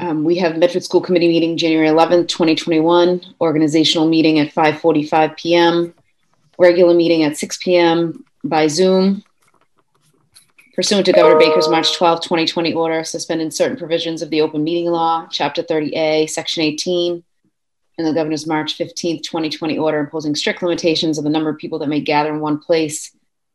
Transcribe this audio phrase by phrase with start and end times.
[0.00, 5.94] Um, we have Medford School Committee meeting January 11th, 2021, organizational meeting at 5:45 PM,
[6.58, 9.24] regular meeting at 6 PM by Zoom.
[10.74, 14.86] Pursuant to Governor Baker's March 12, 2020 order, suspending certain provisions of the open meeting
[14.86, 17.24] law, Chapter 30A, Section 18,
[17.98, 21.80] and the Governor's March 15th, 2020 order imposing strict limitations on the number of people
[21.80, 23.10] that may gather in one place.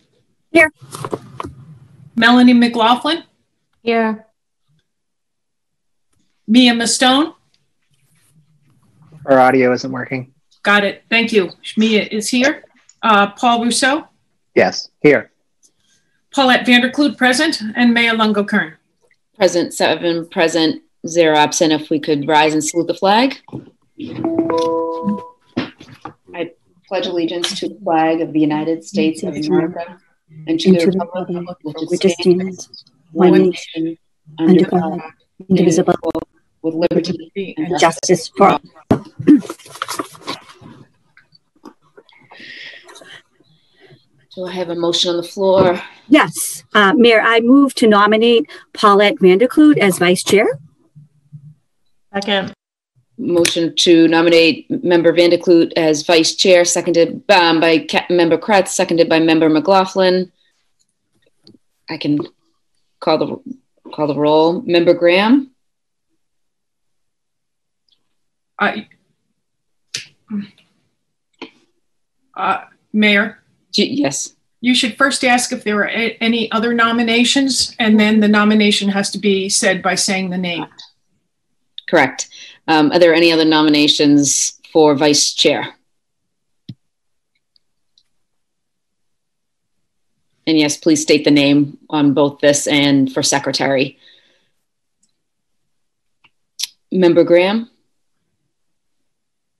[0.52, 0.70] Here.
[2.14, 3.24] Melanie McLaughlin,
[3.82, 4.26] Here.
[6.46, 7.34] Mia Mustone.
[9.26, 10.32] Our audio isn't working.
[10.62, 11.02] Got it.
[11.10, 11.50] Thank you.
[11.76, 12.62] Mia is here.
[13.02, 14.06] Uh, Paul Ruseau,
[14.54, 15.32] Yes, here.
[16.34, 18.74] Paulette Van der Kloot present, and Maya Lungo-Koehn.
[19.36, 21.72] Present seven, present zero, absent.
[21.72, 23.36] If we could rise and salute the flag.
[26.34, 26.50] I
[26.88, 29.96] pledge allegiance to the flag of the United States of America
[30.48, 31.46] and to the republic
[31.90, 33.96] which stands one nation
[34.38, 35.00] under God,
[35.48, 35.94] indivisible,
[36.62, 38.60] with liberty and justice for all.
[44.34, 45.80] Do I have a motion on the floor?
[46.08, 46.64] Yes.
[46.74, 50.46] Uh, Mayor, I move to nominate Paulette Van der Kloot as vice chair.
[52.12, 52.52] Second.
[53.16, 58.36] Motion to nominate Member Van der Kloot as vice chair, seconded um, by Ca- Member
[58.36, 60.30] Kreatz, seconded by Member McLaughlin.
[61.88, 62.18] I can
[63.00, 64.62] call the call the roll.
[64.62, 65.50] Member Graham,
[68.58, 68.76] Uh,
[72.36, 73.38] uh, Mayor,
[73.72, 74.34] G- yes.
[74.64, 78.88] You should first ask if there are a- any other nominations, and then the nomination
[78.88, 80.64] has to be said by saying the name.
[81.86, 82.28] Correct.
[82.66, 85.74] Um, are there any other nominations for vice chair?
[90.46, 93.98] And yes, please state the name on both this and for secretary.
[96.90, 97.68] Member Graham,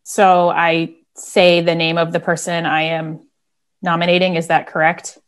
[0.03, 3.24] So I say the name of the person I am
[3.85, 4.35] nominating.
[4.37, 5.19] Is that correct?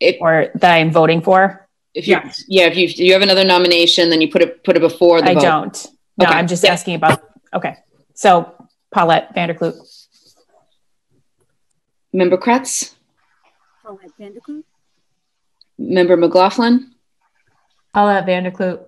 [0.00, 1.68] If- or that I am voting for?
[1.94, 2.44] if you, Yes.
[2.46, 5.30] yeah, if you, you have another nomination, then you put it, put it before the
[5.30, 5.40] I vote.
[5.42, 5.86] don't.
[6.18, 6.34] No, Okay.
[6.38, 6.72] I'm just Yeah.
[6.74, 7.20] asking about.
[7.54, 7.74] Okay.
[8.14, 8.52] So
[8.92, 9.76] Paulette Van der Kloot.
[12.12, 12.94] Member Kreatz,
[13.82, 14.64] Paulette Van der Kloot.
[15.78, 16.94] member McLaughlin,
[17.94, 18.80] Paulette Van der Kloot.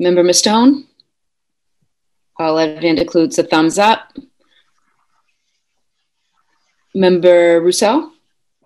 [0.00, 0.86] member Mustone.
[2.36, 4.00] Paulette Van der Kloot's a thumbs up.
[6.94, 8.10] Member Ruseau,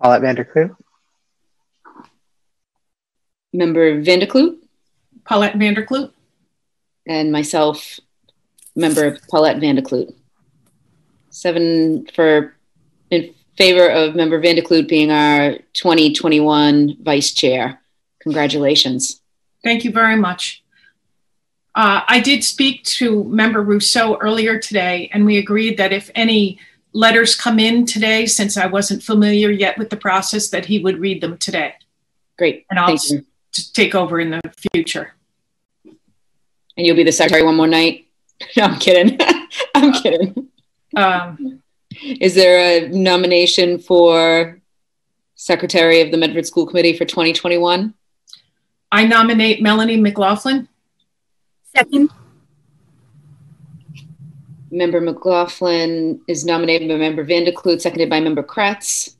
[0.02, 0.76] Paulette Van der Kloot.
[3.52, 4.56] member Van der Kloot,
[5.24, 6.12] Paulette Van der Kloot,
[7.06, 8.00] and myself,
[8.74, 10.14] member Paulette Van der Kloot.
[11.30, 12.56] Seven for
[13.10, 17.80] in favor of member Van der Kloot being our 2021 vice chair.
[18.20, 19.20] Congratulations.
[19.64, 20.64] thank you very much.
[21.74, 26.58] Uh, I did speak to Member Ruseau earlier today, and we agreed that if any
[26.92, 30.98] letters come in today, since I wasn't familiar yet with the process, that he would
[30.98, 31.74] read them today.
[32.38, 32.66] Great.
[32.70, 33.24] And I'll, Thank you.
[33.72, 34.40] take over in the
[34.72, 35.14] future.
[35.84, 38.06] And you'll be the secretary one more night?
[38.56, 39.16] No, I'm kidding.
[39.76, 40.48] I'm kidding.
[40.96, 41.62] Um,
[42.02, 44.60] Is there a nomination for
[45.36, 47.94] secretary of the Medford School Committee for 2021?
[48.90, 50.66] I nominate Melanie McLaughlin.
[51.74, 52.10] Second,
[54.72, 59.16] Member McLaughlin is nominated by Member Van der Kloot, seconded by Member Kreatz.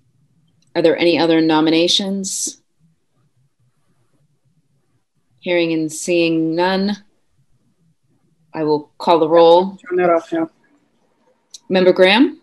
[0.75, 2.63] Are there any other nominations?
[5.41, 6.97] Hearing and seeing none.
[8.55, 9.77] I will call the roll.
[9.77, 10.49] Turn that off now.
[11.69, 12.41] Member Graham,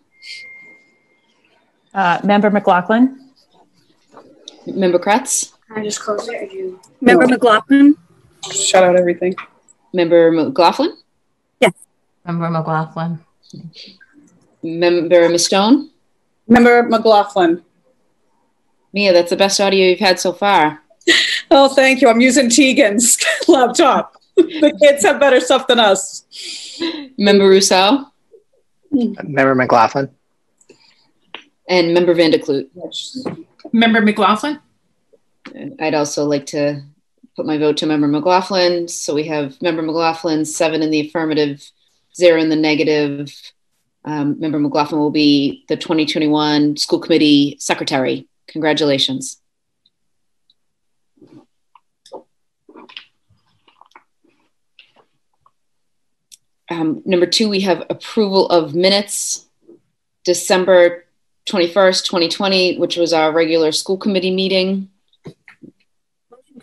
[1.91, 3.31] Uh, Member McLaughlin?
[4.67, 6.79] Member Kreatz, Can I just close it or do you?
[7.01, 7.95] Member McLaughlin?
[8.51, 9.33] Shut out everything.
[9.93, 10.95] Member McLaughlin,
[12.29, 13.19] Member McLaughlin.
[14.61, 15.89] Member Stone.
[16.47, 17.63] Member McLaughlin.
[18.93, 20.81] Mia, that's the best audio you've had so far.
[21.51, 22.07] Oh, thank you.
[22.07, 23.17] I'm using Tegan's
[23.47, 24.13] laptop.
[24.35, 26.23] The kids have better stuff than us.
[27.17, 28.05] Member Ruseau
[28.91, 30.09] Member McLaughlin.
[31.67, 32.69] and Member Van der Kloot.
[33.73, 34.59] Member McLaughlin.
[35.47, 36.83] Uh, I'd also like to
[37.35, 38.87] put my vote to Member McLaughlin.
[38.87, 41.67] So we have Member McLaughlin, seven in the affirmative,
[42.15, 43.33] zero in the negative.
[44.05, 48.27] Um, Member McLaughlin will be the 2021 School Committee Secretary.
[48.47, 49.41] Congratulations.
[56.71, 59.47] Um, number two, we have approval of minutes,
[60.23, 61.05] December
[61.47, 64.89] 21st, 2020, which was our regular school committee meeting.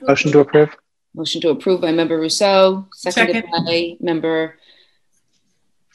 [0.02, 0.76] Motion to approve?
[1.14, 3.64] Motion to approve by Member Ruseau, seconded Second.
[3.64, 4.56] by Member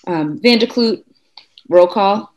[0.07, 1.03] um, Van der Kloot.
[1.69, 2.33] Roll call.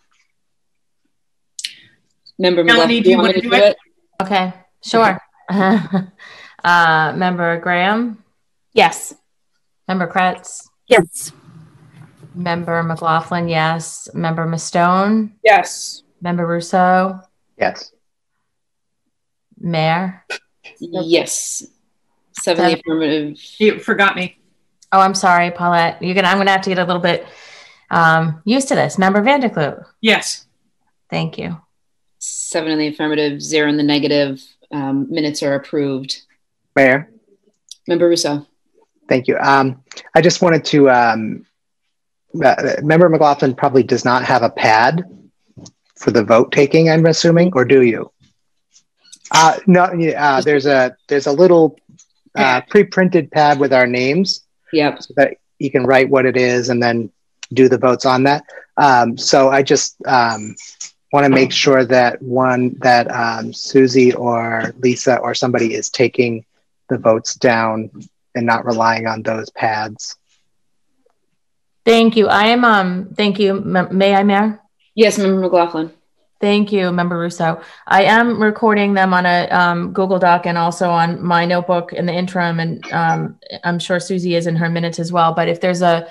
[2.38, 3.76] Member Melanie, McLaughlin, do you wanna do it?
[4.22, 4.52] Okay,
[4.84, 5.20] sure.
[5.50, 8.22] uh, Member Graham,
[8.72, 9.14] Yes.
[9.87, 11.32] Member Kreatz, Yes.
[12.34, 14.08] Member McLaughlin, yes.
[14.14, 16.02] Member Mustone, Yes.
[16.20, 17.22] Member Ruseau,
[17.58, 17.93] Yes.
[19.58, 20.25] Mayor.
[20.81, 21.64] Yes.
[22.32, 23.38] Seven in affirmative.
[23.58, 24.37] You forgot me.
[24.93, 26.02] Oh, I'm sorry, Paulette.
[26.02, 26.28] You're gonna.
[26.28, 27.26] I'm gonna have to get a little bit
[27.91, 28.99] um, used to this.
[28.99, 29.85] Member Van der Kloot.
[30.01, 30.47] Yes.
[31.11, 31.61] Thank you.
[32.19, 34.43] Seven in the affirmative, zero in the negative.
[34.73, 36.23] Um, minutes are approved.
[36.75, 37.11] Mayor,
[37.87, 38.47] Member Ruseau.
[39.09, 39.37] thank you.
[39.39, 39.83] Um,
[40.15, 41.47] I just wanted to, um,
[42.43, 45.05] uh, Member McLaughlin probably does not have a pad
[45.97, 48.11] for the vote taking, I'm assuming, or do you?
[49.31, 51.79] Uh, no, uh, there's a, there's a little
[52.35, 54.41] uh, pre-printed pad with our names.
[54.73, 55.03] Yep.
[55.03, 57.13] so that you can write what it is and then
[57.52, 58.44] do the votes on that.
[58.76, 60.55] Um, so I just um,
[61.12, 66.44] want to make sure that one that um, Susie or Lisa or somebody is taking
[66.88, 67.91] the votes down
[68.35, 70.17] and not relying on those pads.
[71.85, 72.29] Thank you.
[72.29, 72.64] I am.
[72.64, 73.14] Um.
[73.14, 73.58] Thank you.
[73.58, 74.61] M- May I, Mayor?
[74.94, 75.93] Yes, Member McLaughlin.
[76.40, 77.62] Thank you, Member Ruseau.
[77.87, 82.06] I am recording them on a um, Google Doc and also on my notebook in
[82.06, 85.32] the interim, and um, I'm sure Susie is in her minutes as well.
[85.32, 86.08] But if there's a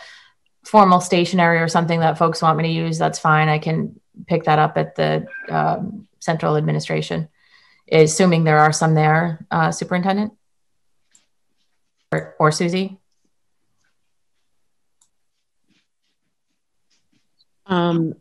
[0.66, 3.50] formal stationery or something that folks want me to use, that's fine.
[3.50, 7.28] I can pick that up at the um, central administration,
[7.92, 10.34] assuming there are some there, uh, Superintendent
[12.12, 12.98] or, or Susie.
[17.66, 18.14] Um,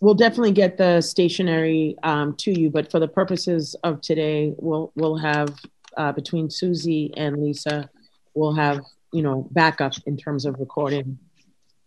[0.00, 4.92] we'll definitely get the stationery um, to you, but for the purposes of today, we'll
[4.94, 5.54] we'll have
[5.96, 7.90] uh, between Susie and Lisa,
[8.34, 8.80] we'll have
[9.12, 11.18] you know backup in terms of recording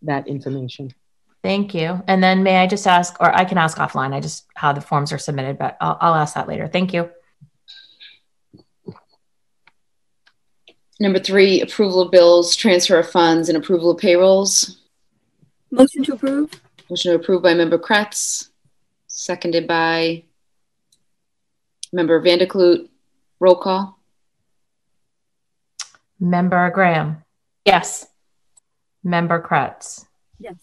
[0.02, 0.94] that information.
[1.44, 2.02] Thank you.
[2.08, 4.80] And then may I just ask, or I can ask offline, I just how the
[4.80, 6.68] forms are submitted, but I'll, I'll ask that later.
[6.68, 7.10] Thank you.
[11.02, 14.80] Number three, approval of bills, transfer of funds, and approval of payrolls.
[15.70, 16.62] Motion to approve?
[16.90, 18.50] Motion to approve by Member Kreatz,
[19.08, 20.24] seconded by
[21.92, 22.88] Member Van der Kloot.
[23.40, 24.00] Roll call.
[26.28, 27.22] Member Graham,
[27.66, 28.08] Yes.
[29.04, 30.06] Member Kreatz,
[30.40, 30.56] Yes.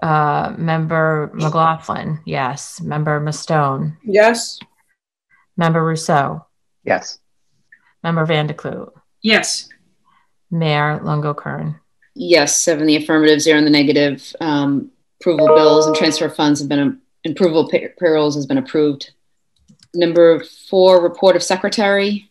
[0.00, 2.80] uh, Member McLaughlin, yes.
[2.80, 4.58] Member Mustone, Yes.
[5.58, 6.46] Member Ruseau,
[6.82, 7.18] Yes.
[8.02, 9.68] Member Van der Kloot, Yes.
[10.50, 11.78] Mayor Lungo-Koehn.
[12.14, 14.34] Yes, seven in the affirmative, zero in the negative.
[14.40, 19.12] Um, approval bills and transfer funds have been, approval of pay- payrolls has been approved.
[19.94, 22.30] Number four, report of secretary.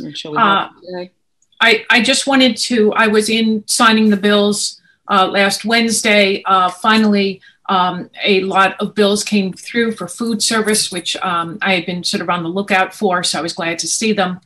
[0.00, 1.12] Not sure we have it today.
[1.60, 6.42] I, I just wanted to, I was in signing the bills uh, last Wednesday.
[6.44, 11.74] Uh, finally, um, a lot of bills came through for food service, which um, I
[11.74, 14.40] had been sort of on the lookout for, so I was glad to see them.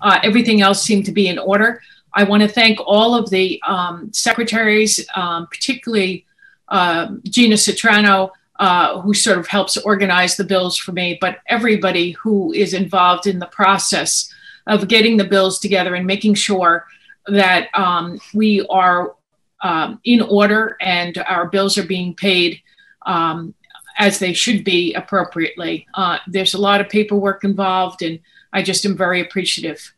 [0.00, 1.80] Uh, everything else seemed to be in order.
[2.12, 6.24] I want to thank all of the um, secretaries, um, particularly
[6.68, 12.12] uh, Gina Citrano, uh, who sort of helps organize the bills for me, but everybody
[12.12, 14.32] who is involved in the process
[14.66, 16.86] of getting the bills together and making sure
[17.26, 19.14] that um, we are
[19.62, 22.60] um, in order and our bills are being paid
[23.04, 23.54] um,
[23.98, 25.86] as they should be appropriately.
[25.94, 28.18] Uh, there's a lot of paperwork involved, and
[28.52, 29.94] I just am very appreciative.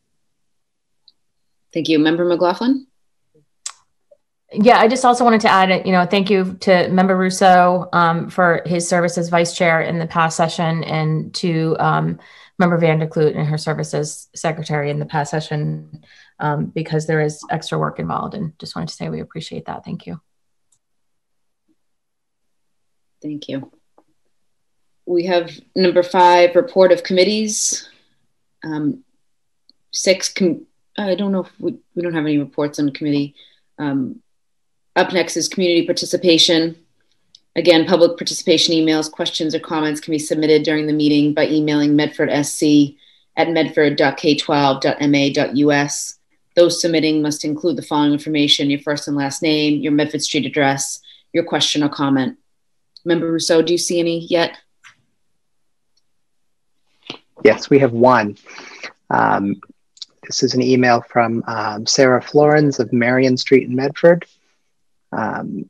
[1.72, 1.98] Thank you.
[1.98, 2.86] Member McLaughlin?
[4.52, 8.30] Yeah, I just also wanted to add, you know, thank you to Member Ruseau um,
[8.30, 12.18] for his service as vice chair in the past session and to um,
[12.58, 16.04] Member Van der Kloot and her service as secretary in the past session
[16.40, 18.34] um, because there is extra work involved.
[18.34, 19.84] And just wanted to say we appreciate that.
[19.84, 20.20] Thank you.
[23.22, 23.70] Thank you.
[25.06, 27.88] We have number five, report of committees.
[28.64, 29.04] Um,
[29.92, 30.66] six, com
[30.98, 33.34] I don't know if we, we don't have any reports on committee.
[33.78, 34.20] Um,
[34.96, 36.76] up next is community participation.
[37.58, 41.96] Again, public participation emails, questions, or comments can be submitted during the meeting by emailing
[41.96, 42.96] medfordsc
[43.36, 46.18] at medford.k12.ma.us.
[46.54, 50.46] Those submitting must include the following information your first and last name, your Medford Street
[50.46, 51.00] address,
[51.32, 52.38] your question or comment.
[53.04, 54.56] Member Ruseau, do you see any yet?
[57.44, 58.38] Yes, we have one.
[59.10, 59.60] Um,
[60.22, 64.26] this is an email from um, Sarah Florens of Marion Street in Medford.
[65.10, 65.68] Um,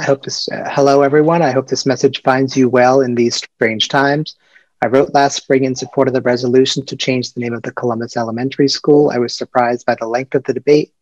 [0.00, 1.40] I hope this, uh, hello everyone.
[1.40, 4.34] I hope this message finds you well in these strange times.
[4.82, 7.70] I wrote last spring in support of the resolution to change the name of the
[7.70, 9.12] Columbus Elementary School.
[9.12, 10.92] I was surprised by the length of the debate,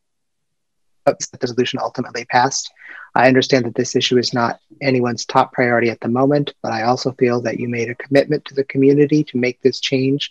[1.06, 2.70] but the resolution ultimately passed.
[3.14, 6.82] I understand that this issue is not anyone's top priority at the moment, but I
[6.82, 10.30] also feel that you made a commitment to the community to make this change,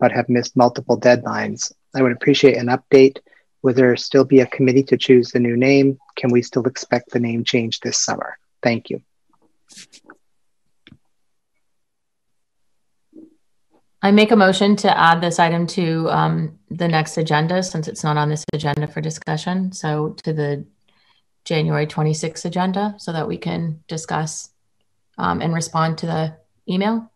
[0.00, 1.72] but have missed multiple deadlines.
[1.94, 3.18] I would appreciate an update.
[3.62, 5.98] Will there still be a committee to choose the new name?
[6.16, 8.38] Can we still expect the name change this summer?
[8.62, 9.02] Thank you.
[14.02, 18.02] I make a motion to add this item to um, the next agenda since it's
[18.02, 19.72] not on this agenda for discussion.
[19.72, 20.64] So to the
[21.44, 24.50] January 26th agenda so that we can discuss
[25.18, 26.36] um, and respond to the
[26.66, 27.10] email.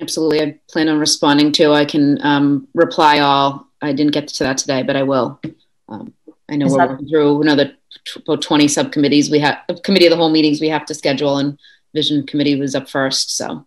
[0.00, 0.42] Absolutely.
[0.42, 1.72] I plan on responding to.
[1.72, 3.69] I can um, reply all.
[3.82, 5.40] I didn't get to that today, but I will.
[5.88, 6.12] Um,
[6.50, 7.72] I know Is we're that- working through another
[8.16, 9.30] about 20 subcommittees.
[9.30, 11.58] We have committee of the whole meetings we have to schedule, and
[11.94, 13.36] vision committee was up first.
[13.36, 13.66] So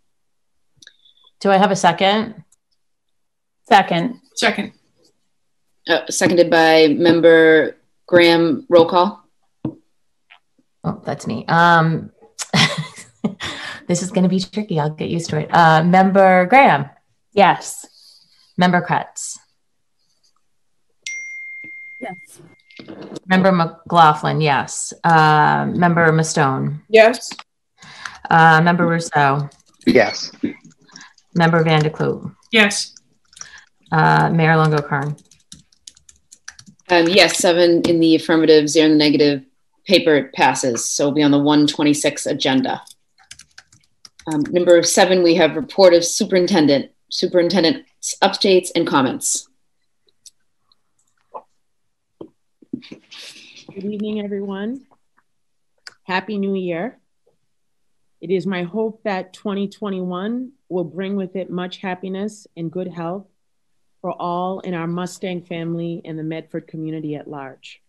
[1.39, 2.43] do I have a second?
[3.67, 4.19] Second.
[4.35, 4.73] Second.
[5.87, 7.77] Uh, seconded by member
[8.07, 8.65] Graham.
[8.69, 9.23] Roll call.
[10.85, 11.45] Oh, that's me.
[11.47, 12.11] Um,
[13.87, 14.79] this is going to be tricky.
[14.79, 15.49] I'll get used to it.
[15.53, 16.89] Uh, member Graham.
[17.33, 17.85] Yes.
[18.57, 19.32] Member Kreatz.
[22.03, 22.41] Yes.
[23.27, 24.41] Member McLaughlin.
[24.41, 24.93] Yes.
[25.03, 26.81] Uh, member Mustone.
[26.89, 27.31] Yes.
[28.29, 29.51] Uh, member Ruseau,
[29.85, 30.31] Yes.
[31.35, 32.93] Member Van der Kloot, Yes.
[33.91, 35.19] Uh, Mayor Lungo-Koehn.
[36.89, 39.43] Um, yes, seven in the affirmative, zero in the negative.
[39.85, 42.81] Paper passes, so it'll be on the 126 agenda.
[44.31, 49.49] Um, number seven, we have report of superintendent, superintendent's updates and comments.
[53.73, 54.85] Good evening, everyone.
[56.03, 56.99] Happy New Year.
[58.21, 63.25] It is my hope that 2021 will bring with it much happiness and good health
[63.99, 67.81] for all in our Mustang family and the Medford community at large.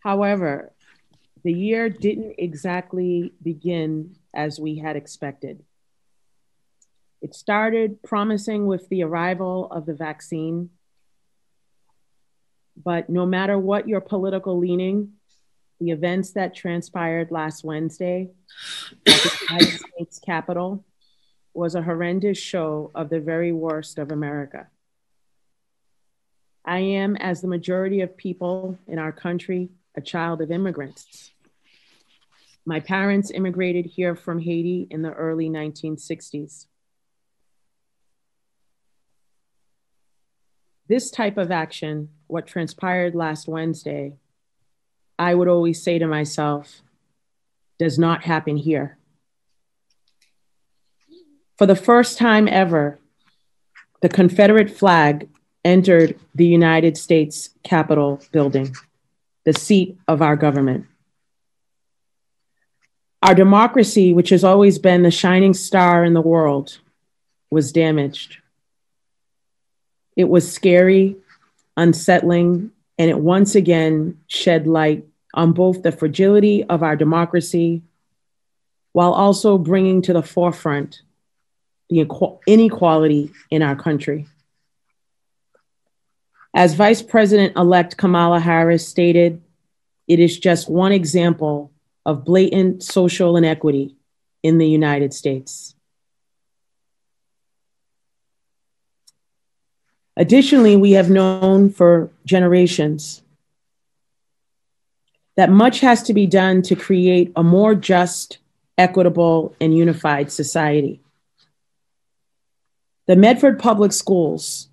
[0.00, 0.74] However,
[1.42, 5.64] the year didn't exactly begin as we had expected.
[7.22, 10.68] It started promising with the arrival of the vaccine,
[12.84, 15.12] but no matter what your political leaning,
[15.80, 18.30] the events that transpired last Wednesday
[19.06, 20.84] at the United States Capitol
[21.54, 24.68] was a horrendous show of the very worst of America.
[26.64, 31.32] I am, as the majority of people in our country, a child of immigrants.
[32.66, 36.66] My parents immigrated here from Haiti in the early 1960s.
[40.90, 44.14] This type of action, what transpired last Wednesday,
[45.16, 46.82] I would always say to myself,
[47.78, 48.98] does not happen here.
[51.56, 52.98] For the first time ever,
[54.00, 55.28] the Confederate flag
[55.64, 58.74] entered the United States Capitol building,
[59.44, 60.86] the seat of our government.
[63.22, 66.80] Our democracy, which has always been the shining star in the world,
[67.48, 68.38] was damaged.
[70.16, 71.16] It was scary,
[71.76, 77.82] unsettling, and it once again shed light on both the fragility of our democracy
[78.92, 81.02] while also bringing to the forefront
[81.88, 82.06] the
[82.46, 84.26] inequality in our country.
[86.54, 89.40] As Vice President elect Kamala Harris stated,
[90.08, 91.72] it is just one example
[92.04, 93.96] of blatant social inequity
[94.42, 95.74] in the United States.
[100.20, 103.22] Additionally, we have known for generations
[105.38, 108.36] that much has to be done to create a more just,
[108.76, 111.00] equitable, and unified society.
[113.06, 114.68] The Medford Public Schools,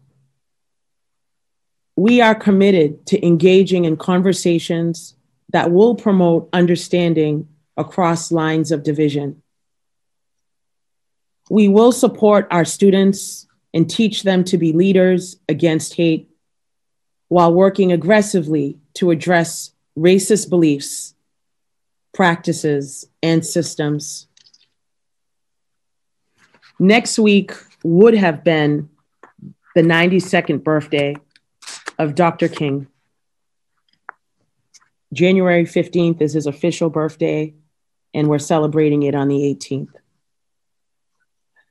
[1.96, 5.16] we are committed to engaging in conversations
[5.54, 9.42] that will promote understanding across lines of division.
[11.50, 16.30] We will support our students and teach them to be leaders against hate
[17.28, 21.14] while working aggressively to address racist beliefs,
[22.14, 24.28] practices, and systems.
[26.80, 27.52] Next week
[27.84, 28.90] would have been
[29.76, 31.16] the 92nd birthday
[32.00, 32.48] of Dr.
[32.48, 32.88] King.
[35.14, 37.54] January 15th is his official birthday,
[38.14, 39.94] and we're celebrating it on the 18th.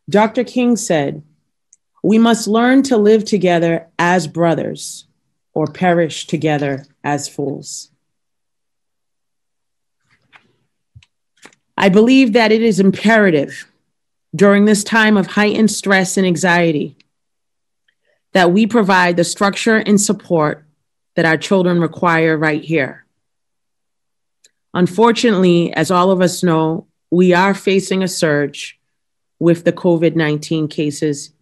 [0.09, 0.45] Dr.
[0.45, 1.23] King said,
[2.07, 5.09] We must learn to live together as brothers
[5.53, 7.91] or perish together as fools.
[11.77, 13.67] I believe that it is imperative
[14.37, 16.97] during this time of heightened stress and anxiety
[18.35, 20.65] that we provide the structure and support
[21.17, 23.05] that our children require right here.
[24.73, 28.79] Unfortunately, as all of us know, we are facing a surge
[29.41, 31.33] with the COVID 19 cases,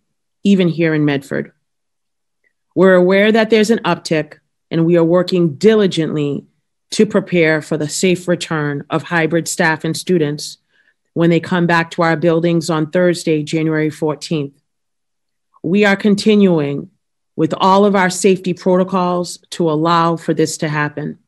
[0.44, 1.52] even here in Medford.
[2.74, 4.38] We're aware that there's an uptick,
[4.70, 6.44] and we are working diligently
[6.90, 10.58] to prepare for the safe return of hybrid staff and students
[11.14, 14.52] when they come back to our buildings on Thursday, January 14th.
[15.62, 16.90] We are continuing
[17.36, 21.18] with all of our safety protocols to allow for this to happen.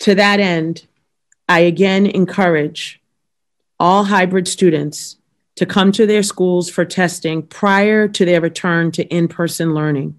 [0.00, 0.86] To that end,
[1.48, 3.00] I again encourage
[3.80, 5.16] all hybrid students
[5.56, 10.18] to come to their schools for testing prior to their return to in person learning.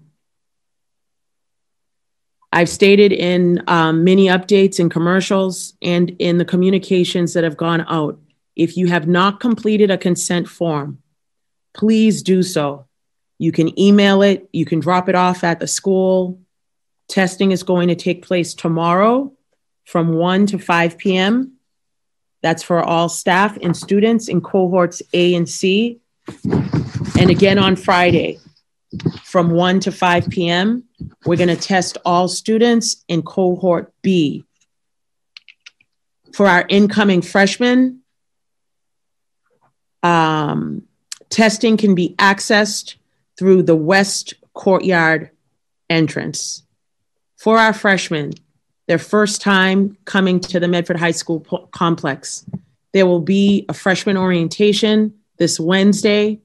[2.52, 7.84] I've stated in um, many updates and commercials and in the communications that have gone
[7.88, 8.18] out
[8.56, 10.98] if you have not completed a consent form,
[11.74, 12.86] please do so.
[13.38, 16.40] You can email it, you can drop it off at the school.
[17.08, 19.32] Testing is going to take place tomorrow
[19.84, 21.55] from 1 to 5 p.m.
[22.42, 26.00] That's for all staff and students in cohorts A and C.
[27.18, 28.38] And again on Friday
[29.24, 30.84] from 1 to 5 p.m.
[31.24, 34.44] We're going to test all students in cohort B.
[36.32, 38.00] For our incoming freshmen,
[40.02, 40.82] um,
[41.30, 42.96] testing can be accessed
[43.38, 45.30] through the west courtyard
[45.88, 46.62] entrance.
[47.36, 48.32] For our freshmen,
[48.86, 51.40] their first time coming to the Medford High School
[51.72, 52.44] complex.
[52.92, 56.40] There will be a freshman orientation this Wednesday,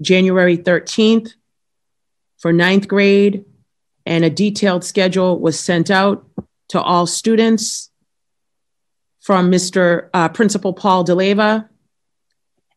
[0.00, 1.34] January 13th,
[2.38, 3.44] for ninth grade,
[4.04, 6.26] and a detailed schedule was sent out
[6.68, 7.90] to all students
[9.20, 10.08] from Mr.
[10.12, 11.68] Uh, Principal Paul D'Alleva.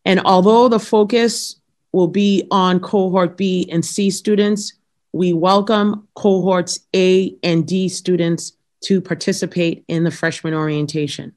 [0.06, 1.60] And although the focus
[1.92, 4.74] will be on cohort B and C students,
[5.12, 11.34] we welcome cohorts A and D students to participate in the freshman orientation.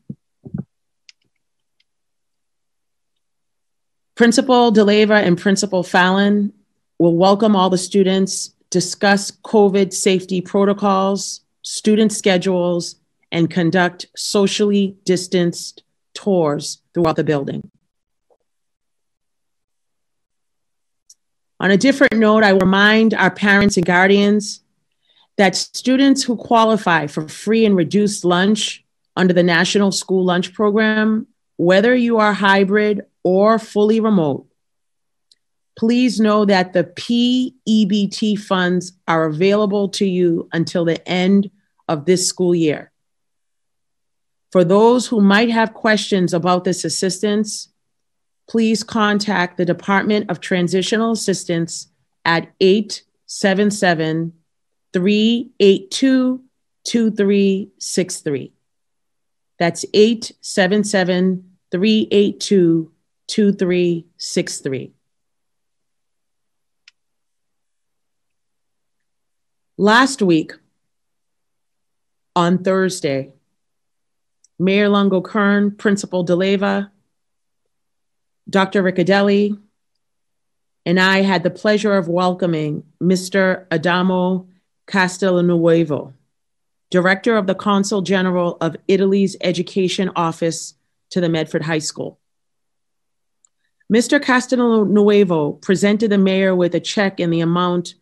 [4.14, 6.52] Principal D'Alleva and Principal Fallon
[6.98, 12.96] will welcome all the students, discuss COVID safety protocols, student schedules,
[13.32, 15.82] and conduct socially distanced
[16.14, 17.70] tours throughout the building.
[21.58, 24.61] On a different note, I remind our parents and guardians
[25.38, 28.84] that students who qualify for free and reduced lunch
[29.16, 34.46] under the National School Lunch Program, whether you are hybrid or fully remote,
[35.78, 41.50] please know that the PEBT funds are available to you until the end
[41.88, 42.90] of this school year.
[44.50, 47.68] For those who might have questions about this assistance,
[48.48, 51.88] please contact the Department of Transitional Assistance
[52.24, 54.34] at 877
[54.92, 56.42] 382
[56.84, 58.52] 2363.
[59.58, 62.92] That's 877 382
[63.28, 64.92] 2363.
[69.78, 70.52] Last week,
[72.36, 73.32] on Thursday,
[74.58, 76.90] Mayor Lungo-Koehn, Principal D'Alleva,
[78.48, 78.82] Dr.
[78.82, 79.58] Riccadelli,
[80.84, 83.66] and I had the pleasure of welcoming Mr.
[83.70, 84.48] Adamo
[84.86, 86.12] Castelnuovo,
[86.90, 90.74] Director of the Consul General of Italy's Education Office
[91.10, 92.18] to the Medford High School.
[93.92, 94.20] Mr.
[94.20, 97.94] Castelnuovo presented the mayor with a check in the amount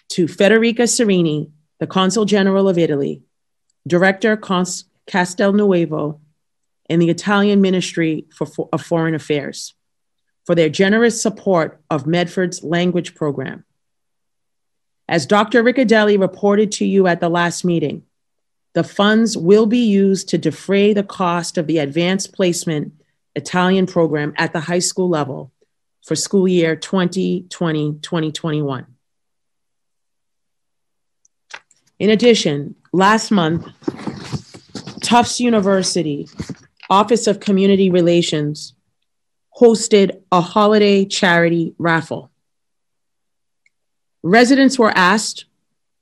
[0.09, 3.21] to Federica Sereni, the Consul General of Italy,
[3.87, 6.19] Director Cons- Castelnuovo,
[6.89, 9.73] and the Italian Ministry for, of Foreign Affairs
[10.45, 13.63] for their generous support of Medford's language program.
[15.07, 15.63] As Dr.
[15.63, 18.03] Riccadelli reported to you at the last meeting,
[18.73, 22.91] the funds will be used to defray the cost of the advanced placement
[23.33, 25.53] Italian program at the high school level
[26.07, 28.87] for school year 2020 2021.
[31.99, 33.67] In addition, last month,
[35.03, 36.29] Tufts University
[36.89, 38.73] Office of Community Relations
[39.59, 42.31] hosted a holiday charity raffle.
[44.23, 45.43] Residents were asked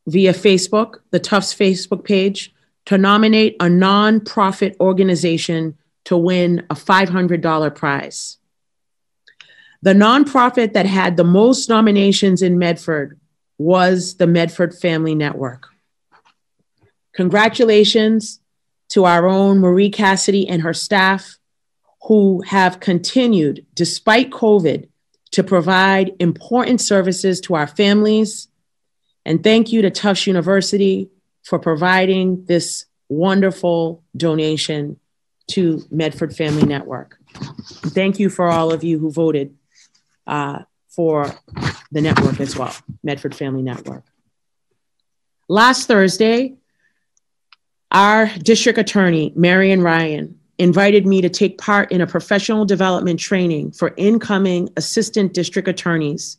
[0.05, 2.53] via Facebook, the Tufts Facebook page,
[2.85, 8.37] to nominate a nonprofit organization to win a $500 prize.
[9.85, 13.19] The nonprofit that had the most nominations in Medford
[13.59, 15.67] was the Medford Family Network.
[17.13, 18.39] Congratulations
[18.89, 21.37] to our own Marie Cassidy and her staff,
[22.07, 24.89] who have continued, despite COVID,
[25.29, 28.47] to provide important services to our families.
[29.23, 31.11] And thank you to Tufts University
[31.43, 34.99] for providing this wonderful donation
[35.49, 37.19] to Medford Family Network.
[37.69, 39.55] Thank you for all of you who voted
[40.27, 41.33] uh, for
[41.91, 44.03] the network as well, Medford Family Network.
[45.47, 46.55] Last Thursday,
[47.91, 53.71] our district attorney, Marian Ryan, invited me to take part in a professional development training
[53.71, 56.37] for incoming assistant district attorneys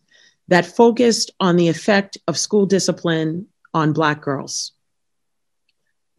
[0.49, 4.72] that focused on the effect of school discipline on Black girls.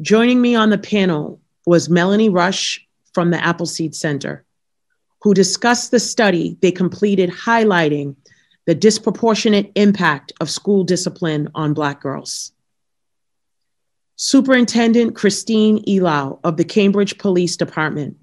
[0.02, 4.46] Joining me on the panel was Melanie Rush from the Appleseed Center,
[5.22, 8.16] who discussed the study they completed highlighting
[8.66, 12.52] the disproportionate impact of school discipline on Black girls.
[14.18, 18.18] Superintendent Christine Elow of the Cambridge Police Department,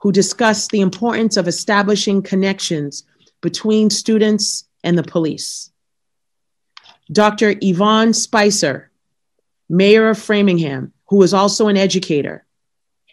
[0.00, 3.04] who discussed the importance of establishing connections
[3.40, 5.70] between students and the police.
[7.12, 7.54] Dr.
[7.60, 8.90] Yvonne Spicer,
[9.68, 12.44] Mayor of Framingham, who is also an educator.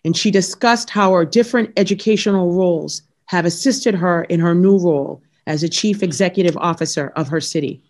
[0.04, 5.24] And she discussed how our different educational roles have assisted her in her new role
[5.48, 7.82] as a chief executive officer of her city.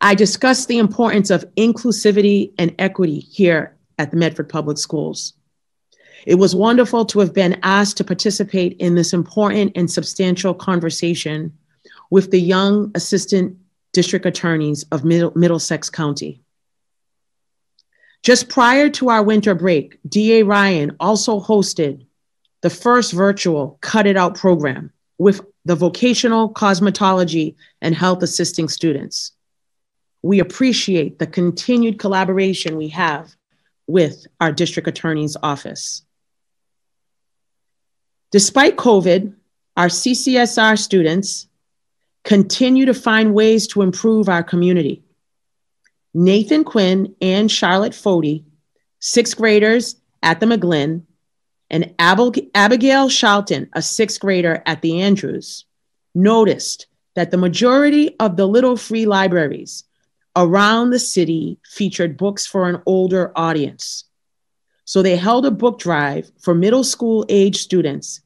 [0.00, 5.34] I discussed the importance of inclusivity and equity here at the Medford Public Schools.
[6.24, 11.52] It was wonderful to have been asked to participate in this important and substantial conversation
[12.08, 13.58] with the young assistant
[13.92, 16.40] district attorneys of Middlesex County.
[18.22, 22.06] Just prior to our winter break, DA Ryan also hosted
[22.64, 29.32] the first virtual Cut It Out program with the vocational cosmetology and health assisting students.
[30.22, 33.36] We appreciate the continued collaboration we have
[33.86, 36.06] with our district attorney's office.
[38.32, 39.34] Despite COVID,
[39.76, 41.46] our CCSR students
[42.24, 45.04] continue to find ways to improve our community.
[46.14, 48.44] Nathan Quinn and Charlotte Fody,
[49.00, 51.02] sixth graders at the McGlynn,
[51.70, 55.64] and Abigail Charlton, a sixth grader at the Andrews,
[56.14, 59.84] noticed that the majority of the little free libraries
[60.36, 64.04] around the city featured books for an older audience.
[64.84, 68.20] So they held a book drive for middle school age students,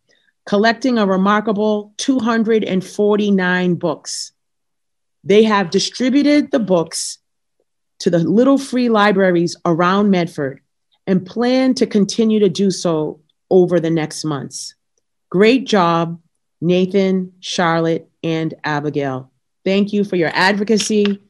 [0.47, 4.33] collecting a remarkable 249 books
[5.25, 7.19] They have distributed the books
[8.01, 10.61] to the little free libraries around Medford
[11.07, 14.75] and plan to continue to do so over the next months.
[15.31, 16.21] Great job,
[16.61, 19.31] Nathan, Charlotte, and Abigail.
[19.65, 21.21] Thank you for your advocacy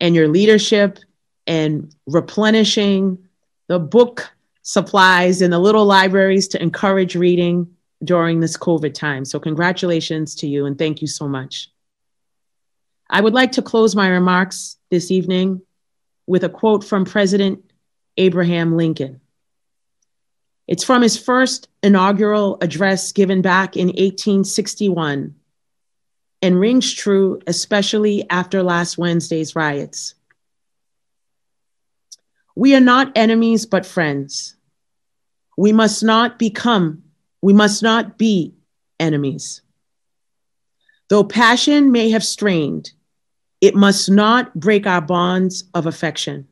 [0.00, 0.98] and your leadership
[1.46, 3.26] and replenishing
[3.68, 4.30] the book
[4.62, 9.24] supplies in the little libraries to encourage reading during this COVID time.
[9.24, 11.70] So, congratulations to you and thank you so much.
[13.10, 15.62] I would like to close my remarks this evening
[16.26, 17.64] with a quote from President
[18.18, 19.20] Abraham Lincoln.
[20.68, 25.34] It's from his first inaugural address given back in 1861
[26.42, 30.14] and rings true, especially after last Wednesday's riots.
[32.54, 34.56] We are not enemies, but friends.
[35.56, 37.02] We must not become,
[37.40, 38.54] we must not be
[39.00, 39.62] enemies.
[41.08, 42.92] Though passion may have strained,
[43.62, 46.46] it must not break our bonds of affection.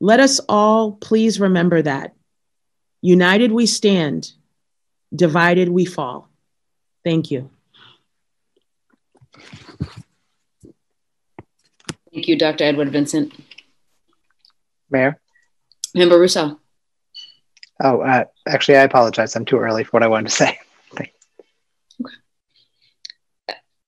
[0.00, 2.14] Let us all please remember that.
[3.00, 4.32] United we stand,
[5.14, 6.28] divided we fall.
[7.04, 7.50] Thank you.
[12.12, 12.64] Thank you, Dr.
[12.64, 13.32] Edward Vincent.
[14.90, 15.20] Mayor?
[15.94, 16.58] Member Ruseau.
[17.80, 19.36] Oh, uh, actually, I apologize.
[19.36, 20.58] I'm too early for what I wanted to say.
[20.92, 21.12] okay.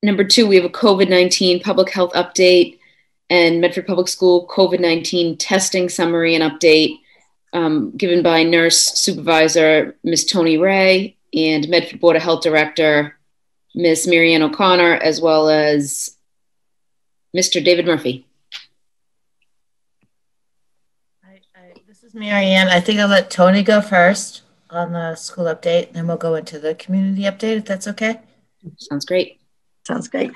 [0.03, 2.79] Number two, we have a COVID 19 public health update
[3.29, 7.01] and Medford Public School COVID 19 testing summary and update
[7.53, 10.27] um, given by nurse supervisor Ms.
[10.27, 13.17] Tony Ray and Medford Board of Health Director
[13.75, 14.07] Ms.
[14.07, 16.17] Marianne O'Connor, as well as
[17.37, 17.65] Mr.
[17.65, 18.27] David Murphy.
[21.25, 22.69] I, I, this is Marianne.
[22.69, 26.59] I think I'll let Tony go first on the school update, then we'll go into
[26.59, 28.21] the community update if that's okay.
[28.79, 29.41] Sounds great.
[29.87, 30.33] Sounds great.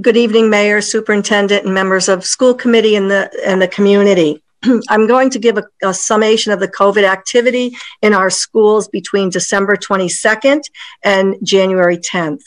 [0.00, 4.42] Good evening, Mayor, Superintendent, and members of school committee and the and the community.
[4.88, 9.30] I'm going to give a, a, summation of the COVID activity in our schools between
[9.30, 10.62] December 22nd
[11.02, 12.42] and January 10th.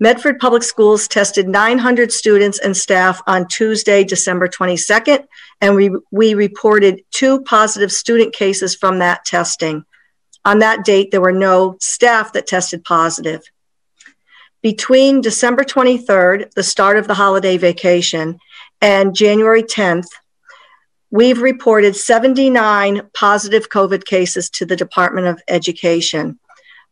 [0.00, 5.24] Medford Public Schools tested 900 students and staff on Tuesday, December 22nd,
[5.60, 9.84] and we, we reported two positive student cases from that testing.
[10.44, 13.42] On that date, there were no staff that tested positive.
[14.62, 18.38] Between December 23rd, the start of the holiday vacation,
[18.80, 20.08] and January 10th,
[21.14, 26.40] we've reported 79 positive COVID cases to the Department of Education.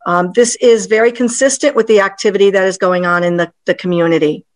[0.07, 3.75] Um, this is very consistent with the activity that is going on in the, the
[3.75, 4.47] community.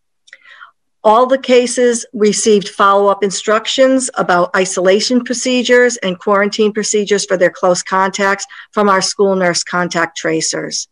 [1.02, 7.50] All the cases received follow up instructions about isolation procedures and quarantine procedures for their
[7.50, 10.86] close contacts from our school nurse contact tracers.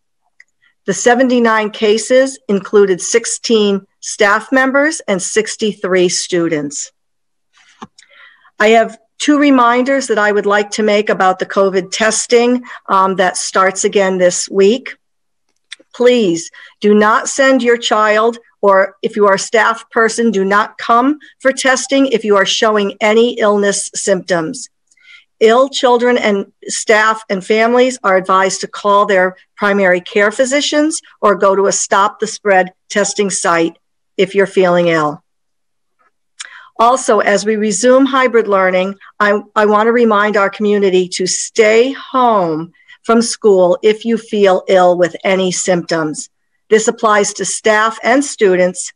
[0.87, 6.90] The 79 cases included 16 staff members and 63 students.
[8.58, 13.16] I have two reminders that I would like to make about the COVID testing um,
[13.16, 14.96] that starts again this week.
[15.94, 20.76] Please do not send your child, or if you are a staff person, do not
[20.78, 24.68] come for testing if you are showing any illness symptoms.
[25.40, 31.34] Ill children and staff and families are advised to call their primary care physicians or
[31.34, 33.78] go to a stop the spread testing site
[34.16, 35.23] if you're feeling ill.
[36.76, 41.92] Also, as we resume hybrid learning, I, I want to remind our community to stay
[41.92, 42.72] home
[43.04, 46.30] from school if you feel ill with any symptoms.
[46.70, 48.92] This applies to staff and students,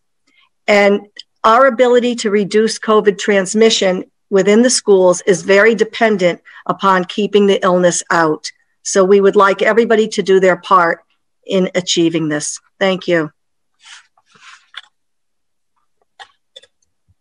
[0.67, 1.07] and
[1.45, 7.63] our ability to reduce COVID transmission within the schools is very dependent upon keeping the
[7.63, 8.51] illness out.
[8.83, 11.05] So we would like everybody to do their part
[11.47, 12.61] in achieving this.
[12.79, 13.31] Thank you.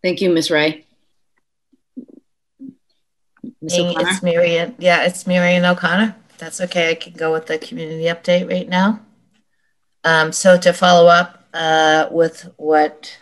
[0.02, 0.50] Thank you, Ms.
[0.50, 0.84] Ray.
[3.60, 3.72] Ms.
[3.72, 4.76] It's Marian.
[4.78, 6.14] Yeah, it's Marian O'Connor.
[6.38, 6.90] That's okay.
[6.90, 9.00] I can go with the community update right now.
[10.04, 13.18] Um, so to follow up uh, with what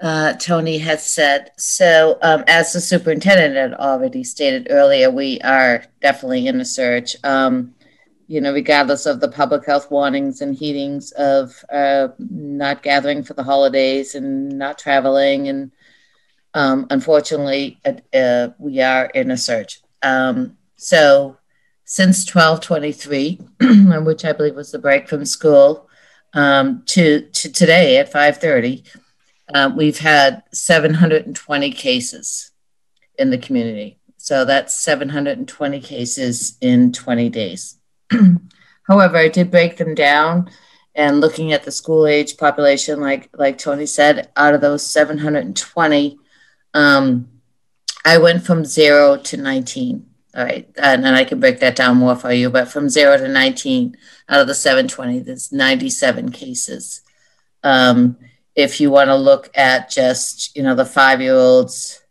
[0.00, 5.84] uh, Tony has said, so um, as the superintendent had already stated earlier, we are
[6.00, 7.14] definitely in a surge.
[7.22, 7.74] Um,
[8.28, 13.32] you know, regardless of the public health warnings and heatings of uh, not gathering for
[13.32, 15.48] the holidays and not traveling.
[15.48, 15.72] And
[16.52, 17.80] um, unfortunately,
[18.14, 19.80] uh, we are in a surge.
[20.02, 21.38] Um, so
[21.84, 23.40] since 1223,
[24.04, 25.88] which I believe was the break from school,
[26.34, 28.84] um, to, to today at 530,
[29.54, 32.50] uh, we've had 720 cases
[33.18, 33.98] in the community.
[34.18, 37.77] So that's 720 cases in 20 days.
[38.82, 40.50] However, I did break them down
[40.98, 46.18] and looking at the school age population, like like Tony said, out of those 720,
[46.74, 47.28] um,
[48.04, 50.06] I went from zero to 19.
[50.34, 53.28] All right, and, I can break that down more for you, but from zero to
[53.28, 53.96] 19
[54.28, 57.00] out of the 720, there's 97 cases.
[57.64, 58.18] Um,
[58.54, 62.02] if you want to look at just, you know, the five year olds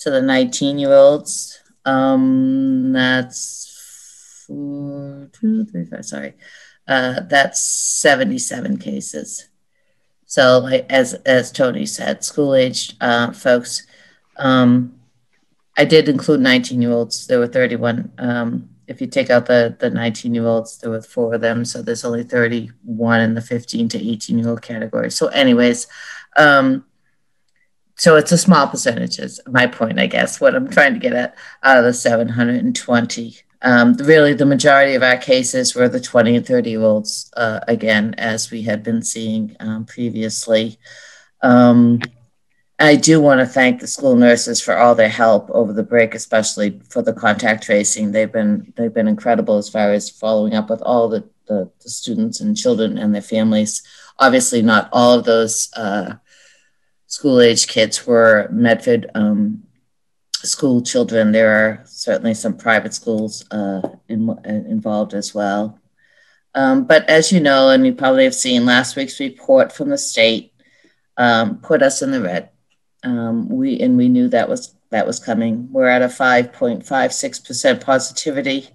[0.00, 3.67] to the 19 year olds, um, that's
[4.48, 6.34] four, two, three, five, sorry.
[6.88, 9.48] Uh, that's 77 cases.
[10.24, 13.86] So, like as as Tony said, school aged uh, folks.
[14.36, 14.94] Um,
[15.76, 17.26] I did include 19 year olds.
[17.26, 18.12] There were 31.
[18.18, 21.64] Um, if you take out the the 19 year olds, there were four of them.
[21.64, 25.10] So there's only 31 in the 15 to 18 year old category.
[25.10, 25.86] So, anyways,
[26.36, 26.84] um,
[27.96, 29.18] so it's a small percentage.
[29.18, 30.42] Is my point, I guess.
[30.42, 33.38] What I'm trying to get at out of the 720.
[33.60, 37.60] Um, really, the majority of our cases were the 20 and 30 year olds, uh,
[37.66, 40.78] again, as we had been seeing um, previously.
[41.42, 42.00] Um,
[42.80, 46.14] I do want to thank the school nurses for all their help over the break,
[46.14, 48.12] especially for the contact tracing.
[48.12, 51.90] They've been they've been incredible as far as following up with all the, the, the
[51.90, 53.82] students and children and their families.
[54.20, 56.14] Obviously, not all of those uh,
[57.08, 59.64] school age kids were Medford um,
[60.46, 61.32] school children.
[61.32, 65.78] There are certainly some private schools uh, in, involved as well.
[66.54, 69.98] Um, but as you know, and you probably have seen last week's report from the
[69.98, 70.52] state,
[71.16, 72.50] um, put us in the red.
[73.04, 75.68] Um, we and we knew that was that was coming.
[75.70, 78.68] We're at a 5.56% positivity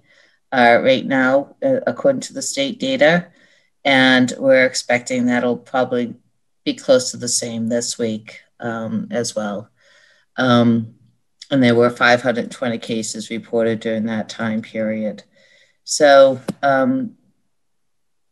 [0.52, 3.26] uh, right now, uh, according to the state data,
[3.84, 6.14] and we're expecting that'll probably
[6.64, 9.68] be close to the same this week um, as well.
[10.36, 10.93] Um,
[11.54, 15.22] and there were 520 cases reported during that time period.
[15.84, 17.14] So um,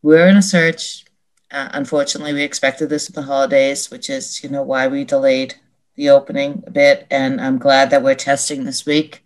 [0.02, 1.04] we're in a search.
[1.48, 5.54] Uh, unfortunately, we expected this in the holidays, which is, you know, why we delayed
[5.94, 7.06] the opening a bit.
[7.12, 9.24] And I'm glad that we're testing this week.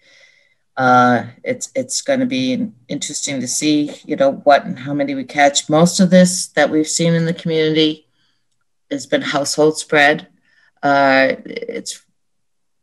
[0.77, 5.15] Uh, it's it's going to be interesting to see, you know, what and how many
[5.15, 5.71] we catch.
[5.71, 8.07] Most of this that we've seen in the community
[8.91, 10.29] has been household spread.
[10.83, 12.06] Uh, it's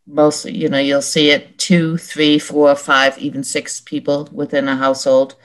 [0.06, 4.76] mostly, you know, you'll see it two, three, four, five, even six people within a
[4.76, 5.36] household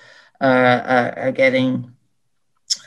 [0.41, 0.45] uh,
[0.85, 1.93] are, are, getting,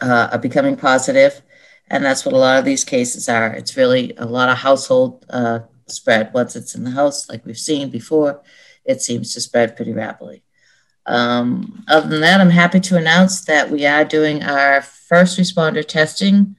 [0.01, 1.41] uh, are becoming positive.
[1.89, 3.53] And that's what a lot of these cases are.
[3.53, 6.33] It's really a lot of household uh, spread.
[6.33, 8.41] Once it's in the house, like we've seen before,
[8.85, 10.43] it seems to spread pretty rapidly.
[11.05, 15.85] Um, other than that, I'm happy to announce that we are doing our first responder
[15.85, 16.55] testing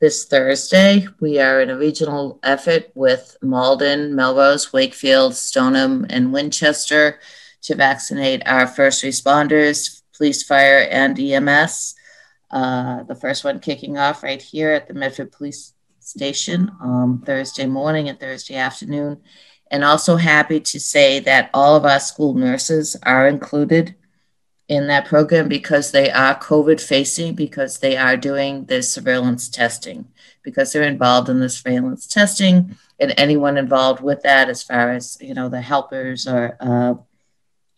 [0.00, 1.06] this Thursday.
[1.20, 7.18] We are in a regional effort with Malden, Melrose, Wakefield, Stoneham, and Winchester
[7.62, 11.94] to vaccinate our first responders, police, fire, and EMS.
[12.50, 17.66] Uh, the first one kicking off right here at the Medford Police Station um, Thursday
[17.66, 19.20] morning and Thursday afternoon.
[19.70, 23.96] And also happy to say that all of our school nurses are included
[24.68, 30.08] in that program because they are COVID facing, because they are doing this surveillance testing,
[30.42, 35.18] because they're involved in the surveillance testing, and anyone involved with that, as far as
[35.20, 36.94] you know, the helpers or uh,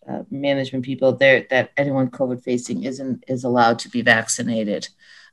[0.09, 4.89] uh, management people, there that anyone COVID facing isn't is allowed to be vaccinated,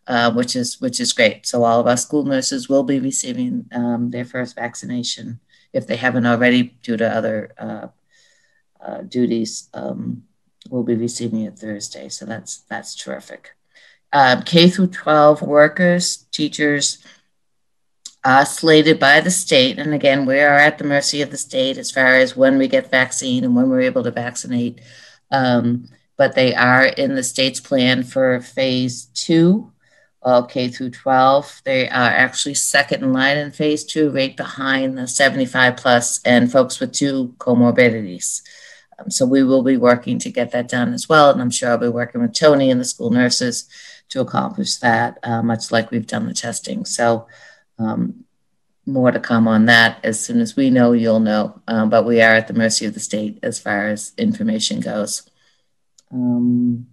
[0.07, 1.47] uh, which is which is great.
[1.47, 5.40] So all of our school nurses will be receiving um, their first vaccination
[5.73, 7.87] if they haven't already due to other uh,
[8.85, 9.71] uh, duties.
[9.73, 10.25] Um,
[10.70, 12.09] will be receiving it Thursday.
[12.09, 13.57] So that's that's terrific.
[14.12, 16.98] Um, K through 12 workers, teachers
[18.24, 19.79] are slated by the state.
[19.79, 22.66] And again, we are at the mercy of the state as far as when we
[22.66, 24.81] get vaccine and when we're able to vaccinate.
[25.31, 29.70] Um, but they are in the state's plan for phase two,
[30.22, 31.62] all K through 12.
[31.64, 36.50] They are actually second in line in phase two, right behind the 75 plus and
[36.50, 38.42] folks with two comorbidities.
[38.98, 41.31] Um, so we will be working to get that done as well.
[41.31, 43.68] And I'm sure I'll be working with Tony and the school nurses
[44.08, 46.85] to accomplish that, uh, much like we've done the testing.
[46.85, 47.27] So
[47.79, 48.25] um,
[48.87, 49.98] more to come on that.
[50.04, 51.60] As soon as we know, you'll know.
[51.66, 55.29] Um, but we are at the mercy of the state as far as information goes.
[56.12, 56.87] Um,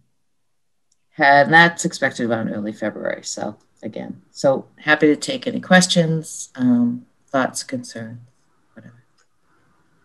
[1.17, 3.23] and that's expected around early February.
[3.23, 8.19] So again, so happy to take any questions, um, thoughts, concerns.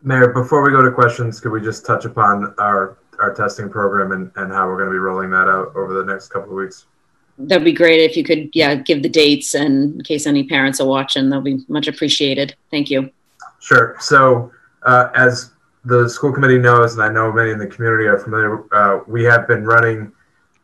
[0.02, 4.12] Mayor, before we go to questions, could we just touch upon our, our testing program
[4.12, 6.56] and, and how we're going to be rolling that out over the next couple of
[6.56, 6.86] weeks?
[7.38, 10.80] That'd be great if you could, yeah, give the dates and in case any parents
[10.80, 12.56] are watching, that'll be much appreciated.
[12.70, 13.10] Thank you.
[13.60, 13.96] Sure.
[14.00, 15.52] So, uh, as
[15.84, 19.24] the school committee knows, and I know many in the community are familiar, uh, we
[19.24, 20.12] have been running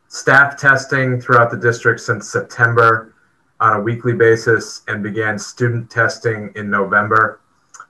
[0.07, 3.13] staff testing throughout the district since September
[3.59, 7.41] on a weekly basis and began student testing in November.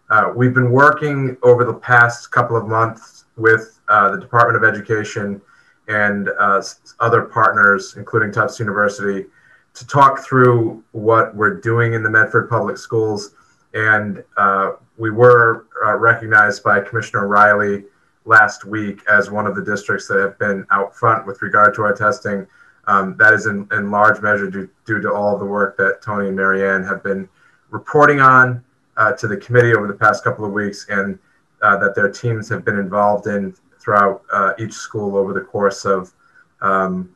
[0.10, 4.64] Uh, we've been working over the past couple of months with uh, the Department of
[4.64, 5.42] Education
[5.88, 6.62] and uh,
[7.00, 9.26] other partners, including Tufts University,
[9.74, 13.36] to talk through what we're doing in the Medford Public Schools.
[13.74, 17.86] And uh, we were uh, recognized by Commissioner Riley
[18.26, 21.82] last week as one of the districts that have been out front with regard to
[21.82, 22.48] our testing.
[22.88, 26.02] Um, that is in, in large measure due, due to all of the work that
[26.04, 27.28] Tony and Marianne have been
[27.72, 28.64] reporting on
[28.98, 31.20] uh, to the committee over the past couple of weeks and
[31.62, 35.86] uh, that their teams have been involved in throughout uh, each school over the course
[35.86, 36.14] of
[36.62, 37.14] um,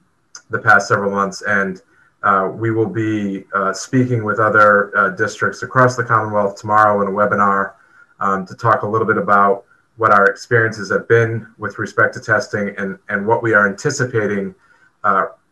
[0.49, 1.41] the past several months.
[1.41, 1.81] And
[2.23, 7.07] uh, we will be uh, speaking with other uh, districts across the Commonwealth tomorrow in
[7.07, 7.73] a webinar
[8.19, 9.65] um, to talk a little bit about
[9.97, 14.53] what our experiences have been with respect to testing and, and what we are anticipating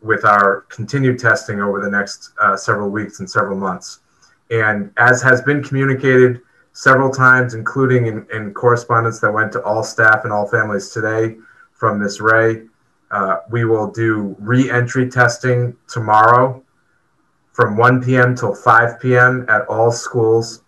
[0.02, 4.02] with our continued testing over the next several weeks and several months.
[4.50, 6.41] And as has been communicated
[6.74, 11.36] several times, including in, in correspondence that went to all staff and all families today
[11.74, 12.22] from Ms.
[12.22, 12.64] Ray,
[13.12, 16.64] uh, we will do re-entry testing tomorrow
[17.52, 18.36] from 1 p.m.
[18.36, 19.45] till 5 p.m.
[19.50, 20.62] at all schools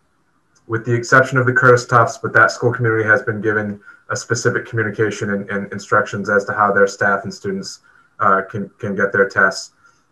[0.69, 4.15] with the exception of the Curtis Tufts, but that school community has been given a
[4.15, 7.80] specific communication and, and instructions as to how their staff and students
[8.19, 9.71] uh, can, can get their tests.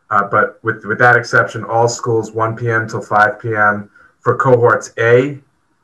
[0.09, 2.87] Uh, but with, with that exception, all schools 1 p.m.
[2.87, 3.89] till 5 p.m.
[4.19, 5.39] For cohorts A,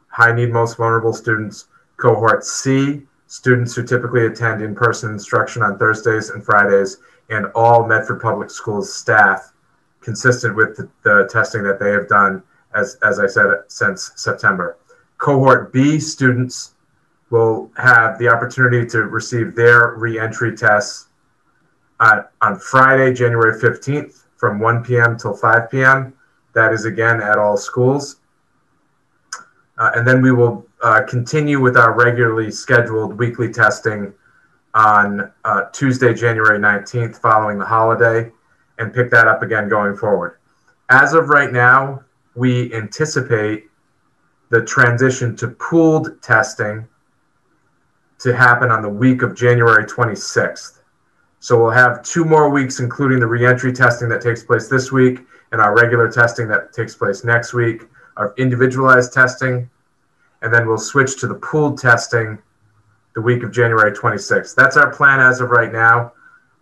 [0.08, 1.68] high need, most vulnerable students.
[1.98, 6.98] Cohort C, students who typically attend in person instruction on Thursdays and Fridays,
[7.30, 9.54] and all Medford Public Schools staff,
[10.02, 12.44] consistent with the, the testing that they have done
[12.76, 14.78] as, as I said, since September.
[15.18, 16.74] Cohort B students
[17.30, 21.08] will have the opportunity to receive their reentry tests
[22.04, 25.18] on, on Friday, January 15th from 1 p.m.
[25.18, 26.14] till 5 p.m.
[26.54, 28.18] That is again at all schools.
[29.78, 34.14] Uh, and then we will uh, continue with our regularly scheduled weekly testing
[34.74, 38.30] on uh, Tuesday, January 19th, following the holiday,
[38.80, 40.38] and pick that up again going forward.
[40.90, 42.04] As of right now,
[42.36, 43.66] we anticipate
[44.50, 46.88] the transition to pooled testing
[48.20, 50.80] to happen on the week of January 26th.
[51.44, 55.20] So we'll have two more weeks, including the reentry testing that takes place this week
[55.52, 57.84] and our regular testing that takes place next week,
[58.16, 59.70] our individualized testing,
[60.42, 62.38] and then we'll switch to the pooled testing
[63.14, 64.56] the week of January 26th.
[64.56, 66.14] That's our plan as of right now.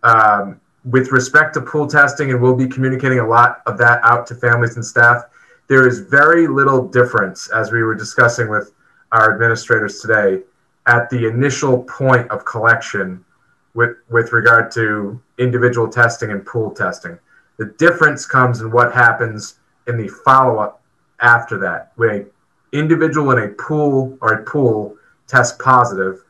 [0.02, 4.26] Um, with respect to pool testing, and we'll be communicating a lot of that out
[4.26, 5.26] to families and staff
[5.68, 8.72] there is very little difference, as we were discussing with
[9.12, 10.42] our administrators today,
[10.86, 13.24] at the initial point of collection
[13.74, 17.18] with, with regard to individual testing and pool testing.
[17.58, 20.82] The difference comes in what happens in the follow up
[21.20, 21.92] after that.
[21.96, 22.30] When an
[22.72, 24.96] individual in a pool or a pool
[25.26, 26.24] tests positive,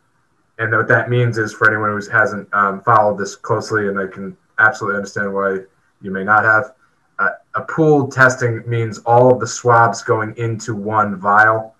[0.59, 4.07] and what that means is for anyone who hasn't um, followed this closely, and I
[4.07, 5.59] can absolutely understand why
[6.01, 6.75] you may not have,
[7.19, 11.75] uh, a pool testing means all of the swabs going into one vial.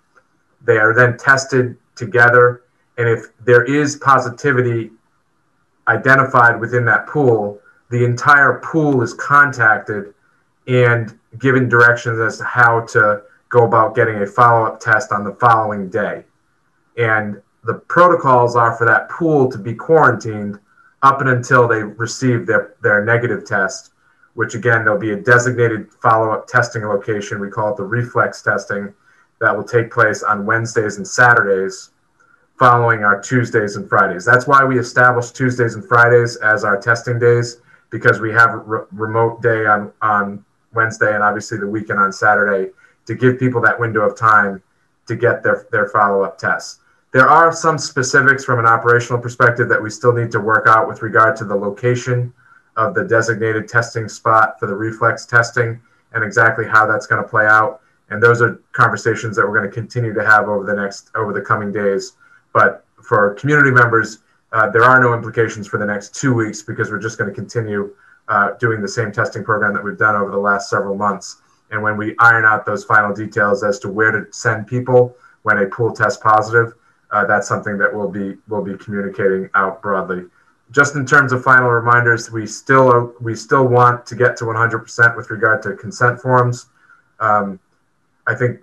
[0.63, 2.63] They are then tested together,
[2.97, 4.91] and if there is positivity
[5.87, 7.59] identified within that pool,
[7.89, 10.13] the entire pool is contacted
[10.67, 15.23] and given directions as to how to go about getting a follow up test on
[15.23, 16.23] the following day.
[16.97, 20.59] And the protocols are for that pool to be quarantined
[21.01, 23.93] up and until they receive their, their negative test
[24.33, 27.39] which again, there'll be a designated follow up testing location.
[27.39, 28.93] We call it the reflex testing
[29.39, 31.91] that will take place on Wednesdays and Saturdays
[32.57, 34.25] following our Tuesdays and Fridays.
[34.25, 37.57] That's why we established Tuesdays and Fridays as our testing days
[37.89, 40.43] because we have re- remote day on, on
[40.73, 42.71] Wednesday and obviously the weekend on Saturday
[43.05, 44.61] to give people that window of time
[45.07, 46.79] to get their, their follow up tests.
[47.11, 50.87] There are some specifics from an operational perspective that we still need to work out
[50.87, 52.33] with regard to the location
[52.75, 55.79] of the designated testing spot for the reflex testing
[56.13, 57.81] and exactly how that's going to play out.
[58.09, 61.33] And those are conversations that we're going to continue to have over the next over
[61.33, 62.13] the coming days.
[62.53, 64.19] But for community members,
[64.51, 67.35] uh, there are no implications for the next two weeks because we're just going to
[67.35, 67.93] continue
[68.27, 71.41] uh, doing the same testing program that we've done over the last several months.
[71.71, 75.57] And when we iron out those final details as to where to send people when
[75.57, 76.73] a pool tests positive,
[77.11, 80.25] uh, that's something that we'll be we'll be communicating out broadly
[80.73, 84.45] just in terms of final reminders, we still are, we still want to get to
[84.45, 86.65] 100% with regard to consent forms.
[87.19, 87.59] Um,
[88.25, 88.59] I think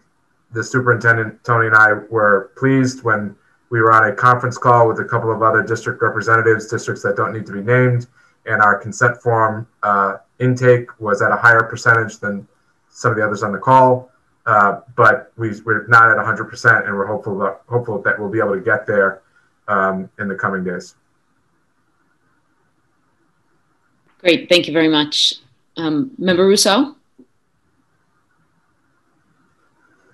[0.53, 3.37] the superintendent Tony and I were pleased when
[3.71, 7.17] we were on a conference call with a couple of other district representatives, districts that
[7.17, 8.09] don't need to be named,
[8.47, 12.47] and our consent form uh, intake was at a higher percentage than
[12.91, 14.11] some of the others on the call.
[14.47, 18.39] Uh, but we, we're not at 100%, and we're hopeful that, hopeful that we'll be
[18.39, 19.23] able to get there
[19.69, 20.97] um, in the coming days.
[24.19, 25.35] Great, thank you very much.
[25.77, 26.97] Um, Member Ruseau?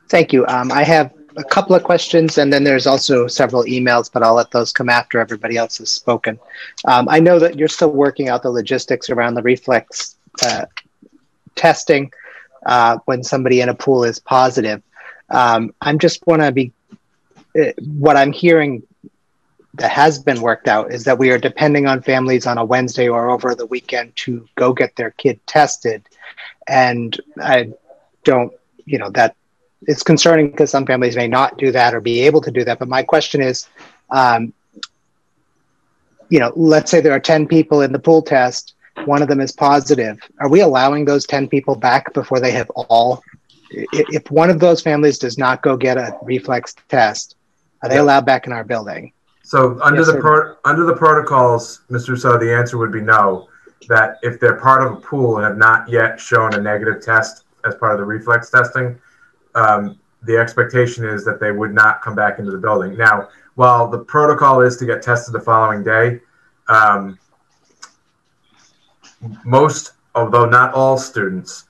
[0.08, 0.46] Thank you.
[0.46, 4.34] Um, I have a couple of questions, and then there's also several emails, but I'll
[4.34, 6.38] let those come after everybody else has spoken.
[6.86, 10.66] Um, I know that you're still working out the logistics around the reflex uh,
[11.54, 12.12] testing
[12.64, 14.82] uh, when somebody in a pool is positive.
[15.30, 16.72] Um, I'm just want to be,
[17.60, 18.82] uh, what I'm hearing
[19.74, 23.08] that has been worked out is that we are depending on families on a Wednesday
[23.08, 26.02] or over the weekend to go get their kid tested.
[26.66, 27.72] And I
[28.24, 28.52] don't,
[28.86, 29.36] you know, that
[29.82, 32.78] it's concerning because some families may not do that or be able to do that.
[32.78, 33.68] But my question is,
[34.10, 34.52] um,
[36.28, 38.74] you know, let's say there are 10 people in the pool test,
[39.04, 40.18] one of them is positive.
[40.40, 43.22] Are we allowing those 10 people back before they have all?
[43.70, 47.36] If one of those families does not go get a reflex test,
[47.82, 49.12] are they allowed back in our building?
[49.42, 52.18] So under Yes, the pro- under the protocols, Mr.
[52.18, 53.48] So the answer would be no.
[53.88, 57.44] That if they're part of a pool and have not yet shown a negative test
[57.64, 58.98] as part of the reflex testing,
[59.56, 62.96] um, the expectation is that they would not come back into the building.
[62.96, 66.20] Now, while the protocol is to get tested the following day,
[66.68, 67.18] um,
[69.44, 71.64] most, although not all students,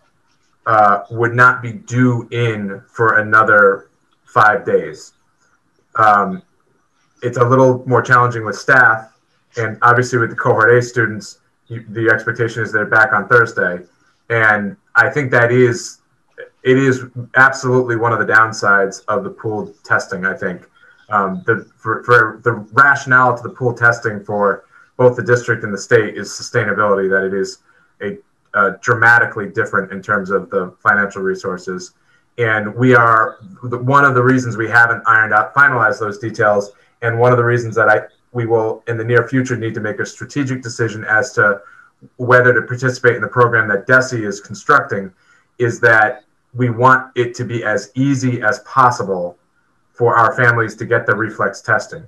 [0.67, 3.89] uh, would not be due in for another
[4.25, 5.13] five days.
[5.95, 6.43] Um,
[7.23, 9.13] it's a little more challenging with staff,
[9.57, 13.79] and obviously with the cohort A students, you, the expectation is they're back on Thursday,
[14.29, 15.99] and I think that is
[16.67, 17.05] it is
[17.37, 20.27] absolutely one of the downsides of the pool testing.
[20.27, 20.69] I think
[21.09, 24.65] um, the for, for the rationale to the pool testing for
[24.97, 27.09] both the district and the state is sustainability.
[27.09, 27.59] That it is
[28.03, 28.19] a
[28.59, 31.93] uh, dramatically different in terms of the financial resources,
[32.37, 37.17] and we are one of the reasons we haven't ironed out finalized those details, and
[37.17, 38.01] one of the reasons that I
[38.33, 41.61] we will in the near future need to make a strategic decision as to
[42.17, 45.13] whether to participate in the program that DESE is constructing
[45.59, 46.26] is that
[46.57, 49.39] we want it to be as easy as possible
[49.93, 52.07] for our families to get the reflex testing.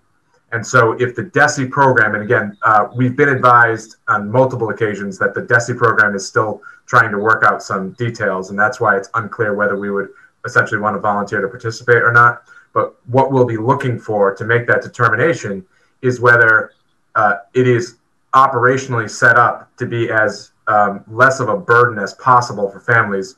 [0.51, 5.19] And so, if the DESE program, and again, uh, we've been advised on multiple occasions
[5.19, 8.97] that the DESE program is still trying to work out some details, and that's why
[8.97, 10.09] it's unclear whether we would
[10.47, 12.45] essentially want to volunteer to participate or not.
[12.73, 15.67] But what we'll be looking for to make that determination
[16.01, 16.73] is whether
[17.15, 17.97] uh, it is
[18.33, 23.37] operationally set up to be as um, less of a burden as possible for families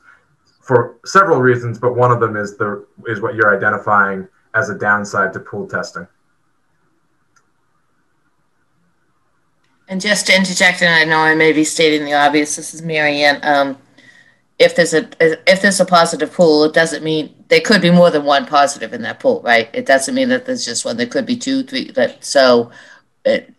[0.71, 4.77] for several reasons, but one of them is the is what you're identifying as a
[4.77, 6.07] downside to pool testing.
[9.89, 12.81] And just to interject, and I know I may be stating the obvious, this is
[12.81, 13.41] Marianne.
[13.43, 13.77] Um,
[14.59, 18.09] if there's a if there's a positive pool, it doesn't mean there could be more
[18.09, 19.69] than one positive in that pool, right?
[19.73, 20.95] It doesn't mean that there's just one.
[20.95, 21.91] There could be two, three.
[21.91, 22.71] That so
[23.25, 23.53] it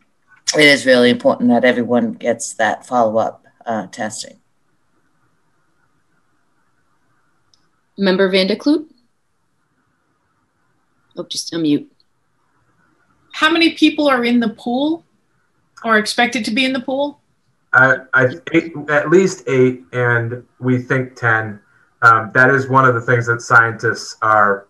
[0.57, 4.39] it is really important that everyone gets that follow up uh, testing.
[7.99, 8.87] Member Van der Kloot?
[11.17, 11.87] Oh, just unmute.
[13.33, 15.05] How many people are in the pool
[15.85, 17.21] or expected to be in the pool?
[17.73, 21.61] I, I eight, at least eight, and we think ten.
[22.03, 24.67] Um, that is one of the things that scientists are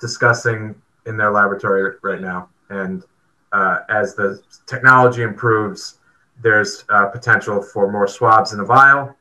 [0.00, 0.74] discussing
[1.06, 2.48] in their laboratory right now.
[2.70, 3.02] And
[3.52, 5.98] uh, as the technology improves,
[6.40, 9.16] there's uh, potential for more swabs in a vial,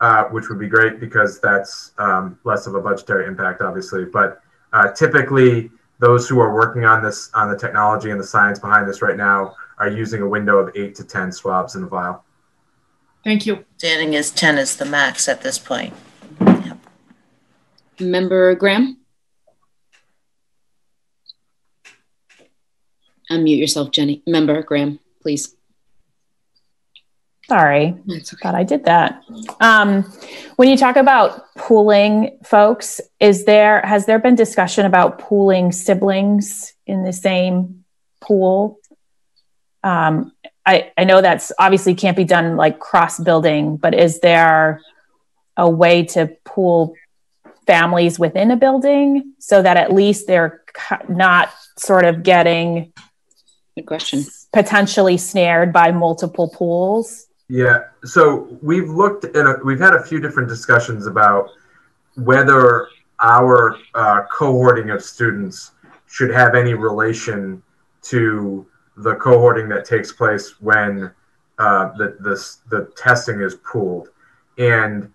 [0.00, 4.04] uh, which would be great because that's um, less of a budgetary impact, obviously.
[4.04, 4.40] But
[4.72, 8.88] uh, typically, those who are working on this, on the technology and the science behind
[8.88, 12.24] this right now, are using a window of eight to 10 swabs in a vial.
[13.24, 13.64] Thank you.
[13.78, 15.94] Standing is 10 is the max at this point.
[18.00, 18.98] Member Graham?
[23.30, 24.22] Unmute yourself, Jenny.
[24.26, 25.57] Member Graham, please.
[27.48, 27.96] Sorry,
[28.42, 29.22] thought I did that.
[29.60, 30.02] Um,
[30.56, 36.74] when you talk about pooling folks, is there has there been discussion about pooling siblings
[36.86, 37.84] in the same
[38.20, 38.78] pool?
[39.82, 40.32] Um,
[40.66, 44.82] I I know that's obviously can't be done like cross building, but is there
[45.56, 46.94] a way to pool
[47.66, 50.62] families within a building so that at least they're
[51.08, 52.92] not sort of getting
[53.74, 54.24] Good question.
[54.52, 57.24] potentially snared by multiple pools?
[57.48, 57.84] Yeah.
[58.04, 61.50] So we've looked at we've had a few different discussions about
[62.16, 62.88] whether
[63.20, 65.72] our uh, cohorting of students
[66.06, 67.62] should have any relation
[68.02, 71.10] to the cohorting that takes place when
[71.58, 74.08] uh, the, the, the testing is pooled.
[74.58, 75.12] And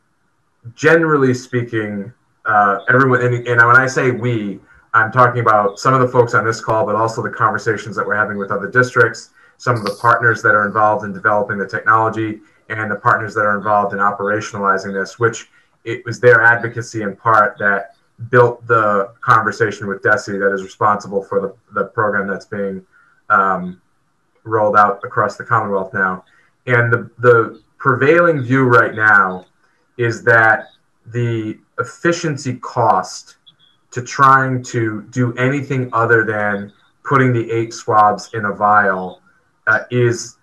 [0.76, 2.12] generally speaking,
[2.46, 4.60] uh, everyone, and, and when I say we,
[4.94, 8.06] I'm talking about some of the folks on this call, but also the conversations that
[8.06, 11.68] we're having with other districts, some of the partners that are involved in developing the
[11.68, 15.50] technology, and the partners that are involved in operationalizing this, which
[15.84, 17.96] it was their advocacy in part that
[18.30, 22.86] built the conversation with DESE that is responsible for the, the program that's being
[23.30, 23.82] um,
[24.44, 26.24] rolled out across the Commonwealth now.
[26.66, 29.46] And the, the prevailing view right now
[29.98, 30.68] is that
[31.08, 33.38] the efficiency cost
[33.92, 36.72] to trying to do anything other than
[37.04, 39.22] putting the eight swabs in a vial
[39.68, 40.38] uh, is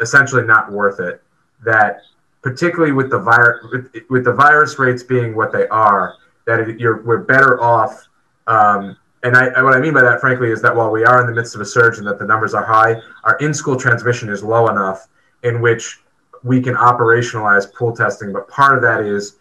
[0.00, 1.22] essentially not worth it.
[1.64, 2.00] That
[2.42, 6.14] particularly with the virus, with, with, the virus rates being what they are,
[6.46, 8.06] that it, you're we're better off.
[8.46, 11.26] Um, and I, what I mean by that, frankly, is that while we are in
[11.26, 14.44] the midst of a surge and that the numbers are high, our in-school transmission is
[14.44, 15.08] low enough
[15.42, 16.00] in which
[16.44, 18.32] we can operationalize pool testing.
[18.32, 19.38] But part of that is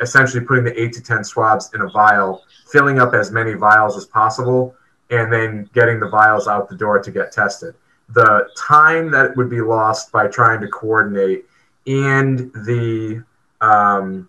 [0.00, 3.96] essentially putting the eight to 10 swabs in a vial, filling up as many vials
[3.96, 4.74] as possible,
[5.10, 7.74] and then getting the vials out the door to get tested.
[8.12, 11.44] The time that would be lost by trying to coordinate
[11.86, 13.24] and the
[13.60, 14.28] um,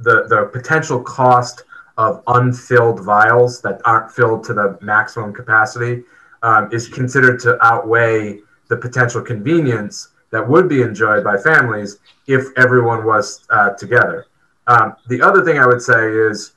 [0.00, 1.64] the the potential cost
[1.98, 6.02] of unfilled vials that aren't filled to the maximum capacity
[6.42, 12.46] um, is considered to outweigh the potential convenience that would be enjoyed by families if
[12.56, 14.26] everyone was uh, together.
[14.66, 16.52] Um, the other thing I would say is,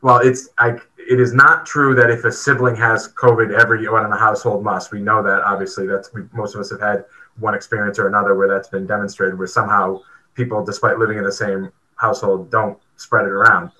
[0.00, 0.78] well, it's I,
[1.08, 4.92] it is not true that if a sibling has COVID, everyone in the household must.
[4.92, 5.86] We know that obviously.
[5.86, 7.06] That's we, most of us have had
[7.38, 10.02] one experience or another where that's been demonstrated, where somehow
[10.34, 13.70] people, despite living in the same household, don't spread it around.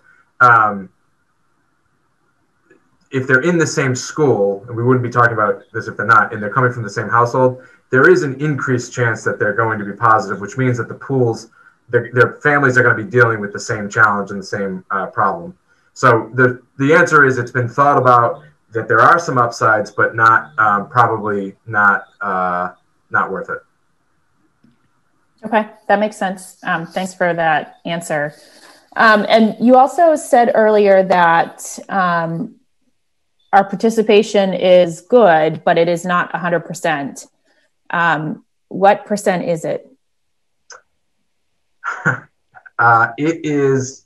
[0.40, 0.88] Um,
[3.10, 6.06] if they're in the same school, and we wouldn't be talking about this if they're
[6.06, 9.54] not, and they're coming from the same household, there is an increased chance that they're
[9.54, 11.50] going to be positive, which means that the pools,
[11.90, 14.82] their, their families are going to be dealing with the same challenge and the same
[14.90, 15.54] uh, problem.
[15.98, 20.14] So the the answer is it's been thought about that there are some upsides, but
[20.14, 22.68] not um, probably not uh,
[23.10, 23.58] not worth it.
[25.44, 26.58] Okay, that makes sense.
[26.62, 28.32] Um, thanks for that answer.
[28.94, 32.54] Um, and you also said earlier that um,
[33.52, 37.26] our participation is good, but it is not 100%.
[37.90, 39.90] Um, what percent is it?
[42.78, 44.04] uh, it is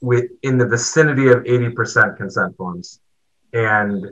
[0.00, 3.00] with in the vicinity of 80% consent forms.
[3.52, 4.06] And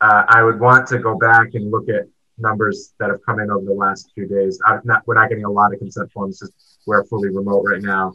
[0.00, 2.04] uh, I would want to go back and look at
[2.36, 4.60] numbers that have come in over the last few days.
[4.66, 6.42] I'm not, we're not getting a lot of consent forms
[6.86, 8.14] we're fully remote right now.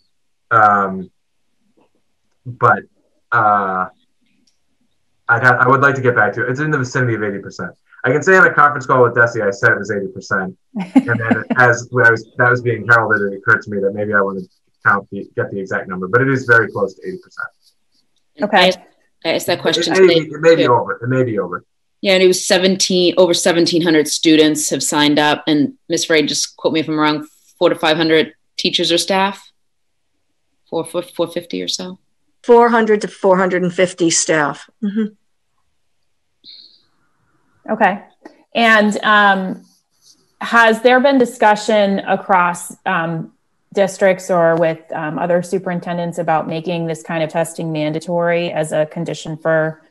[0.51, 1.09] Um,
[2.45, 2.83] but
[3.31, 3.87] uh,
[5.27, 6.49] I'd have, I would like to get back to it.
[6.49, 7.71] It's in the vicinity of 80%.
[8.03, 10.55] I can say on a conference call with DESE, I said it was 80%.
[10.95, 14.13] and then as I was, that was being heralded, it occurred to me that maybe
[14.13, 14.47] I want to
[14.85, 18.43] count the, get the exact number, but it is very close to 80%.
[18.43, 18.71] Okay.
[19.25, 19.93] I asked that question.
[19.93, 20.93] It may, be, it may be over.
[21.03, 21.65] It may be over.
[22.01, 25.43] Yeah, and it was 17, over 1,700 students have signed up.
[25.47, 26.09] And Ms.
[26.09, 27.27] Ray, just quote me if I'm wrong,
[27.57, 29.51] four to 500 teachers or staff?
[30.69, 31.99] Four, 450 or so?
[32.43, 34.69] 400 to 450 staff.
[34.81, 35.07] Mm-hmm.
[37.71, 38.01] Okay.
[38.55, 39.65] And um,
[40.39, 43.33] has there been discussion across um,
[43.73, 48.85] districts or with um, other superintendents about making this kind of testing mandatory as a
[48.87, 49.81] condition for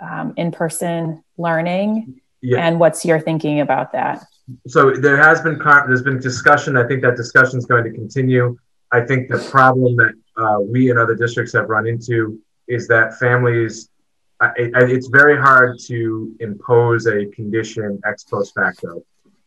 [0.00, 2.20] um, in-person learning?
[2.40, 2.66] Yeah.
[2.66, 4.24] And what's your thinking about that?
[4.68, 6.76] So there has been there's been discussion.
[6.76, 8.56] I think that discussion is going to continue.
[8.92, 13.18] I think the problem that uh, we and other districts have run into is that
[13.18, 13.88] families
[14.56, 19.02] it's very hard to impose a condition ex post facto.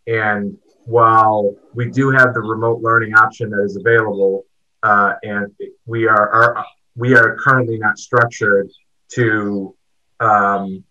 [0.07, 0.57] And
[0.89, 4.45] while we do have the remote learning option that is available,
[4.81, 5.53] uh, and
[5.85, 6.65] we are, are,
[6.95, 8.69] we are currently not structured
[9.09, 9.75] to
[10.19, 10.83] um,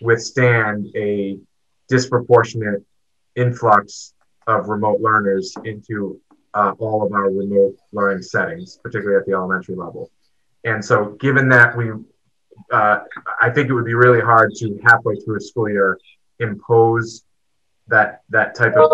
[0.00, 1.38] withstand a
[1.88, 2.82] disproportionate
[3.36, 4.14] influx
[4.46, 6.18] of remote learners into
[6.54, 10.10] uh, all of our remote learning settings, particularly at the elementary level.
[10.64, 11.90] And so, given that we
[12.70, 13.00] uh,
[13.40, 15.98] I think it would be really hard to halfway through a school year
[16.38, 17.24] impose
[17.88, 18.90] that that type of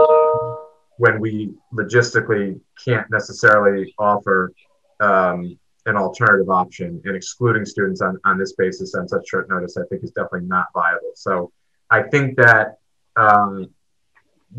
[0.98, 4.52] when we logistically can't necessarily offer
[5.00, 9.76] um, an alternative option and excluding students on, on this basis on such short notice
[9.76, 11.12] i think is definitely not viable.
[11.14, 11.52] So
[11.90, 12.78] i think that
[13.16, 13.68] um,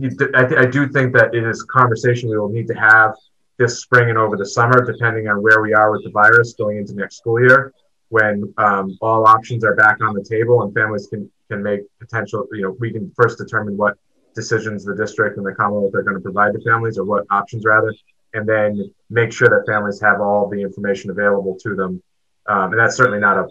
[0.02, 3.14] I, th- I do think that it is a conversation we will need to have
[3.58, 6.78] this spring and over the summer depending on where we are with the virus going
[6.78, 7.74] into next school year
[8.10, 12.48] when um, all options are back on the table and families can can make potential
[12.54, 13.98] you know we can first determine what
[14.34, 17.64] decisions the district and the Commonwealth are going to provide to families, or what options
[17.66, 17.94] rather,
[18.34, 22.02] and then make sure that families have all the information available to them.
[22.48, 23.48] Um, and that's certainly not a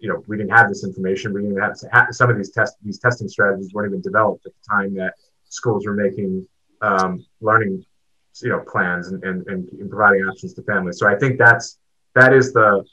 [0.00, 1.32] you know we didn't have this information.
[1.32, 1.76] We didn't have
[2.10, 5.14] some of these test these testing strategies weren't even developed at the time that
[5.48, 6.46] schools were making
[6.82, 7.84] um, learning
[8.42, 10.98] you know plans and, and, and providing options to families.
[10.98, 11.78] So I think that's
[12.14, 12.84] that is the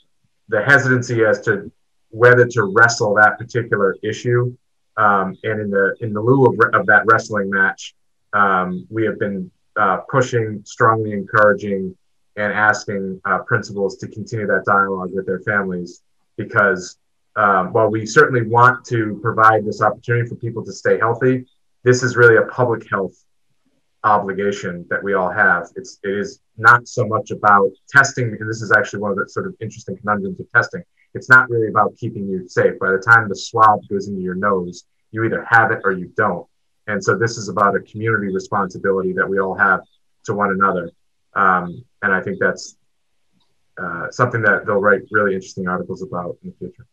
[0.48, 1.70] the hesitancy as to
[2.10, 4.56] whether to wrestle that particular issue.
[4.96, 7.94] Um, and in the in the lieu of, of that wrestling match,
[8.32, 11.94] um, we have been uh, pushing, strongly encouraging,
[12.36, 16.02] and asking uh, principals to continue that dialogue with their families
[16.36, 16.98] because
[17.36, 21.46] um, while we certainly want to provide this opportunity for people to stay healthy,
[21.82, 23.14] this is really a public health
[24.04, 25.68] obligation that we all have.
[25.76, 29.28] It's it is not so much about testing, and this is actually one of the
[29.28, 30.82] sort of interesting conundrums of testing.
[31.16, 32.78] It's not really about keeping you safe.
[32.78, 36.12] By the time the swab goes into your nose, you either have it or you
[36.16, 36.46] don't.
[36.86, 39.80] And so this is about a community responsibility that we all have
[40.24, 40.90] to one another.
[41.34, 42.76] Um, and I think that's
[43.82, 46.86] uh, something that they'll write really interesting articles about in the future.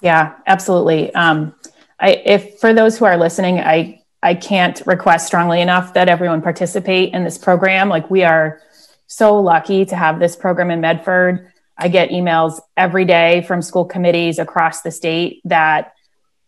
[0.00, 1.12] Yeah, absolutely.
[1.14, 1.54] Um,
[1.98, 6.42] I, if for those who are listening, I I can't request strongly enough that everyone
[6.42, 7.88] participate in this program.
[7.88, 8.60] Like we are
[9.06, 11.52] so lucky to have this program in Medford.
[11.78, 15.94] I get emails every day from school committees across the state that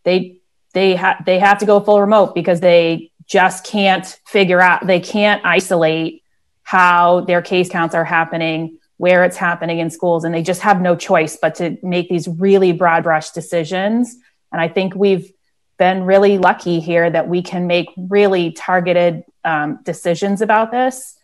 [0.05, 0.39] they
[0.75, 5.01] they have they have to go full remote because they just can't figure out they
[5.01, 6.23] can't isolate
[6.63, 10.81] how their case counts are happening where it's happening in schools and they just have
[10.81, 14.17] no choice but to make these really broad brush decisions.
[14.53, 15.33] And i think we've
[15.79, 21.17] been really lucky here that we can make really targeted um, decisions about this.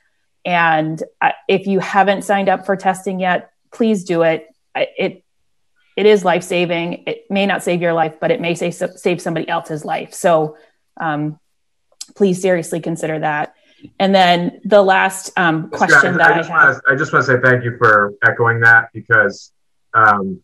[0.46, 5.25] And uh, if you haven't signed up for testing yet please do it it
[5.97, 7.05] it is life saving.
[7.07, 10.12] It may not save your life, but it may save, save somebody else's life.
[10.12, 10.59] So
[11.01, 11.41] um,
[12.14, 13.55] please seriously consider that.
[13.99, 16.49] And then the last um, question yeah, that I, I have.
[16.51, 19.53] Wanna, I just want to say thank you for echoing that because,
[19.95, 20.43] um,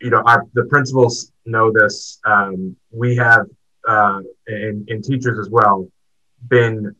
[0.00, 2.18] you know, our, the principals know this.
[2.24, 3.46] Um, we have,
[3.86, 5.88] uh, and, and teachers as well,
[6.48, 6.94] been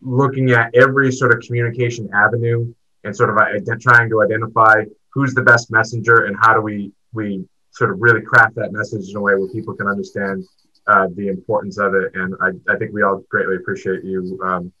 [0.00, 2.72] looking at every sort of communication avenue
[3.04, 7.44] and sort of trying to identify who's the best messenger and how do we we
[7.72, 10.44] sort of really craft that message in a way where people can understand
[10.86, 12.12] uh, the importance of it.
[12.14, 14.72] And I, I think we all greatly appreciate you, um,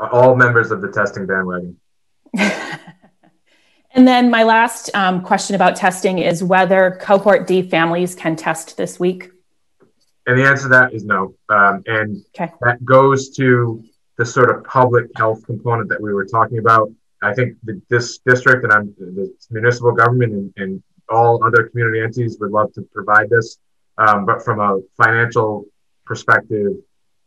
[0.00, 1.76] all members of the testing bandwagon.
[2.34, 8.76] and then my last um, question about testing is whether cohort D families can test
[8.76, 9.30] this week.
[10.26, 11.34] And the answer to that is no.
[11.48, 12.52] Um, and okay.
[12.60, 13.82] that goes to
[14.22, 16.88] the sort of public health component that we were talking about.
[17.24, 22.00] I think the, this district and I'm, the municipal government and, and, all other community
[22.00, 23.58] entities would love to provide this.
[23.98, 25.66] Um, but from a financial
[26.06, 26.72] perspective,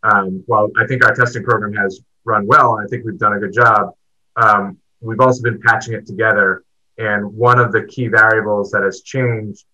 [0.02, 3.40] um, while I think our testing program has run well, I think we've done a
[3.40, 3.92] good job.
[4.38, 6.64] Um, we've also been patching it together.
[6.98, 9.66] And one of the key variables that has changed,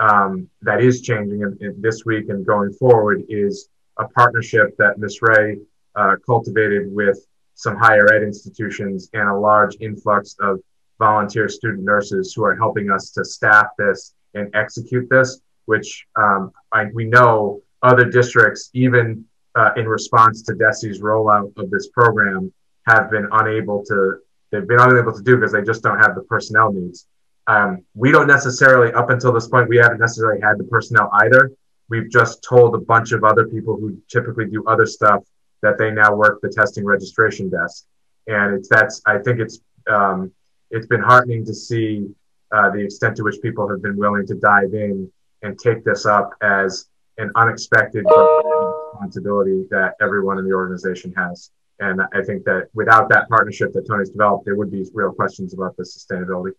[0.00, 3.68] um, that is changing in, in this week and going forward, is
[3.98, 5.18] a partnership that Ms.
[5.22, 5.58] Ray
[5.96, 7.18] uh, cultivated with
[7.54, 10.60] some higher ed institutions and a large influx of
[10.98, 16.52] volunteer student nurses who are helping us to staff this and execute this, which um,
[16.72, 19.24] I, we know other districts, even
[19.54, 22.52] uh, in response to DESE's rollout of this program,
[22.86, 24.18] have been unable to,
[24.50, 27.06] they've been unable to do because they just don't have the personnel needs.
[27.46, 31.50] Um, we don't necessarily, up until this point, we haven't necessarily had the personnel either.
[31.88, 35.24] We've just told a bunch of other people who typically do other stuff
[35.62, 37.86] that they now work the testing registration desk.
[38.26, 40.32] And it's that's I think it's um,
[40.70, 42.08] it's been heartening to see
[42.52, 45.10] uh, the extent to which people have been willing to dive in
[45.42, 46.86] and take this up as
[47.18, 51.50] an unexpected responsibility that everyone in the organization has.
[51.78, 55.54] And I think that without that partnership that Tony's developed, there would be real questions
[55.54, 56.52] about the sustainability.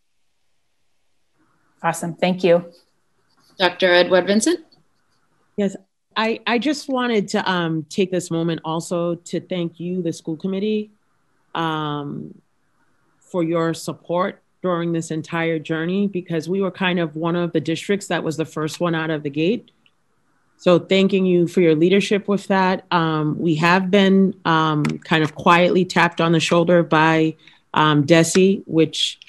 [1.83, 2.15] Awesome.
[2.15, 2.65] Thank you.
[3.57, 3.91] Dr.
[3.93, 4.61] Edouard-Vincent?
[5.57, 5.75] Yes,
[6.15, 10.35] I, I just wanted to um, take this moment also to thank you, the school
[10.35, 10.91] committee,
[11.55, 12.41] um,
[13.19, 17.59] for your support during this entire journey because we were kind of one of the
[17.59, 19.71] districts that was the first one out of the gate.
[20.57, 22.85] So thanking you for your leadership with that.
[22.91, 27.35] Um, we have been um, kind of quietly tapped on the shoulder by
[27.73, 29.19] um, DESE, which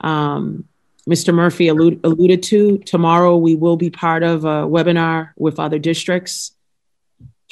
[0.00, 0.64] um,
[1.10, 1.34] Mr.
[1.34, 6.52] Murphy allude, alluded to, tomorrow we will be part of a webinar with other districts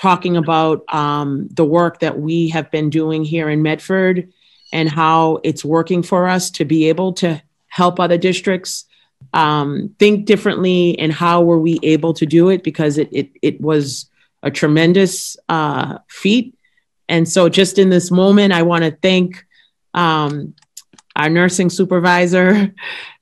[0.00, 4.32] talking about um, the work that we have been doing here in Medford
[4.72, 8.84] and how it's working for us to be able to help other districts
[9.32, 13.60] um, think differently and how were we able to do it because it, it, it
[13.60, 14.08] was
[14.44, 16.54] a tremendous uh, feat.
[17.08, 19.44] And so, just in this moment, I want to thank
[19.94, 20.54] um,
[21.16, 22.72] our nursing supervisor,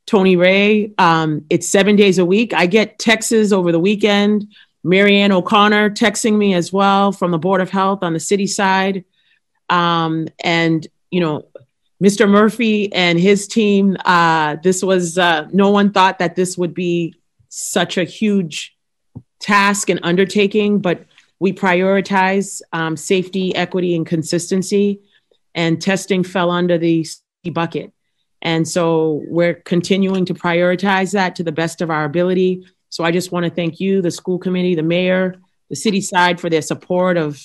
[0.06, 0.92] Tony Ray.
[0.98, 2.54] Um, it's seven days a week.
[2.54, 4.52] I get texts over the weekend.
[4.84, 9.04] Marianne O'Connor texting me as well from the Board of Health on the city side.
[9.68, 11.46] Um, and, you know,
[12.02, 12.28] Mr.
[12.28, 17.14] Murphy and his team, uh, this was, uh, no one thought that this would be
[17.48, 18.76] such a huge
[19.40, 21.04] task and undertaking, but
[21.40, 25.00] we prioritize um, safety, equity, and consistency,
[25.54, 27.06] and testing fell under the
[27.52, 27.92] bucket.
[28.46, 32.64] And so we're continuing to prioritize that to the best of our ability.
[32.90, 35.34] So I just want to thank you, the school committee, the mayor,
[35.68, 37.42] the city side for their support of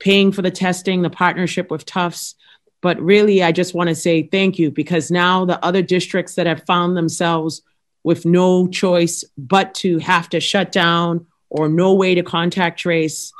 [0.00, 2.34] paying for the testing, the partnership with Tufts.
[2.80, 6.48] But really, I just want to say thank you because now the other districts that
[6.48, 7.62] have found themselves
[8.02, 13.32] with no choice but to have to shut down or no way to contact trace,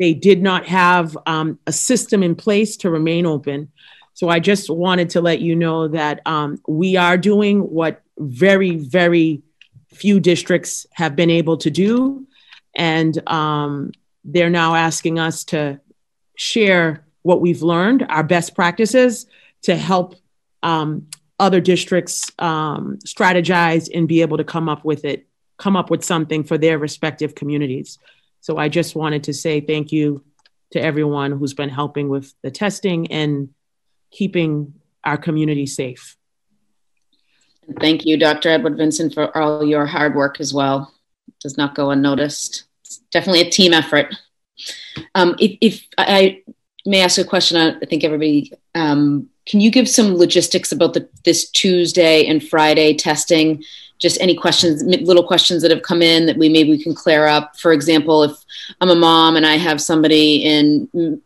[0.00, 3.70] they did not have um, a system in place to remain open.
[4.14, 8.76] So I just wanted to let you know that um, we are doing what very,
[8.76, 9.42] very
[9.92, 12.26] few districts have been able to do.
[12.74, 13.92] And um,
[14.24, 15.80] they're now asking us to
[16.36, 19.26] share what we've learned, our best practices,
[19.62, 20.16] to help
[20.62, 21.06] um,
[21.38, 25.26] other districts um, strategize and be able to come up with it,
[25.58, 27.98] come up with something for their respective communities.
[28.40, 30.24] So I just wanted to say thank you
[30.72, 33.50] to everyone who's been helping with the testing and
[34.12, 36.16] keeping our community safe.
[37.80, 38.50] Thank you, Dr.
[38.50, 40.92] Edouard-Vincent, for all your hard work as well.
[41.28, 42.64] It does not go unnoticed.
[42.84, 44.14] It's definitely a team effort.
[45.14, 46.42] Um, if, if, I
[46.84, 51.08] may ask a question, I think everybody, um, can you give some logistics about the,
[51.24, 53.62] this Tuesday and Friday testing?
[53.98, 57.26] Just any questions, little questions that have come in that we maybe we can clear
[57.26, 57.56] up.
[57.56, 58.36] For example, if
[58.80, 61.22] I'm a mom and I have somebody in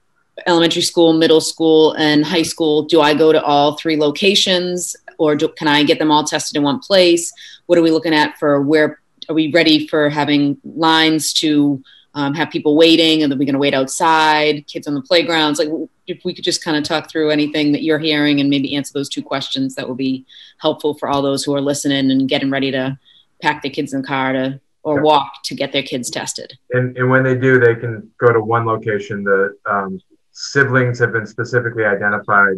[0.46, 5.34] elementary school, middle school, and high school, do I go to all three locations or
[5.34, 7.32] do, can I get them all tested in one place?
[7.66, 11.82] What are we looking at for where are we ready for having lines to
[12.14, 15.58] um, have people waiting and then we're going to wait outside, kids on the playgrounds?
[15.58, 15.68] Like,
[16.06, 18.92] if we could just kind of talk through anything that you're hearing and maybe answer
[18.92, 20.24] those two questions, that would be
[20.58, 22.98] helpful for all those who are listening and getting ready to
[23.42, 26.56] pack their kids in the car to or walk to get their kids tested.
[26.70, 29.24] And, and when they do, they can go to one location.
[29.24, 30.00] The um,
[30.38, 32.56] siblings have been specifically identified,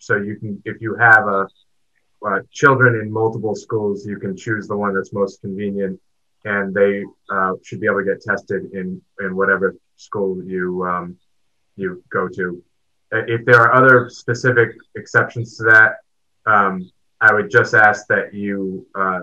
[0.00, 1.48] so you can, if you have a
[2.26, 5.98] uh, children in multiple schools, you can choose the one that's most convenient,
[6.44, 11.16] and they uh, should be able to get tested in in whatever school you um,
[11.76, 12.62] you go to.
[13.14, 15.90] Uh, if there are other specific exceptions to that,
[16.44, 16.90] um,
[17.20, 19.20] I would just ask that you uh,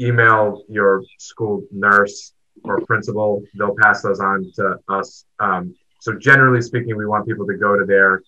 [0.00, 2.32] email your school nurse
[2.64, 3.42] or principal.
[3.54, 5.26] They'll pass those on to us.
[5.38, 8.22] Um, so generally speaking, we want people to go to their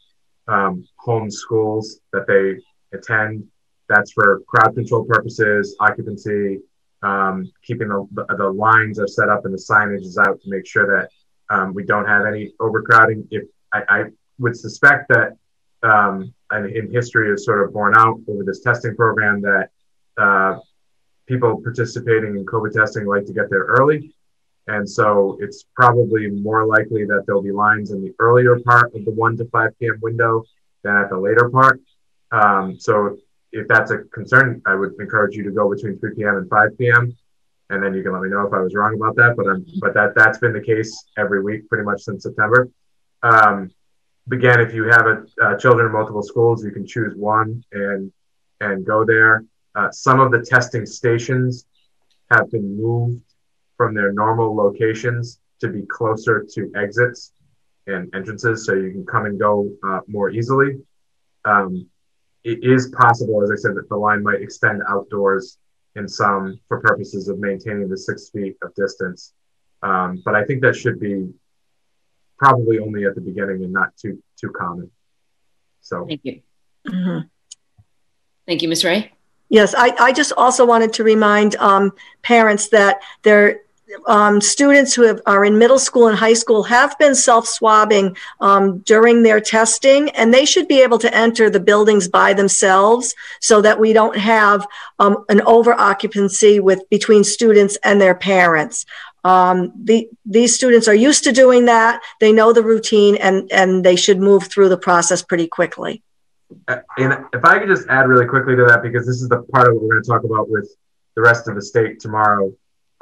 [0.47, 2.62] um, home schools that they
[2.97, 3.49] attend
[3.89, 6.61] that's for crowd control purposes, occupancy,
[7.03, 10.49] um, keeping the, the, the, lines are set up and the signage is out to
[10.49, 11.09] make sure that
[11.53, 13.27] um, we don't have any overcrowding.
[13.33, 14.05] If I, I
[14.39, 15.37] would suspect that,
[15.83, 19.70] um, and in history is sort of borne out over this testing program that
[20.16, 20.61] uh,
[21.27, 24.14] people participating in COVID testing like to get there early.
[24.66, 29.04] And so it's probably more likely that there'll be lines in the earlier part of
[29.04, 29.98] the 1 to 5 p.m.
[30.00, 30.44] window
[30.82, 31.80] than at the later part.
[32.32, 33.18] Um, so
[33.52, 36.36] if that's a concern, I would encourage you to go between 3 p.m.
[36.36, 37.16] and 5 p.m.
[37.70, 39.36] And then you can let me know if I was wrong about that.
[39.36, 42.68] But I'm, but that that's been the case every week pretty much since September.
[43.22, 43.70] Um,
[44.30, 48.12] again, if you have a, uh, children in multiple schools, you can choose one and
[48.60, 49.44] and go there.
[49.74, 51.66] Uh, some of the testing stations
[52.30, 53.34] have been moved
[53.77, 57.33] from their normal locations to be closer to exits
[57.87, 60.79] and entrances, so you can come and go uh, more easily.
[61.45, 61.87] Um,
[62.45, 65.59] it is possible, as I said, that the line might extend outdoors
[65.97, 69.33] in some for purposes of maintaining the six feet of distance.
[69.83, 71.31] Um, but I think that should be
[72.39, 74.91] probably only at the beginning and not too too common.
[75.81, 76.41] So thank you.
[76.89, 77.27] Mm-hmm.
[78.47, 78.85] Thank you, Ms.
[78.85, 79.12] Ray.
[79.49, 83.61] Yes, I, I just also wanted to remind um, parents that there
[84.07, 88.78] um, students who have, are in middle school and high school have been self-swabbing um,
[88.80, 93.61] during their testing, and they should be able to enter the buildings by themselves so
[93.62, 94.66] that we don't have
[94.99, 98.86] um, an over-occupancy with between students and their parents.
[99.24, 102.03] Um, the, these students are used to doing that.
[102.20, 106.03] They know the routine, and, and they should move through the process pretty quickly.
[106.68, 109.42] Uh, and if I could just add really quickly to that, because this is the
[109.45, 110.68] part of what we're going to talk about with
[111.16, 112.53] the rest of the state tomorrow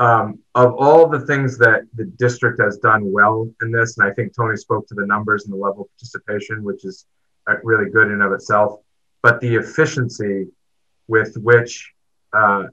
[0.03, 4.13] um, of all the things that the district has done well in this, and I
[4.13, 7.07] think Tony spoke to the numbers and the level of participation, which is
[7.49, 8.81] uh, really good in of itself,
[9.23, 10.49] but the efficiency
[11.07, 11.93] with which
[12.33, 12.65] uh,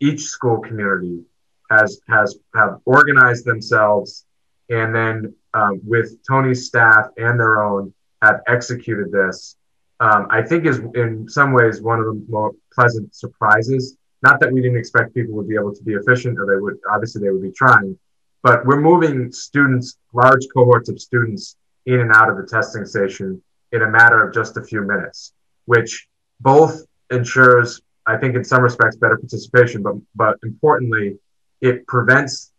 [0.00, 1.22] each school community
[1.70, 4.26] has has have organized themselves,
[4.68, 9.56] and then um, with Tony's staff and their own have executed this.
[10.00, 14.52] Um, I think is in some ways one of the more pleasant surprises not that
[14.52, 17.30] we didn't expect people would be able to be efficient, or they would obviously they
[17.30, 17.96] would be trying,
[18.42, 21.56] but we're moving students, large cohorts of students,
[21.86, 23.42] in and out of the testing station
[23.72, 25.32] in a matter of just a few minutes,
[25.64, 26.06] which
[26.40, 31.18] both ensures, I think, in some respects, better participation, but but importantly,
[31.60, 32.52] it prevents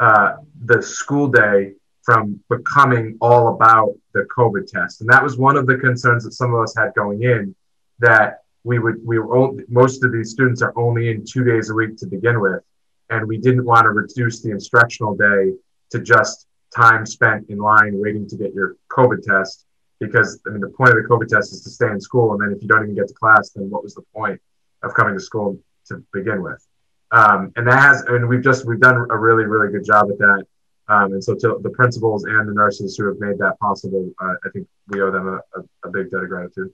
[0.00, 0.34] uh,
[0.64, 5.66] the school day from becoming all about the COVID test, and that was one of
[5.66, 7.54] the concerns that some of us had going in
[7.98, 11.70] that we would we were only, most of these students are only in two days
[11.70, 12.62] a week to begin with,
[13.10, 15.52] and we didn't want to reduce the instructional day
[15.90, 19.66] to just time spent in line waiting to get your COVID test.
[20.00, 22.40] Because I mean, the point of the COVID test is to stay in school, and
[22.42, 24.40] then if you don't even get to class, then what was the point
[24.82, 26.66] of coming to school to begin with?
[27.12, 30.18] Um, and that has, mean, we've just we've done a really really good job at
[30.18, 30.44] that.
[30.88, 34.34] Um, and so to the principals and the nurses who have made that possible, uh,
[34.44, 36.70] I think we owe them a, a, a big debt of gratitude.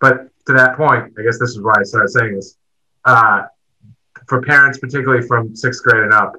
[0.00, 2.56] But to that point, I guess this is why I started saying this.
[3.04, 3.42] Uh,
[4.28, 6.34] for parents, particularly from sixth grade and up,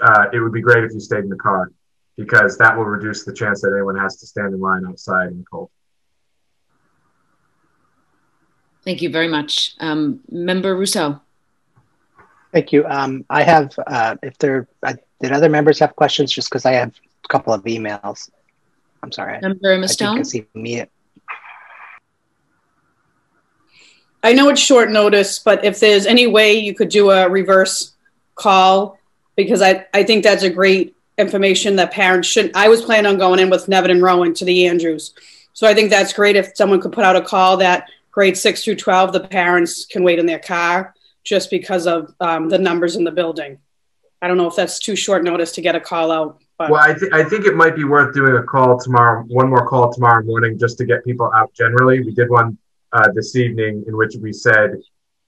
[0.00, 1.70] uh, it would be great if you stayed in the car
[2.16, 5.38] because that will reduce the chance that anyone has to stand in line outside in
[5.38, 5.70] the cold.
[8.84, 9.74] Thank you very much.
[9.80, 11.20] Um, Member Ruseau.
[12.52, 12.86] Thank you.
[12.86, 16.72] Um, I have, uh, if there, uh, did other members have questions just because I
[16.72, 18.30] have a couple of emails?
[19.02, 19.38] I'm sorry.
[19.40, 20.20] Member Mustone?
[20.20, 20.84] I see me.
[24.22, 27.92] I know it's short notice, but if there's any way you could do a reverse
[28.34, 28.98] call,
[29.36, 32.50] because I, I think that's a great information that parents should.
[32.54, 35.14] I was planning on going in with Nevin and Rowan to the Andrews.
[35.52, 38.64] So I think that's great if someone could put out a call that grade six
[38.64, 40.94] through 12, the parents can wait in their car
[41.24, 43.58] just because of um, the numbers in the building.
[44.20, 46.40] I don't know if that's too short notice to get a call out.
[46.58, 46.70] But.
[46.70, 49.68] Well, I, th- I think it might be worth doing a call tomorrow, one more
[49.68, 52.00] call tomorrow morning just to get people out generally.
[52.00, 52.58] We did one
[52.92, 54.76] uh, this evening in which we said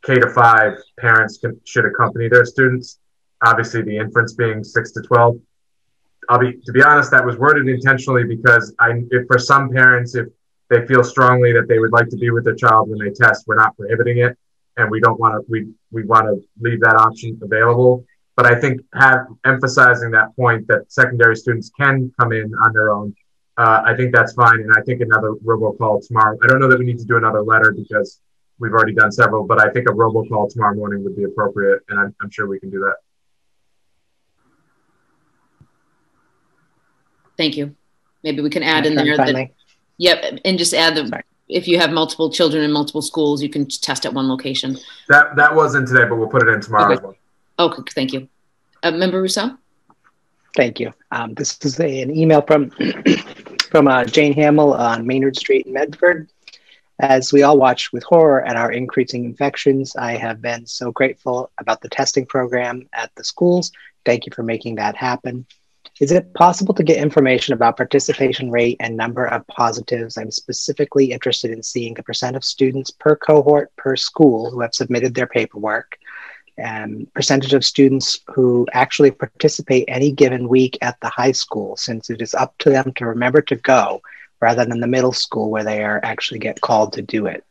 [0.04, 2.98] K to five parents can, should accompany their students.
[3.44, 5.40] Obviously, the inference being six to 12.
[6.28, 10.14] I'll be, to be honest, that was worded intentionally because I, if for some parents,
[10.14, 10.26] if
[10.68, 13.44] they feel strongly that they would like to be with their child when they test,
[13.46, 14.38] we're not prohibiting it.
[14.76, 18.04] And we don't want to, we, we want to leave that option available.
[18.36, 22.90] But I think have, emphasizing that point that secondary students can come in on their
[22.90, 23.14] own
[23.60, 24.60] uh, I think that's fine.
[24.60, 26.38] And I think another robocall tomorrow.
[26.42, 28.20] I don't know that we need to do another letter because
[28.58, 32.00] we've already done several, but I think a robocall tomorrow morning would be appropriate, and
[32.00, 32.96] I'm, I'm sure we can do that.
[37.36, 37.76] Thank you.
[38.24, 39.50] Maybe we can add in there that.
[39.98, 41.22] Yep, and just add the Sorry.
[41.48, 44.78] if you have multiple children in multiple schools, you can test at one location.
[45.08, 47.06] That that wasn't today, but we'll put it in tomorrow okay.
[47.06, 47.14] as.
[47.58, 48.26] Okay, thank you.
[48.82, 49.58] Uh, Member Ruseau.
[50.56, 50.92] Thank you.
[51.12, 52.70] Um, this is a, an email from
[53.70, 56.28] from uh, Jane Hamill on Maynard Street in Medford.
[56.98, 61.50] As we all watch with horror at our increasing infections, I have been so grateful
[61.56, 63.70] about the testing program at the schools.
[64.04, 65.46] Thank you for making that happen.
[66.00, 70.18] Is it possible to get information about participation rate and number of positives?
[70.18, 74.74] I'm specifically interested in seeing the percent of students per cohort per school who have
[74.74, 75.96] submitted their paperwork,
[76.60, 82.10] and percentage of students who actually participate any given week at the high school, since
[82.10, 84.02] it is up to them to remember to go
[84.40, 87.44] rather than the middle school where they are actually get called to do it.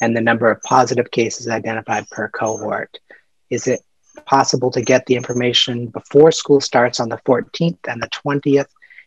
[0.00, 2.98] And the number of positive cases identified per cohort.
[3.50, 3.80] Is it
[4.24, 8.66] possible to get the information before school starts on the 14th and the 20th?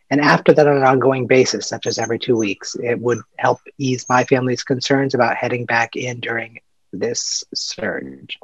[0.10, 3.60] And after that, on an ongoing basis, such as every two weeks, it would help
[3.78, 6.60] ease my family's concerns about heading back in during
[6.94, 8.38] this surge.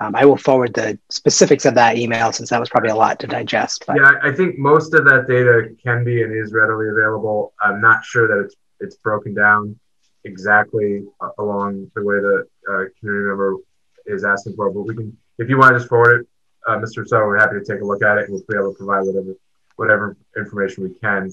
[0.00, 3.18] Um, I will forward the specifics of that email since that was probably a lot
[3.20, 3.84] to digest.
[3.86, 3.96] But.
[3.96, 7.54] Yeah, I think most of that data can be and is readily available.
[7.62, 9.78] I'm not sure that it's it's broken down
[10.24, 11.04] exactly
[11.38, 13.56] along the way the uh, community member
[14.04, 16.26] is asking for, but we can, if you want to just forward it,
[16.68, 17.06] uh, Mr.
[17.06, 19.06] So, we're happy to take a look at it and we'll be able to provide
[19.06, 19.34] whatever
[19.76, 21.32] whatever information we can.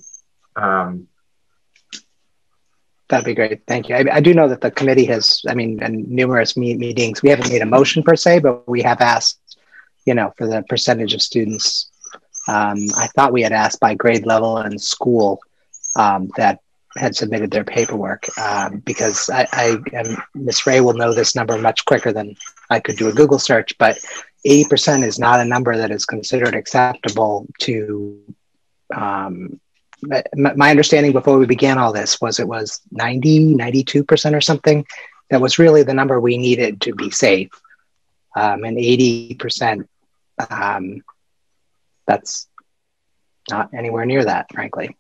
[0.56, 1.08] Um,
[3.14, 3.62] That'd be great.
[3.68, 3.96] Thank you.
[3.96, 7.30] I, I, do know that the committee has, I mean, in numerous meet meetings, we
[7.30, 9.60] haven't made a motion per se, but we have asked,
[10.04, 11.92] you know, for the percentage of students.
[12.48, 15.42] Um, I thought we had asked by grade level and school
[15.96, 16.62] um, that
[16.98, 20.66] had submitted their paperwork um, because I, I and Ms.
[20.66, 22.36] Ray will know this number much quicker than
[22.72, 23.78] I could do a Google search.
[23.78, 24.00] But
[24.44, 28.20] 80% is not a number that is considered acceptable to
[28.92, 29.60] um,
[30.36, 34.86] my understanding before we began all this was it was 90 92% or something
[35.30, 37.50] that was really the number we needed to be safe.
[38.36, 39.88] Um, and 80%
[40.50, 41.04] um,
[42.08, 42.48] that's
[43.50, 44.96] not anywhere near that frankly.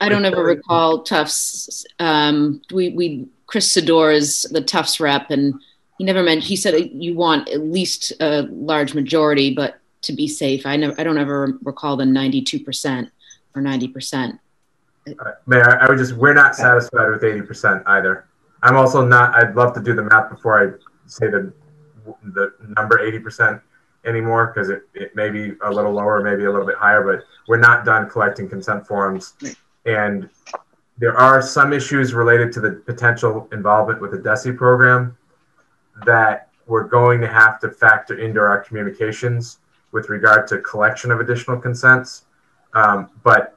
[0.00, 5.54] I don't ever recall tufts um, we, we chris sador is the tufts rep and
[5.98, 10.26] he never mentioned he said you want at least a large majority but to be
[10.28, 13.10] safe i never i don't ever recall the 92%
[13.54, 14.38] or 90%
[15.06, 18.26] uh, Mayor, I would just, we're not satisfied with 80% either.
[18.62, 20.72] I'm also not, I'd love to do the math before I
[21.06, 21.52] say the,
[22.34, 23.60] the number 80%
[24.04, 27.24] anymore because it, it may be a little lower, maybe a little bit higher, but
[27.48, 29.34] we're not done collecting consent forms.
[29.84, 30.28] And
[30.98, 35.16] there are some issues related to the potential involvement with the DESE program
[36.04, 39.58] that we're going to have to factor into our communications
[39.92, 42.24] with regard to collection of additional consents.
[42.74, 43.56] Um, but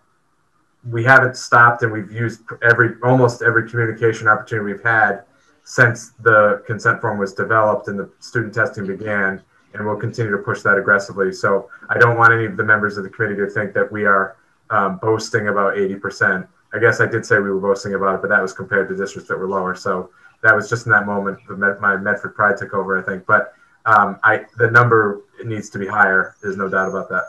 [0.89, 5.23] we haven't stopped and we've used every almost every communication opportunity we've had
[5.63, 9.41] since the consent form was developed and the student testing began
[9.73, 11.33] and we'll continue to push that aggressively.
[11.33, 14.05] So i don't want any of the members of the committee to think that we
[14.05, 14.37] are
[14.69, 18.29] um, boasting about 80% i guess i did say we were boasting about it but
[18.29, 19.75] that was compared to districts that were lower.
[19.75, 20.11] So
[20.43, 21.39] that was just in that moment
[21.81, 23.25] my medford pride took over i think.
[23.25, 23.53] But
[23.85, 27.23] um, I, the number needs to be higher there's no doubt about that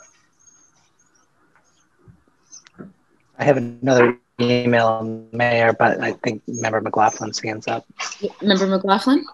[3.38, 7.86] I have another email, Mayor, but I think Member McLaughlin's hands up.
[8.42, 9.24] Member McLaughlin?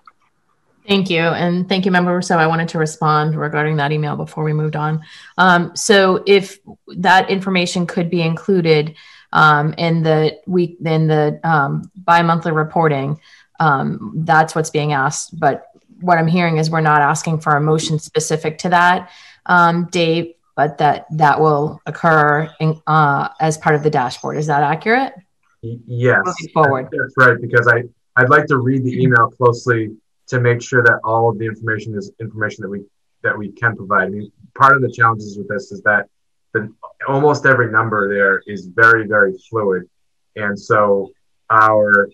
[0.87, 1.20] Thank you.
[1.20, 2.37] And thank you, Member Ruseau.
[2.37, 5.03] I wanted to respond regarding that email before we moved on.
[5.37, 8.95] Um, so if that information could be included
[9.33, 13.20] um, in the week, in the um, bi-monthly reporting,
[13.59, 15.39] um, that's what's being asked.
[15.39, 15.66] But
[16.01, 19.11] what I'm hearing is we're not asking for a motion specific to that.
[19.47, 24.36] Um, Dave, but that that will occur in, uh, as part of the dashboard.
[24.36, 25.14] Is that accurate?
[25.62, 26.20] Yes.
[26.24, 26.88] Moving forward.
[26.90, 27.84] That's right, because I,
[28.16, 29.97] I'd like to read the email closely
[30.28, 32.84] to make sure that all of the information is information that we
[33.22, 34.05] that we can provide.
[34.05, 36.09] I mean, part of the challenges with this is that
[36.53, 36.72] the,
[37.09, 39.88] almost every number there is very, very fluid.
[40.36, 41.11] And so
[41.51, 42.09] our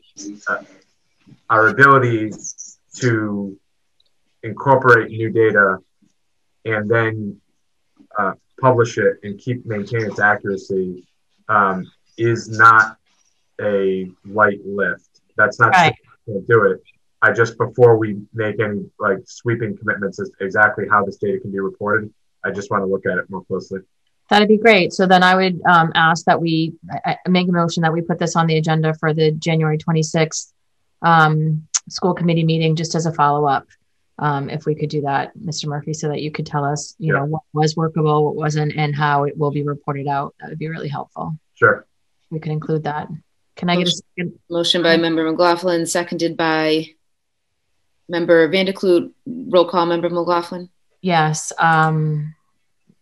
[0.48, 0.62] uh,
[1.50, 2.32] our ability
[2.96, 3.58] to
[4.42, 5.78] incorporate new data
[6.64, 7.40] and then
[8.18, 11.06] uh, publish it and keep maintain its accuracy
[11.48, 12.96] um, is not
[13.60, 15.20] a light lift.
[15.36, 15.94] That's not right.
[16.26, 16.82] to do it.
[17.20, 21.52] I just before we make any like sweeping commitments as exactly how this data can
[21.52, 22.12] be reported,
[22.44, 23.80] I just want to look at it more closely.
[24.28, 24.92] That'd be great.
[24.92, 26.74] So then I would um, ask that we
[27.04, 29.78] I, I make a motion that we put this on the agenda for the January
[29.78, 30.52] 26th
[31.02, 33.66] um, school committee meeting just as a follow up
[34.22, 35.66] um, if we could do that, Mr.
[35.66, 37.18] Murphy, so that you could tell us, you yeah.
[37.18, 40.32] know, what was workable, what wasn't, and how it will be reported out.
[40.38, 41.36] That would be really helpful.
[41.54, 41.84] Sure.
[42.30, 43.08] We could include that.
[43.56, 44.38] Can I get a second?
[44.48, 46.86] Motion by Member McLaughlin, seconded by
[48.08, 49.12] Member Van der Kloot.
[49.26, 50.70] Roll call, Member McLaughlin.
[51.00, 51.52] Yes.
[51.58, 52.36] Um,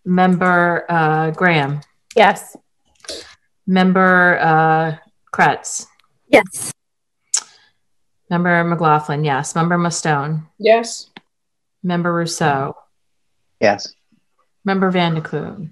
[0.07, 1.83] Member uh, Graham.
[2.17, 2.57] Yes.
[3.67, 4.97] Member uh,
[5.35, 5.87] Kreatz.
[6.29, 6.73] Yes.
[8.31, 9.55] Member McLaughlin, yes.
[9.55, 10.47] Member Mustone.
[10.59, 11.10] Yes.
[11.83, 12.75] Member Ruseau.
[13.61, 13.95] Yes.
[14.65, 15.71] Member Van der Kloot.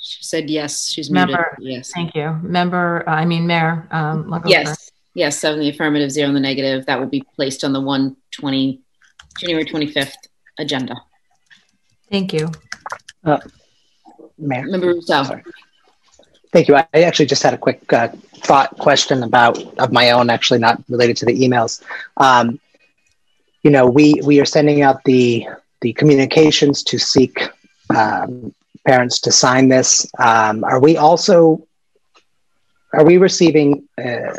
[0.00, 0.88] She said yes.
[0.88, 1.74] She's Member, muted.
[1.76, 1.92] Yes.
[1.92, 2.38] Thank you.
[2.42, 3.86] Member, uh, I mean Mayor.
[3.90, 4.90] Um, yes.
[5.14, 5.38] Yes.
[5.38, 6.86] Seven the affirmative, zero in the negative.
[6.86, 8.80] That will be placed on the 120
[9.38, 10.14] January 25th
[10.58, 10.94] agenda.
[12.10, 12.50] Thank you.
[13.24, 13.38] Uh,
[14.38, 14.66] Mayor.
[14.66, 15.24] Member Rousseau.
[15.24, 15.42] Sorry.
[16.52, 16.76] Thank you.
[16.76, 20.82] I actually just had a quick uh, thought question about of my own, actually not
[20.88, 21.82] related to the emails.
[22.18, 22.60] Um,
[23.62, 25.46] you know, we we are sending out the
[25.80, 27.48] the communications to seek
[27.94, 28.54] um,
[28.86, 30.06] parents to sign this.
[30.18, 31.66] Um, are we also
[32.92, 34.36] are we receiving uh,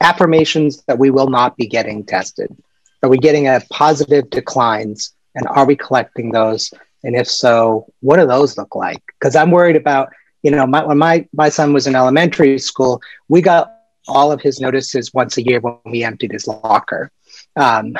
[0.00, 2.54] affirmations that we will not be getting tested?
[3.02, 6.72] Are we getting a positive declines, and are we collecting those?
[7.04, 9.02] And if so, what do those look like?
[9.18, 10.12] Because I'm worried about
[10.42, 13.72] you know, my, when my, my son was in elementary school, we got
[14.08, 17.10] all of his notices once a year when we emptied his locker.
[17.56, 17.94] Um,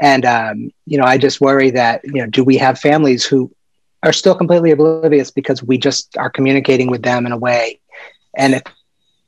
[0.00, 3.50] and, um, you know, I just worry that, you know, do we have families who
[4.02, 7.80] are still completely oblivious because we just are communicating with them in a way.
[8.36, 8.62] And if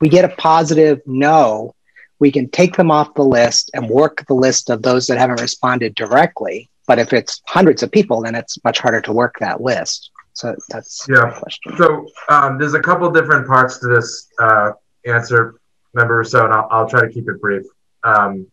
[0.00, 1.74] we get a positive no,
[2.20, 5.40] we can take them off the list and work the list of those that haven't
[5.40, 6.68] responded directly.
[6.86, 10.10] But if it's hundreds of people, then it's much harder to work that list.
[10.32, 11.36] So that's yeah.
[11.38, 11.76] question.
[11.76, 14.72] So um, there's a couple different parts to this uh,
[15.04, 15.60] answer,
[15.94, 16.22] member.
[16.24, 17.64] So, and I'll, I'll, try to keep it brief.
[18.04, 18.46] Um,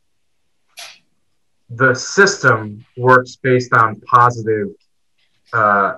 [1.69, 4.69] the system works based on positive
[5.53, 5.95] uh,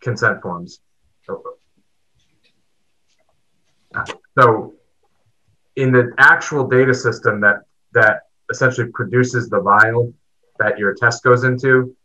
[0.00, 0.80] consent forms.
[4.38, 4.74] So,
[5.76, 7.60] in the actual data system that
[7.92, 10.12] that essentially produces the vial
[10.58, 11.96] that your test goes into,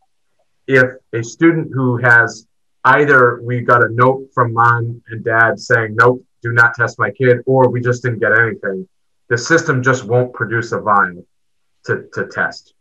[0.66, 2.46] if a student who has
[2.84, 7.10] either we got a note from mom and dad saying nope, do not test my
[7.10, 8.88] kid, or we just didn't get anything,
[9.28, 11.24] the system just won't produce a vial
[11.86, 12.74] to, to test,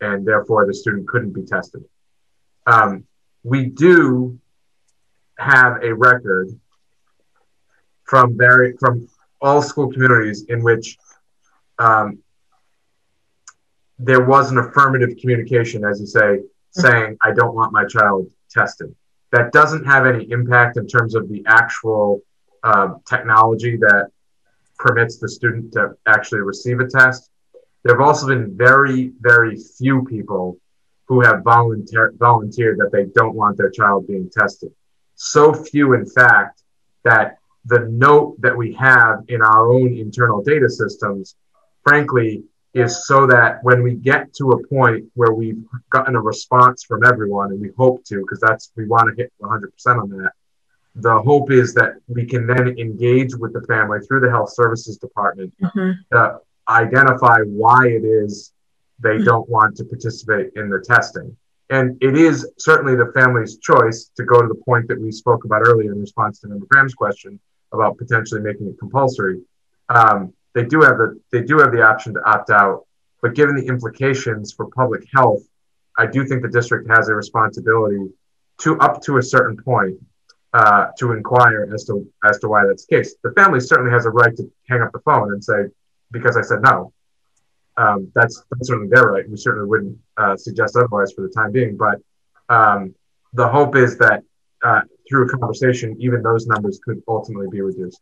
[0.00, 1.84] and therefore the student couldn't be tested.
[2.66, 3.04] Um,
[3.42, 4.38] we do
[5.38, 6.48] have a record
[8.04, 9.08] from very from
[9.40, 10.98] all school communities in which
[11.78, 12.18] um,
[13.98, 18.94] there was an affirmative communication, as you say, saying, I don't want my child tested.
[19.30, 22.20] That doesn't have any impact in terms of the actual
[22.62, 24.10] uh, technology that
[24.78, 27.30] permits the student to actually receive a test.
[27.82, 30.58] There have also been very, very few people
[31.06, 34.72] who have volunteer, volunteered that they don't want their child being tested.
[35.14, 36.62] So few, in fact,
[37.04, 41.36] that the note that we have in our own internal data systems,
[41.84, 42.44] frankly,
[42.74, 47.04] is so that when we get to a point where we've gotten a response from
[47.04, 49.68] everyone, and we hope to, because that's we want to hit 100%
[50.00, 50.32] on that.
[50.94, 54.96] The hope is that we can then engage with the family through the health services
[54.98, 55.92] department mm-hmm.
[56.12, 56.38] to
[56.72, 58.52] identify why it is
[59.00, 59.24] they mm-hmm.
[59.24, 61.36] don't want to participate in the testing.
[61.70, 65.44] And it is certainly the family's choice to go to the point that we spoke
[65.44, 67.40] about earlier in response to Member Graham's question
[67.72, 69.40] about potentially making it compulsory.
[69.88, 72.86] Um, they do have the they do have the option to opt out,
[73.22, 75.42] but given the implications for public health,
[75.96, 78.10] I do think the district has a responsibility
[78.58, 79.98] to up to a certain point
[80.52, 83.14] uh, to inquire as to as to why that's the case.
[83.22, 85.68] The family certainly has a right to hang up the phone and say,
[86.12, 86.92] because I said no.
[87.76, 89.28] Um, that's that's certainly their right.
[89.28, 91.76] We certainly wouldn't uh, suggest otherwise for the time being.
[91.76, 91.98] But
[92.54, 92.94] um,
[93.32, 94.22] the hope is that
[94.62, 98.00] uh, through a conversation, even those numbers could ultimately be reduced.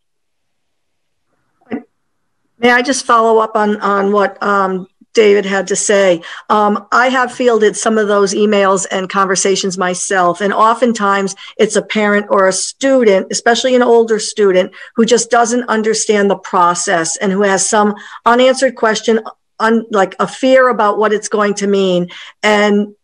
[2.59, 6.23] May I just follow up on, on what um, David had to say?
[6.49, 11.83] Um, I have fielded some of those emails and conversations myself, and oftentimes it's a
[11.83, 17.33] parent or a student, especially an older student, who just doesn't understand the process and
[17.33, 19.21] who has some unanswered question,
[19.59, 22.09] un, like a fear about what it's going to mean.
[22.43, 22.95] And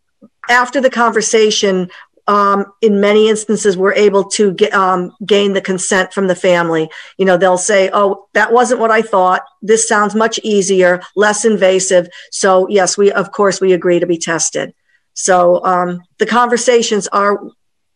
[0.49, 1.91] after the conversation,
[2.29, 6.91] um, in many instances, we're able to get, um, gain the consent from the family.
[7.19, 9.43] You know, they'll say, "Oh, that wasn't what I thought.
[9.63, 14.19] This sounds much easier, less invasive." So, yes, we of course we agree to be
[14.19, 14.75] tested.
[15.17, 17.41] So um, the conversations are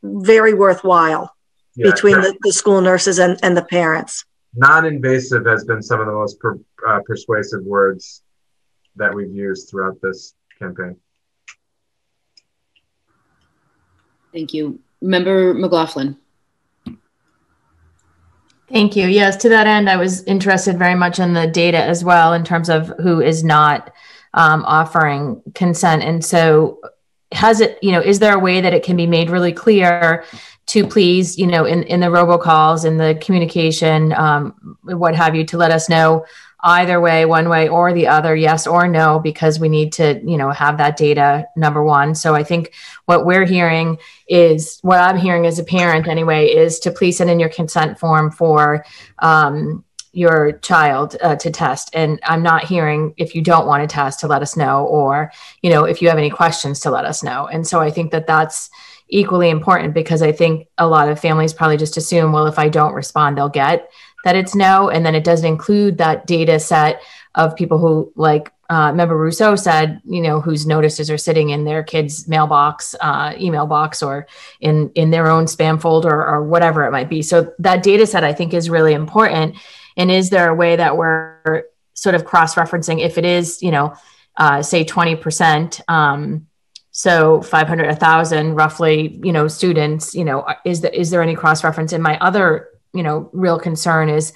[0.02, 1.34] very worthwhile
[1.76, 4.24] yeah, between the, the, school nurses and, and the parents.
[4.54, 6.58] Non-invasive has been some of the most per,
[6.88, 8.22] uh, persuasive words
[8.96, 10.96] that we've used throughout this campaign.
[14.32, 14.78] Thank you.
[15.00, 16.16] Member McLaughlin.
[18.68, 19.08] Thank you.
[19.08, 22.44] Yes, to that end, I was interested very much in the data as well in
[22.44, 23.92] terms of who is not
[24.34, 26.04] um, offering consent.
[26.04, 26.80] And so,
[27.32, 30.24] has it, you know, is there a way that it can be made really clear
[30.66, 35.44] to please, you know, in, in the robocalls, in the communication, um, what have you,
[35.46, 36.24] to let us know
[36.62, 40.36] either way, one way or the other, yes or no, because we need to, you
[40.36, 42.14] know, have that data number one.
[42.14, 42.72] So I think
[43.06, 47.30] what we're hearing is what I'm hearing as a parent anyway is to please send
[47.30, 48.84] in your consent form for
[49.20, 51.90] um, your child uh, to test.
[51.94, 55.32] And I'm not hearing if you don't want to test to let us know, or,
[55.62, 57.46] you know, if you have any questions to let us know.
[57.46, 58.70] And so I think that that's
[59.08, 62.68] equally important because I think a lot of families probably just assume, well, if I
[62.68, 63.90] don't respond, they'll get
[64.24, 64.90] that it's no.
[64.90, 67.02] And then it doesn't include that data set
[67.34, 71.64] of people who, like uh, member Ruseau said, you know, whose notices are sitting in
[71.64, 74.28] their kids' mailbox, uh, email box, or
[74.60, 77.20] in in their own spam folder or whatever it might be.
[77.20, 79.56] So that data set, I think, is really important.
[79.96, 81.64] And is there a way that we're
[81.94, 83.94] sort of cross referencing if it is, you know,
[84.36, 85.80] uh, say twenty percent?
[85.88, 86.46] Um,
[86.92, 91.62] so 500 1000 roughly you know students you know is there is there any cross
[91.62, 94.32] reference in my other you know real concern is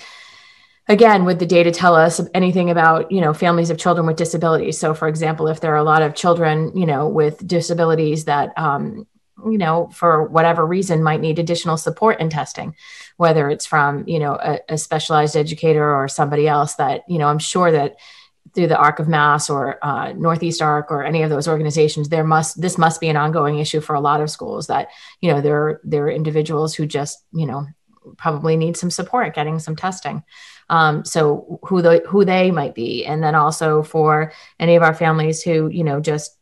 [0.88, 4.78] again would the data tell us anything about you know families of children with disabilities?
[4.78, 8.56] So for example if there are a lot of children you know with disabilities that
[8.58, 9.06] um,
[9.50, 12.74] you know for whatever reason might need additional support in testing
[13.16, 17.28] whether it's from you know a, a specialized educator or somebody else that you know
[17.28, 17.96] i'm sure that
[18.54, 22.24] through the arc of mass or uh, northeast arc or any of those organizations there
[22.24, 24.88] must this must be an ongoing issue for a lot of schools that
[25.20, 27.66] you know there there are individuals who just you know
[28.16, 30.22] probably need some support getting some testing.
[30.70, 34.94] Um, so who the who they might be, and then also for any of our
[34.94, 36.38] families who you know just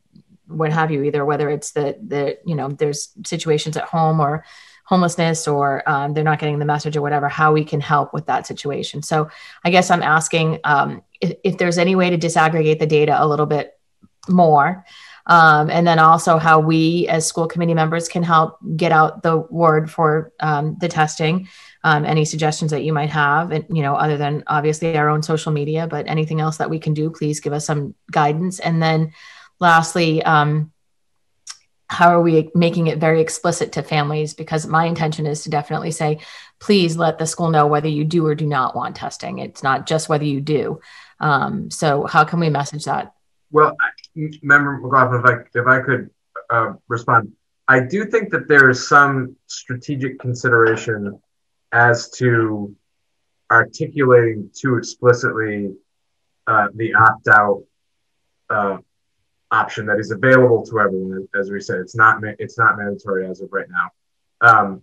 [0.47, 4.45] what have you, either whether it's the the you know there's situations at home or
[4.85, 8.27] homelessness or um, they're not getting the message or whatever, how we can help with
[8.27, 9.03] that situation.
[9.03, 9.31] So
[9.65, 13.27] I guess I'm asking um, if, if, there's any way to disaggregate the data a
[13.27, 13.79] little bit
[14.29, 14.85] more.
[15.27, 19.39] Um, and then also how we as school committee members can help get out the
[19.39, 21.49] word for um, the testing.
[21.85, 25.23] Um, any suggestions that you might have, and you know, other than obviously our own
[25.23, 28.61] social media, but anything else that we can do, please give us some guidance.
[28.61, 29.13] And then,
[29.59, 30.73] lastly, um,
[31.89, 34.33] how are we making it very explicit to families?
[34.33, 36.21] Because my intention is to definitely say,
[36.59, 39.39] please let the school know whether you do or do not want testing.
[39.39, 40.81] It's not just whether you do.
[41.21, 43.13] Um, so how can we message that?
[43.53, 43.77] Well,
[44.43, 46.11] Member McLaughlin, if I, if I could
[46.51, 47.33] uh, respond,
[47.69, 51.21] I do think that there is some strategic consideration
[51.71, 52.75] as to
[53.51, 55.75] articulating too explicitly
[56.47, 57.63] uh, the opt out
[58.51, 58.79] uh,
[59.51, 61.29] option that is available to everyone.
[61.39, 63.91] As we said, it's not it's not mandatory as of right now.
[64.41, 64.83] Um,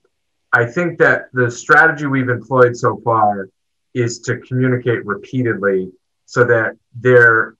[0.53, 3.49] I think that the strategy we've employed so far
[3.93, 5.91] is to communicate repeatedly
[6.25, 7.55] so that there.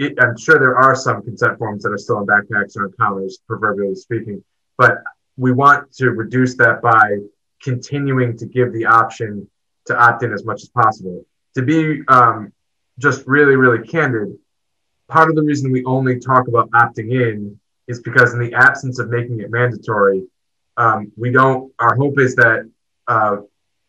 [0.00, 2.92] It, I'm sure there are some consent forms that are still in backpacks or in
[2.92, 4.42] counters, proverbially speaking,
[4.78, 5.02] but
[5.36, 7.18] we want to reduce that by
[7.62, 9.46] continuing to give the option
[9.84, 11.22] to opt in as much as possible.
[11.56, 12.50] To be um,
[12.98, 14.38] just really, really candid,
[15.06, 18.98] part of the reason we only talk about opting in is because in the absence
[19.00, 20.22] of making it mandatory,
[20.78, 21.74] um, we don't.
[21.78, 22.66] Our hope is that,
[23.06, 23.36] uh,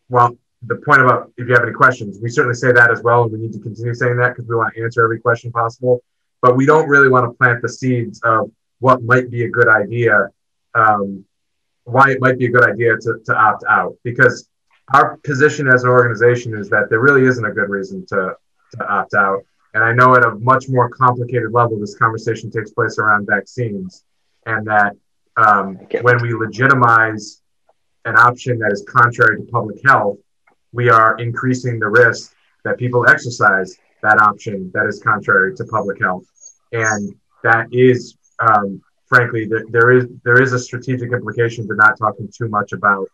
[0.10, 3.24] well, the point about if you have any questions, we certainly say that as well,
[3.24, 6.04] and we need to continue saying that because we want to answer every question possible.
[6.42, 9.68] But we don't really want to plant the seeds of what might be a good
[9.68, 10.28] idea,
[10.76, 11.26] um,
[11.84, 14.50] why it might be a good idea to, to opt out, because
[14.94, 18.36] our position as an organization is that there really isn't a good reason to,
[18.78, 19.44] to opt out.
[19.74, 24.04] And I know at a much more complicated level, this conversation takes place around vaccines,
[24.46, 24.96] and that
[25.38, 27.42] um, when we legitimize
[28.06, 30.18] an option that is contrary to public health,
[30.72, 32.34] we are increasing the risk
[32.64, 36.26] that people exercise that option that is contrary to public health.
[36.72, 42.30] And that is, um, frankly, there, is there is a strategic implication to not talking
[42.36, 43.08] too much about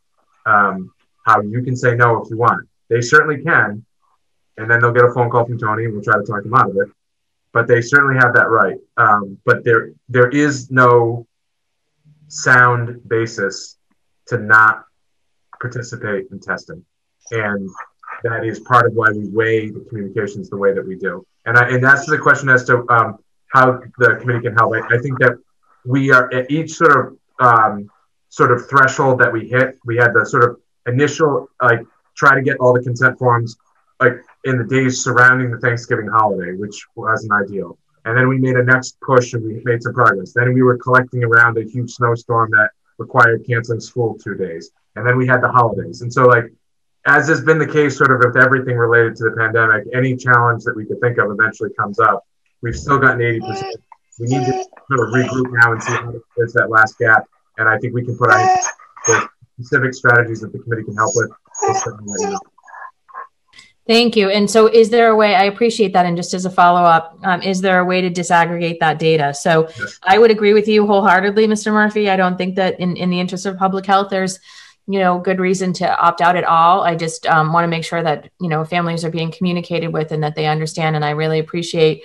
[0.45, 0.91] um,
[1.25, 2.67] how you can say no if you want.
[2.89, 3.85] They certainly can,
[4.57, 6.53] and then they'll get a phone call from Tony, and we'll try to talk them
[6.53, 6.89] out of it.
[7.51, 8.77] But they certainly have that right.
[8.97, 11.27] Um, but there there is no
[12.27, 13.77] sound basis
[14.27, 14.85] to not
[15.59, 16.85] participate in testing,
[17.31, 17.69] and
[18.23, 21.25] that is part of why we weigh the communications the way that we do.
[21.45, 23.19] And I, and that's the question as to um,
[23.53, 24.73] how the committee can help.
[24.73, 25.37] I, I, think that
[25.85, 27.89] we are at each sort of um,
[28.29, 29.77] sort of threshold that we hit.
[29.85, 31.81] We had the sort of initial like
[32.15, 33.55] try to get all the consent forms
[33.99, 34.13] like
[34.45, 37.77] in the days surrounding the Thanksgiving holiday, which wasn't ideal.
[38.05, 40.33] And then we made a next push and we made some progress.
[40.33, 44.71] Then we were collecting around a huge snowstorm that required canceling school two days.
[44.95, 46.01] And then we had the holidays.
[46.01, 46.45] And so, like,
[47.05, 50.63] as has been the case sort of with everything related to the pandemic, any challenge
[50.63, 52.25] that we could think of eventually comes up.
[52.61, 53.63] We've still gotten 80%.
[54.19, 57.25] We need to sort of regroup now and see how to close that last gap.
[57.57, 58.59] And I think we can put on
[59.59, 61.31] specific strategies that the committee can help with.
[63.87, 64.29] Thank you.
[64.29, 65.33] And so, is there a way?
[65.33, 66.05] I appreciate that.
[66.05, 69.33] And just as a follow up, um, is there a way to disaggregate that data?
[69.33, 69.97] So, yes.
[70.03, 71.71] I would agree with you wholeheartedly, Mr.
[71.71, 72.09] Murphy.
[72.09, 74.39] I don't think that in, in the interest of public health, there's
[74.87, 76.81] you know good reason to opt out at all.
[76.81, 80.11] I just um, want to make sure that you know families are being communicated with
[80.11, 80.95] and that they understand.
[80.95, 82.03] And I really appreciate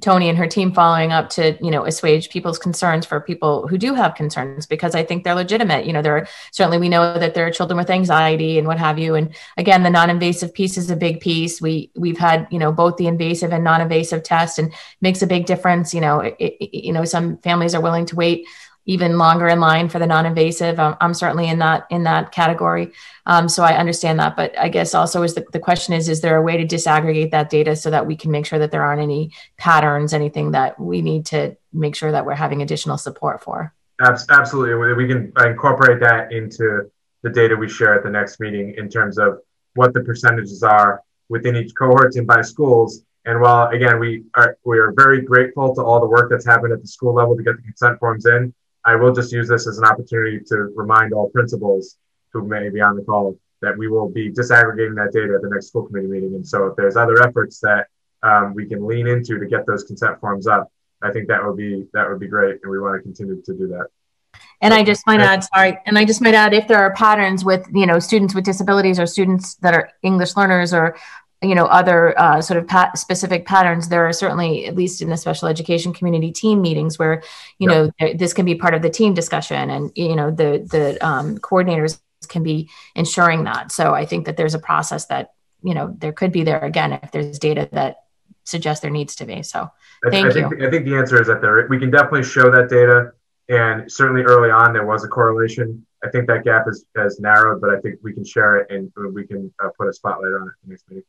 [0.00, 3.78] Tony and her team following up to, you know, assuage people's concerns for people who
[3.78, 5.86] do have concerns because I think they're legitimate.
[5.86, 8.78] You know, there are certainly we know that there are children with anxiety and what
[8.78, 9.14] have you.
[9.14, 11.60] And again, the non-invasive piece is a big piece.
[11.60, 15.46] We we've had, you know, both the invasive and non-invasive tests and makes a big
[15.46, 15.92] difference.
[15.92, 18.46] You know, it, it, you know, some families are willing to wait
[18.88, 20.80] even longer in line for the non-invasive.
[20.80, 22.92] I'm, I'm certainly in that in that category,
[23.26, 24.34] um, so I understand that.
[24.34, 27.30] But I guess also is the, the question is: is there a way to disaggregate
[27.30, 30.80] that data so that we can make sure that there aren't any patterns, anything that
[30.80, 33.74] we need to make sure that we're having additional support for?
[34.00, 36.90] Absolutely, we can incorporate that into
[37.22, 39.40] the data we share at the next meeting in terms of
[39.74, 43.02] what the percentages are within each cohort and by schools.
[43.26, 46.72] And while again we are we are very grateful to all the work that's happened
[46.72, 48.54] at the school level to get the consent forms in,
[48.88, 51.98] I will just use this as an opportunity to remind all principals
[52.32, 55.50] who may be on the call that we will be disaggregating that data at the
[55.54, 56.34] next school committee meeting.
[56.34, 57.82] And so if there's other efforts that
[58.22, 61.56] um, we can lean into to get those consent forms up, I think that would
[61.56, 63.86] be that would be great, and we want to continue to do that.
[64.60, 67.44] And I just might add, sorry, and I just might add if there are patterns
[67.44, 70.96] with, you know, students with disabilities or students that are English learners or,
[71.42, 75.08] you know, other uh, sort of pat- specific patterns, there are certainly, at least in
[75.08, 77.22] the special education community team meetings where,
[77.58, 80.98] you know, this can be part of the team discussion and, you know, the, the
[81.06, 83.70] um, coordinators can be ensuring that.
[83.70, 85.32] So I think that there's a process that,
[85.62, 88.04] you know, there could be there again if there's data that
[88.44, 89.42] suggests there needs to be.
[89.44, 89.70] So
[90.10, 90.32] thank I, you.
[90.32, 93.12] think, I think the answer is that there, we can definitely show that data
[93.48, 95.86] and certainly early on, there was a correlation.
[96.04, 98.92] I think that gap is, has narrowed, but I think we can share it and
[99.14, 101.04] we can uh, put a spotlight on it next meeting.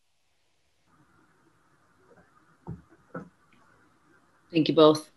[4.52, 5.10] Thank you both.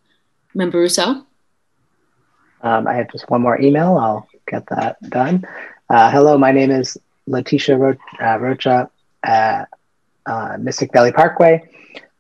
[0.55, 1.25] Member Ruseau?
[2.63, 3.97] Um, I have just one more email.
[3.97, 5.47] I'll get that done.
[5.89, 8.91] Uh, hello, my name is Letitia Ro- uh, Rocha
[9.23, 9.69] at
[10.27, 11.63] uh, Mystic Valley Parkway.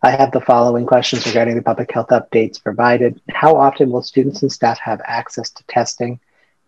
[0.02, 3.20] I have the following questions regarding the public health updates provided.
[3.30, 6.18] How often will students and staff have access to testing?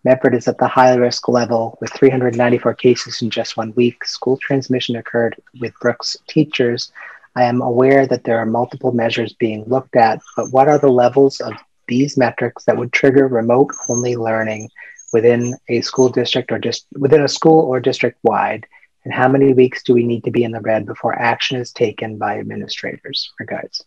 [0.04, 4.04] Medford is at the high risk level with 394 cases in just one week.
[4.04, 6.92] School transmission occurred with Brooks teachers.
[7.36, 10.90] I am aware that there are multiple measures being looked at, but what are the
[10.90, 11.52] levels of
[11.88, 14.70] these metrics that would trigger remote only learning
[15.12, 18.66] within a school district or just within a school or district wide?
[19.04, 21.72] And how many weeks do we need to be in the red before action is
[21.72, 23.30] taken by administrators?
[23.38, 23.84] Regards,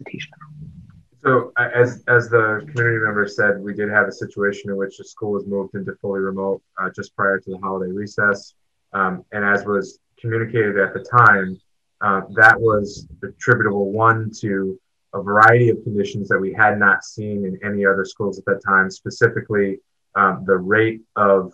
[0.00, 0.32] Letitia.
[1.22, 5.04] So as, as the community member said, we did have a situation in which the
[5.04, 8.54] school was moved into fully remote uh, just prior to the holiday recess.
[8.92, 11.60] Um, and as was communicated at the time,
[12.00, 14.78] uh, that was attributable one to
[15.14, 18.60] a variety of conditions that we had not seen in any other schools at that
[18.64, 19.78] time, specifically
[20.14, 21.52] um, the rate of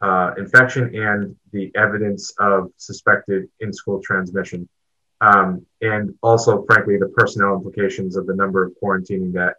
[0.00, 4.68] uh, infection and the evidence of suspected in-school transmission.
[5.20, 9.54] Um, and also, frankly, the personnel implications of the number of quarantining that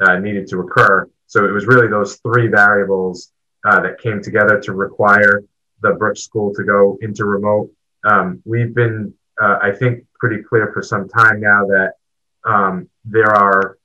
[0.00, 1.08] uh, needed to occur.
[1.26, 3.32] So it was really those three variables
[3.64, 5.44] uh, that came together to require
[5.82, 7.70] the Brooks School to go into remote.
[8.04, 11.94] Um, we've been, uh, I think, pretty clear for some time now that
[12.44, 13.78] um, there are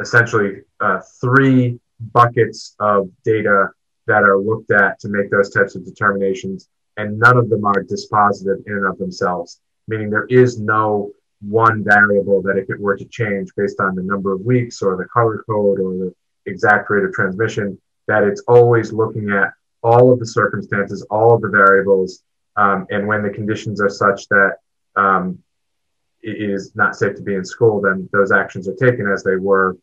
[0.00, 1.80] essentially uh, three
[2.12, 3.68] buckets of data
[4.06, 7.82] that are looked at to make those types of determinations, and none of them are
[7.84, 12.96] dispositive in and of themselves, meaning there is no one variable that if it were
[12.96, 16.14] to change based on the number of weeks or the color code or the
[16.46, 19.52] exact rate of transmission, that it's always looking at
[19.82, 22.22] all of the circumstances, all of the variables,
[22.56, 24.56] um, and when the conditions are such that
[24.96, 25.38] um,
[26.22, 29.76] is not safe to be in school, then those actions are taken as they were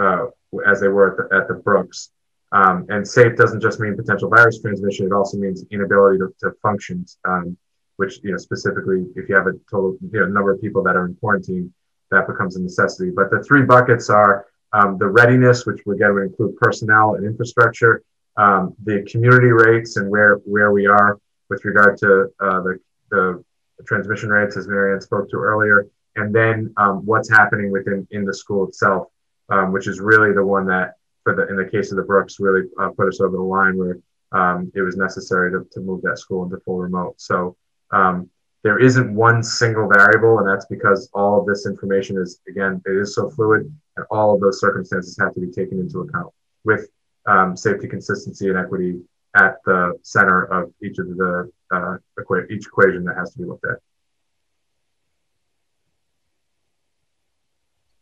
[0.00, 0.26] uh,
[0.66, 2.10] as they were at the, at the Brooks.
[2.52, 6.52] Um, and safe doesn't just mean potential virus transmission; it also means inability to, to
[6.62, 7.04] function.
[7.24, 7.56] Um,
[7.98, 10.96] which you know specifically, if you have a total you know, number of people that
[10.96, 11.72] are in quarantine,
[12.10, 13.10] that becomes a necessity.
[13.10, 18.02] But the three buckets are um, the readiness, which again would include personnel and infrastructure,
[18.36, 21.18] um, the community rates, and where where we are
[21.50, 22.78] with regard to uh, the,
[23.10, 23.44] the
[23.86, 25.86] transmission rates, as Marian spoke to earlier,
[26.16, 29.08] and then um, what's happening within in the school itself,
[29.48, 30.94] um, which is really the one that
[31.24, 33.76] for the in the case of the Brooks really uh, put us over the line
[33.76, 33.98] where
[34.32, 37.14] um, it was necessary to, to move that school into full remote.
[37.20, 37.56] So
[37.90, 38.28] um,
[38.62, 42.96] there isn't one single variable, and that's because all of this information is again it
[42.96, 46.32] is so fluid, and all of those circumstances have to be taken into account
[46.64, 46.88] with
[47.26, 49.00] um, safety, consistency, and equity
[49.36, 53.44] at the center of each of the uh, equa- each equation that has to be
[53.44, 53.78] looked at.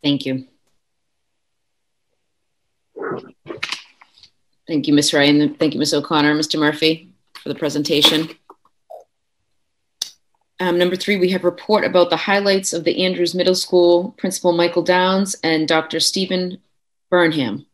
[0.03, 0.47] Thank you.
[4.67, 5.13] Thank you, Ms.
[5.13, 5.55] Ryan.
[5.55, 5.93] Thank you, Ms.
[5.93, 6.59] O'Connor, Mr.
[6.59, 7.09] Murphy,
[7.41, 8.29] for the presentation.
[10.59, 14.53] Um, number three, we have report about the highlights of the Andrews Middle School Principal
[14.53, 15.99] Michael Downs and Dr.
[15.99, 16.57] Stephen
[17.09, 17.65] Burnham.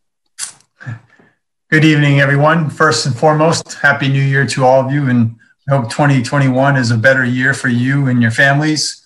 [1.70, 2.68] Good evening, everyone.
[2.68, 6.90] First and foremost, Happy New Year to all of you, and I hope 2021 is
[6.90, 9.02] a better year for you and your families.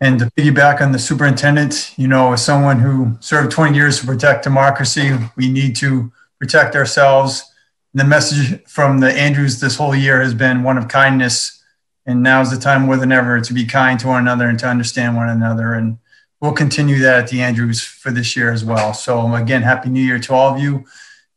[0.00, 4.06] And to piggyback on the superintendent, you know, as someone who served 20 years to
[4.06, 7.50] protect democracy, we need to protect ourselves.
[7.92, 11.62] And the message from the Andrews this whole year has been one of kindness.
[12.06, 14.58] And now is the time more than ever to be kind to one another and
[14.60, 15.74] to understand one another.
[15.74, 15.98] And
[16.40, 18.94] we'll continue that at the Andrews for this year as well.
[18.94, 20.86] So, again, Happy New Year to all of you.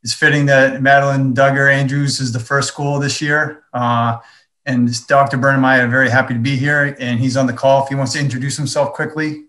[0.02, 3.64] It's fitting that Madeleine Dugger Andrews is the first school this year.
[3.72, 4.18] Uh,
[4.66, 5.36] and Dr.
[5.36, 7.94] Burnham, I am very happy to be here, and he's on the call if he
[7.94, 9.44] wants to introduce himself quickly.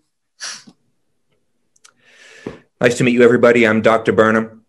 [2.80, 3.66] Nice to meet you, everybody.
[3.66, 4.12] I'm Dr.
[4.12, 4.64] Burnham.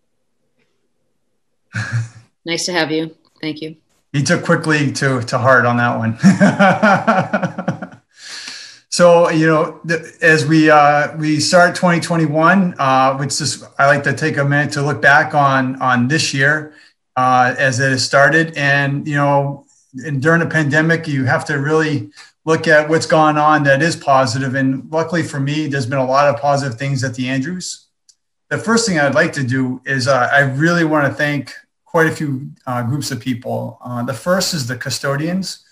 [2.46, 3.16] nice to have you.
[3.42, 3.76] Thank you.
[4.14, 6.14] He took quickly to, to heart on that one.
[8.96, 14.04] So you know, th- as we uh, we start 2021, uh, which is I like
[14.04, 16.74] to take a minute to look back on on this year
[17.18, 19.66] uh, as it has started, and you know,
[20.06, 22.10] and during the pandemic, you have to really
[22.46, 24.56] look at what's gone on that is positive.
[24.56, 27.88] And luckily for me, there's been a lot of positive things at the Andrews.
[28.50, 31.54] The first thing I'd like to do is uh, I really want to thank
[31.84, 33.78] quite a few uh, groups of people.
[33.84, 35.65] Uh, the first is the custodians.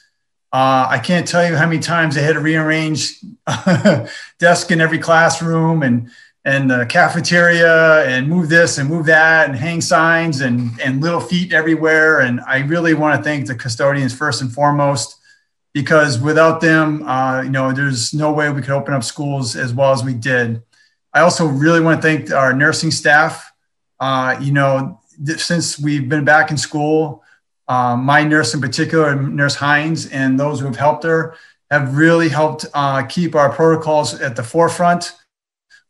[0.53, 3.19] Uh, I can't tell you how many times they had to rearrange
[4.39, 6.11] desk in every classroom and
[6.45, 11.19] and the cafeteria and move this and move that and hang signs and and little
[11.19, 12.19] feet everywhere.
[12.19, 15.19] And I really want to thank the custodians first and foremost
[15.73, 19.73] because without them, uh, you know, there's no way we could open up schools as
[19.73, 20.61] well as we did.
[21.15, 23.51] I also really want to thank our nursing staff.
[23.99, 24.99] Uh, you know,
[25.37, 27.23] since we've been back in school,
[27.67, 31.35] um, my nurse in particular, Nurse Hines, and those who have helped her
[31.71, 35.13] have really helped uh, keep our protocols at the forefront,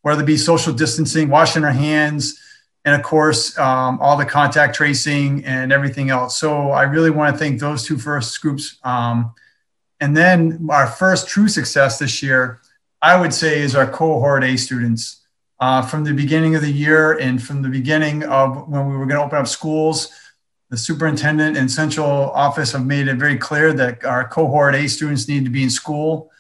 [0.02, 2.40] whether it be social distancing, washing our hands,
[2.86, 6.38] and of course, um, all the contact tracing and everything else.
[6.38, 8.78] So I really want to thank those two first groups.
[8.84, 9.34] Um,
[10.00, 12.60] and then our first true success this year,
[13.02, 15.22] I would say, is our cohort A students.
[15.60, 19.06] Uh, from the beginning of the year and from the beginning of when we were
[19.06, 20.10] going to open up schools,
[20.74, 25.28] the superintendent and central office have made it very clear that our cohort A students
[25.28, 26.32] need to be in school.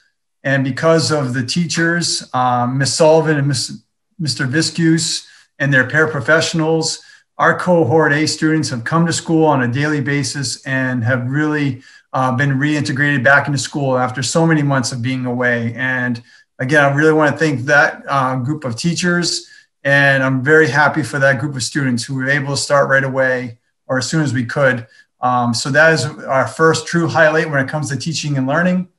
[0.44, 2.96] And because of the teachers, um, Ms.
[2.96, 3.84] Sullivan and Ms.
[4.20, 4.50] Mr.
[4.50, 5.28] Viscus
[5.60, 6.98] and their paraprofessionals,
[7.38, 11.84] our cohort A students have come to school on a daily basis and have really
[12.14, 15.76] uh, been reintegrated back into school after so many months of being away.
[15.76, 16.24] And
[16.58, 19.48] again, I really want to thank that uh, group of teachers.
[19.84, 23.04] And I'm very happy for that group of students who were able to start right
[23.04, 24.88] away or as soon as we could.
[25.22, 28.90] Um, so that is our first true highlight when it comes to teaching and learning.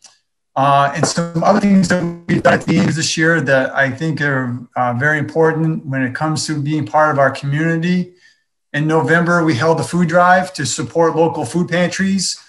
[0.57, 3.75] Uh, and some other things that we've done at the end of this year that
[3.75, 8.15] I think are uh, very important when it comes to being part of our community.
[8.73, 12.41] In November, we held a food drive to support local food pantries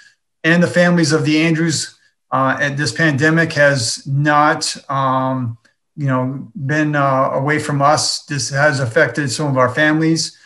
[0.43, 1.97] and the families of the Andrews.
[2.31, 5.57] Uh, and this pandemic has not, um,
[5.97, 8.23] you know, been uh, away from us.
[8.25, 10.37] This has affected some of our families.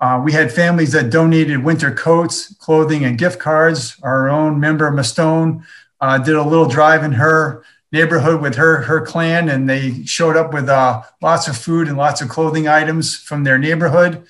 [0.00, 3.96] Uh, we had families that donated winter coats, clothing, and gift cards.
[4.02, 5.64] Our own member, Mustone,
[6.00, 10.36] uh, did a little drive in her neighborhood with her her clan, and they showed
[10.36, 14.24] up with uh, lots of food and lots of clothing items from their neighborhood.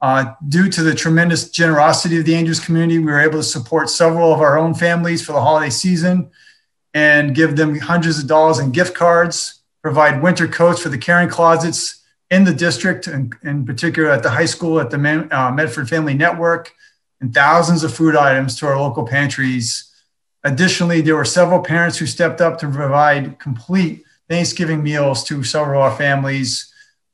[0.00, 3.90] Uh, due to the tremendous generosity of the Andrews community, we were able to support
[3.90, 6.30] several of our own families for the holiday season
[6.94, 11.28] and give them hundreds of dollars in gift cards, provide winter coats for the caring
[11.28, 11.99] closets
[12.30, 16.14] in the district, and in particular at the high school, at the uh, Medford Family
[16.14, 16.72] Network,
[17.20, 19.90] and thousands of food items to our local pantries.
[20.44, 25.82] Additionally, there were several parents who stepped up to provide complete Thanksgiving meals to several
[25.82, 26.70] of our families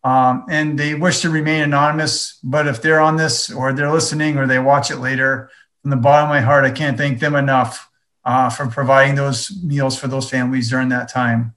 [0.07, 2.39] um, and they wish to remain anonymous.
[2.45, 5.51] But if they're on this or they're listening or they watch it later,
[5.83, 7.91] from the bottom of my heart, I can't thank them enough
[8.25, 11.56] uh, for providing those meals for those families during that time.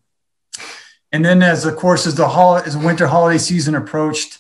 [1.12, 4.40] And then, as of course, as the hol- as winter holiday season approached,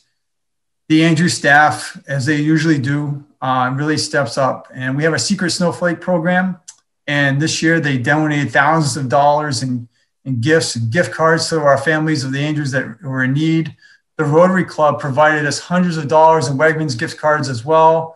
[0.88, 4.68] the Andrew staff, as they usually do, uh, really steps up.
[4.74, 6.60] And we have a secret snowflake program.
[7.08, 9.88] And this year, they donated thousands of dollars in,
[10.26, 13.76] in gifts and gift cards to our families of the Andrews that were in need.
[14.18, 18.16] The Rotary Club provided us hundreds of dollars in Wegmans gift cards as well.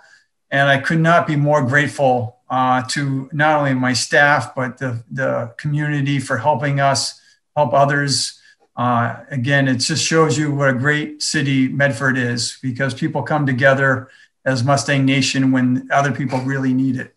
[0.51, 5.03] And I could not be more grateful uh, to not only my staff, but the,
[5.11, 7.19] the community for helping us
[7.55, 8.39] help others.
[8.75, 13.45] Uh, again, it just shows you what a great city Medford is because people come
[13.45, 14.09] together
[14.45, 17.15] as Mustang Nation when other people really need it.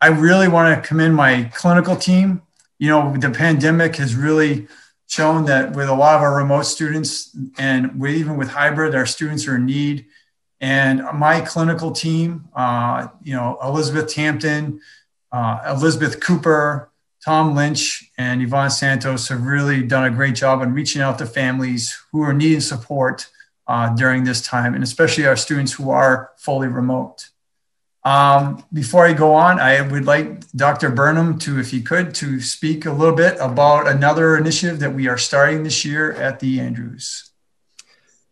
[0.00, 2.42] I really want to commend my clinical team.
[2.78, 4.66] You know, the pandemic has really
[5.06, 9.06] shown that with a lot of our remote students and with, even with hybrid, our
[9.06, 10.06] students are in need.
[10.60, 14.80] And my clinical team, uh, you know, Elizabeth Tampton,
[15.30, 16.91] uh, Elizabeth Cooper,
[17.24, 21.26] Tom Lynch, and Yvonne Santos have really done a great job in reaching out to
[21.26, 23.28] families who are needing support
[23.68, 27.28] uh, during this time, and especially our students who are fully remote.
[28.04, 30.90] Um, before I go on, I would like Dr.
[30.90, 35.06] Burnham to, if he could, to speak a little bit about another initiative that we
[35.06, 37.30] are starting this year at the Andrews.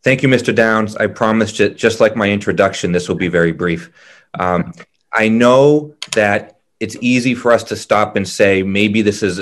[0.03, 0.53] Thank you, Mr.
[0.53, 0.97] Downs.
[0.97, 3.93] I promised it, just like my introduction, this will be very brief.
[4.39, 4.73] Um,
[5.13, 9.41] I know that it's easy for us to stop and say maybe this is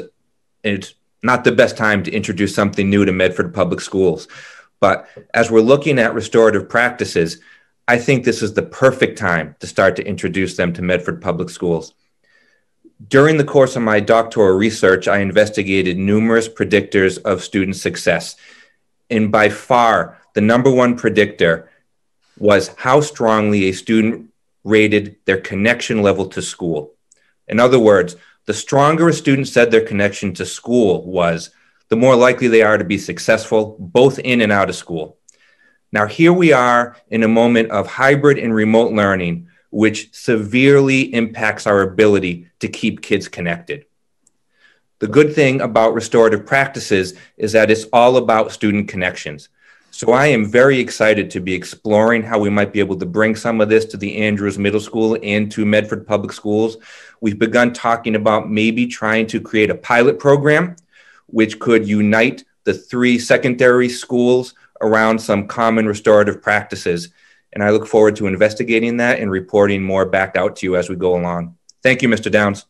[0.64, 4.28] it's not the best time to introduce something new to Medford Public Schools.
[4.80, 7.40] But as we're looking at restorative practices,
[7.88, 11.50] I think this is the perfect time to start to introduce them to Medford Public
[11.50, 11.94] Schools.
[13.08, 18.36] During the course of my doctoral research, I investigated numerous predictors of student success.
[19.10, 21.70] And by far, the number one predictor
[22.38, 24.30] was how strongly a student
[24.64, 26.92] rated their connection level to school.
[27.48, 28.16] In other words,
[28.46, 31.50] the stronger a student said their connection to school was,
[31.88, 35.18] the more likely they are to be successful both in and out of school.
[35.90, 41.66] Now, here we are in a moment of hybrid and remote learning which severely impacts
[41.66, 43.84] our ability to keep kids connected.
[44.98, 49.48] The good thing about restorative practices is that it's all about student connections.
[49.90, 53.34] So I am very excited to be exploring how we might be able to bring
[53.36, 56.76] some of this to the Andrews Middle School and to Medford Public Schools.
[57.20, 60.76] We've begun talking about maybe trying to create a pilot program
[61.26, 67.10] which could unite the three secondary schools around some common restorative practices
[67.52, 70.88] and I look forward to investigating that and reporting more back out to you as
[70.88, 71.56] we go along.
[71.82, 72.30] Thank you, Mr.
[72.30, 72.66] Downs.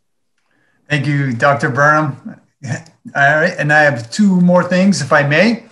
[0.89, 1.69] Thank you, Dr.
[1.69, 2.41] Burnham.
[2.65, 2.81] All
[3.15, 5.65] right, and I have two more things, if I may.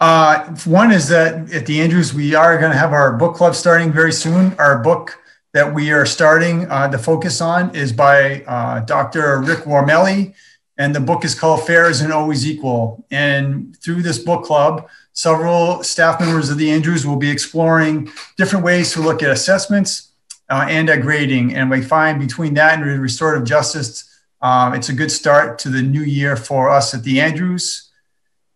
[0.00, 3.54] Uh, one is that at the Andrews, we are going to have our book club
[3.54, 4.54] starting very soon.
[4.58, 5.18] Our book
[5.54, 9.40] that we are starting uh, to focus on is by uh, Dr.
[9.40, 10.34] Rick Wormeli,
[10.76, 13.06] and the book is called Fair Isn't Always Equal.
[13.10, 18.64] And through this book club, Several staff members of the Andrews will be exploring different
[18.64, 20.10] ways to look at assessments
[20.50, 21.54] uh, and at grading.
[21.54, 24.10] And we find between that and restorative justice,
[24.42, 27.92] um, it's a good start to the new year for us at the Andrews.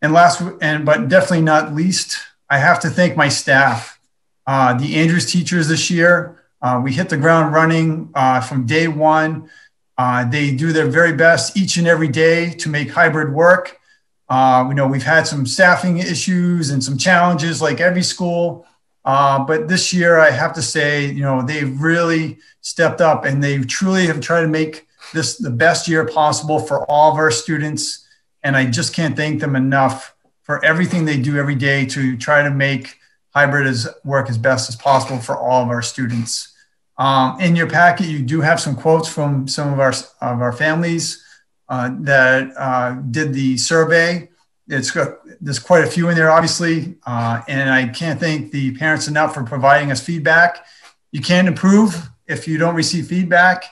[0.03, 2.19] And last, and but definitely not least,
[2.51, 4.01] I have to thank my staff.
[4.45, 8.89] Uh, the Andrews teachers this year, uh, we hit the ground running uh, from day
[8.89, 9.49] one.
[9.97, 13.79] Uh, they do their very best each and every day to make hybrid work.
[14.29, 18.67] Uh, we know we've had some staffing issues and some challenges like every school.
[19.05, 23.43] Uh, but this year, I have to say, you know, they've really stepped up and
[23.43, 27.31] they truly have tried to make this the best year possible for all of our
[27.31, 28.07] students.
[28.43, 32.43] And I just can't thank them enough for everything they do every day to try
[32.43, 32.98] to make
[33.35, 36.55] hybrid as work as best as possible for all of our students.
[36.97, 40.53] Um, in your packet, you do have some quotes from some of our of our
[40.53, 41.25] families
[41.69, 44.29] uh, that uh, did the survey.
[44.67, 48.77] It's got, there's quite a few in there, obviously, uh, and I can't thank the
[48.77, 50.67] parents enough for providing us feedback.
[51.11, 53.65] You can't improve if you don't receive feedback,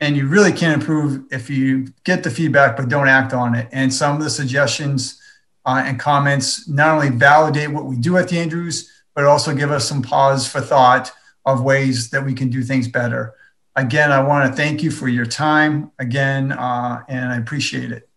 [0.00, 3.68] and you really can't improve if you get the feedback but don't act on it.
[3.72, 5.20] And some of the suggestions
[5.64, 9.70] uh, and comments not only validate what we do at the Andrews, but also give
[9.70, 11.12] us some pause for thought
[11.46, 13.34] of ways that we can do things better
[13.76, 18.08] again, I want to thank you for your time again, uh, and I appreciate it.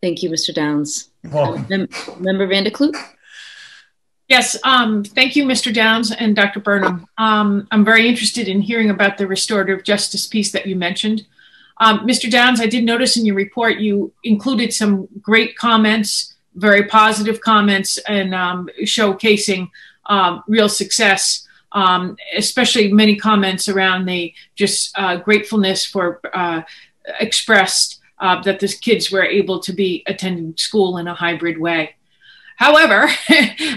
[0.00, 0.52] Thank you, Mr.
[0.52, 1.10] Downs.
[1.22, 1.66] You're welcome.
[1.68, 2.96] Mem Member Van der Kloot?
[4.28, 5.72] Yes, um, thank you, Mr.
[5.72, 6.58] Downs and Dr.
[6.58, 7.06] Burnham.
[7.18, 11.26] Um, I'm very interested in hearing about the restorative justice piece that you mentioned.
[11.78, 12.30] Um, Mr.
[12.30, 17.98] Downs, I did notice in your report you included some great comments, very positive comments,
[18.08, 19.70] and um, showcasing
[20.06, 26.62] um, real success um, especially many comments around the just uh, gratefulness for uh,
[27.20, 31.94] expressed uh, that the kids were able to be attending school in a hybrid way.
[32.56, 33.02] However,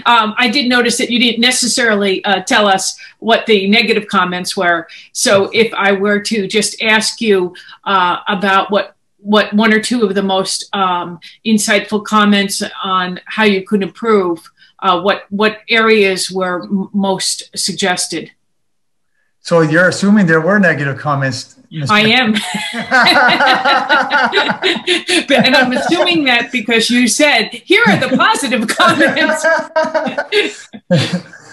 [0.06, 4.56] um, I did notice that you didn't necessarily uh, tell us what the negative comments
[4.56, 4.86] were.
[5.12, 7.54] So if I were to just ask you
[7.84, 8.95] uh, about what
[9.26, 14.48] what one or two of the most um, insightful comments on how you could improve,
[14.78, 18.30] uh, what what areas were most suggested?
[19.40, 21.56] So you're assuming there were negative comments.
[21.70, 21.90] Ms.
[21.90, 22.32] I am,
[25.28, 29.44] but, and I'm assuming that because you said here are the positive comments.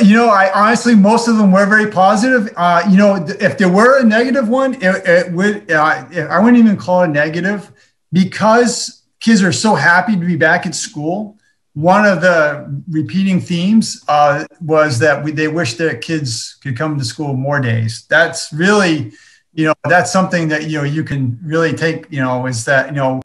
[0.00, 2.52] you know, I honestly, most of them were very positive.
[2.56, 6.62] Uh, you know, if there were a negative one, it, it would, uh, I wouldn't
[6.62, 7.72] even call it negative
[8.12, 11.36] because kids are so happy to be back at school
[11.74, 16.98] one of the repeating themes uh, was that we, they wish their kids could come
[16.98, 18.04] to school more days.
[18.08, 19.12] That's really,
[19.54, 22.06] you know, that's something that you know you can really take.
[22.10, 23.22] You know, is that you know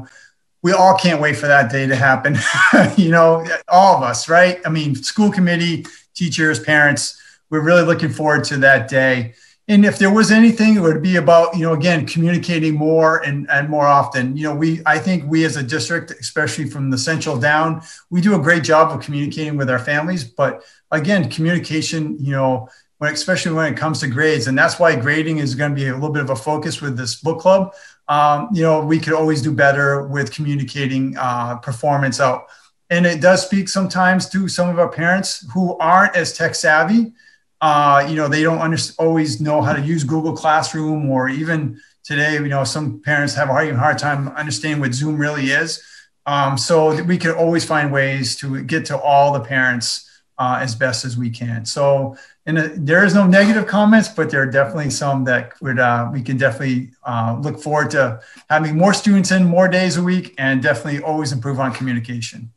[0.61, 2.37] we all can't wait for that day to happen.
[2.97, 4.59] you know, all of us, right?
[4.65, 5.85] I mean, school committee,
[6.17, 9.35] teachers, parents, we're really looking forward to that day.
[9.69, 13.49] And if there was anything it would be about you know again communicating more and,
[13.49, 14.37] and more often.
[14.37, 18.21] You know we i think we as a district especially from the central down we
[18.21, 20.23] do a great job of communicating with our families.
[20.23, 22.69] But again communication you know
[22.99, 25.87] when, especially when it comes to grades and that's why grading is going to be
[25.87, 27.73] a little bit of a focus with this book club.
[28.07, 32.47] Um, you know we could always do better with communicating uh, performance out
[32.89, 37.13] and it does speak sometimes to some of our parents who aren't as tech savvy
[37.61, 41.79] uh, you know, they don't under- always know how to use Google Classroom or even
[42.03, 45.83] today, you know, some parents have a hard, time understanding what Zoom really is.
[46.25, 50.03] Um, so we can always find ways to get to all the parents
[50.37, 51.65] uh, as best as we can.
[51.65, 52.15] So
[52.45, 56.09] and a, there is no negative comments, but there are definitely some that would uh,
[56.13, 60.35] we can definitely uh, look forward to having more students in more days a week
[60.37, 62.51] and definitely always improve on communication.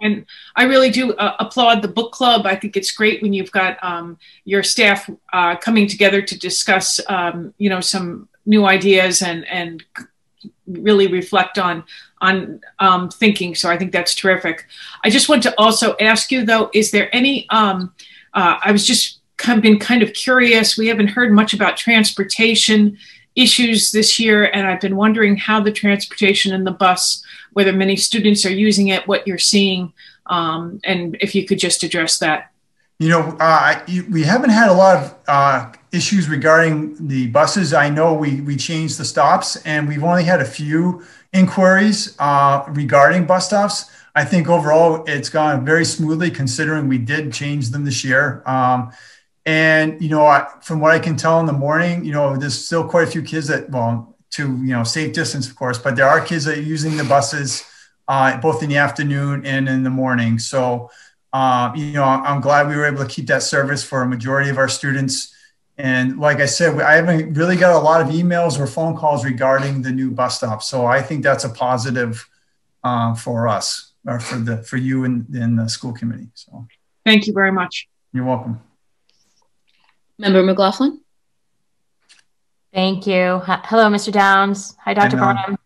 [0.00, 0.26] And
[0.56, 2.46] I really do uh, applaud the book club.
[2.46, 7.00] I think it's great when you've got um, your staff uh, coming together to discuss,
[7.08, 9.82] um, you know, some new ideas and and
[10.66, 11.84] really reflect on
[12.20, 13.54] on um, thinking.
[13.54, 14.66] So I think that's terrific.
[15.04, 17.48] I just want to also ask you though, is there any?
[17.50, 17.92] Um,
[18.32, 20.78] uh, I was just kind of been kind of curious.
[20.78, 22.98] We haven't heard much about transportation
[23.36, 27.23] issues this year, and I've been wondering how the transportation and the bus
[27.54, 29.92] whether many students are using it, what you're seeing,
[30.26, 32.50] um, and if you could just address that.
[33.00, 37.74] You know, uh, we haven't had a lot of uh, issues regarding the buses.
[37.74, 42.64] I know we, we changed the stops and we've only had a few inquiries uh,
[42.68, 43.90] regarding bus stops.
[44.14, 48.44] I think overall it's gone very smoothly considering we did change them this year.
[48.46, 48.92] Um,
[49.44, 52.64] and, you know, I, from what I can tell in the morning, you know, there's
[52.64, 55.78] still quite a few kids that, well, to you know safe distance, of course.
[55.78, 57.64] But there are kids that are using the buses
[58.08, 60.38] uh, both in the afternoon and in the morning.
[60.38, 60.90] So
[61.34, 64.50] uh, you know, I'm glad we were able to keep that service for a majority
[64.50, 65.34] of our students.
[65.76, 69.24] And like I said, I haven't really got a lot of emails or phone calls
[69.24, 70.62] regarding the new bus stop.
[70.62, 72.28] So I think that's a positive
[72.84, 76.28] uh, for us or for the for you and, and the school committee.
[76.34, 76.68] So
[77.04, 77.88] thank you very much.
[78.12, 78.60] You're welcome.
[80.16, 81.00] Member McLaughlin.
[82.74, 83.40] Thank you.
[83.44, 84.12] Hello, Mr.
[84.12, 84.76] Downs.
[84.84, 85.16] Hi, Dr.
[85.16, 85.58] Burnham.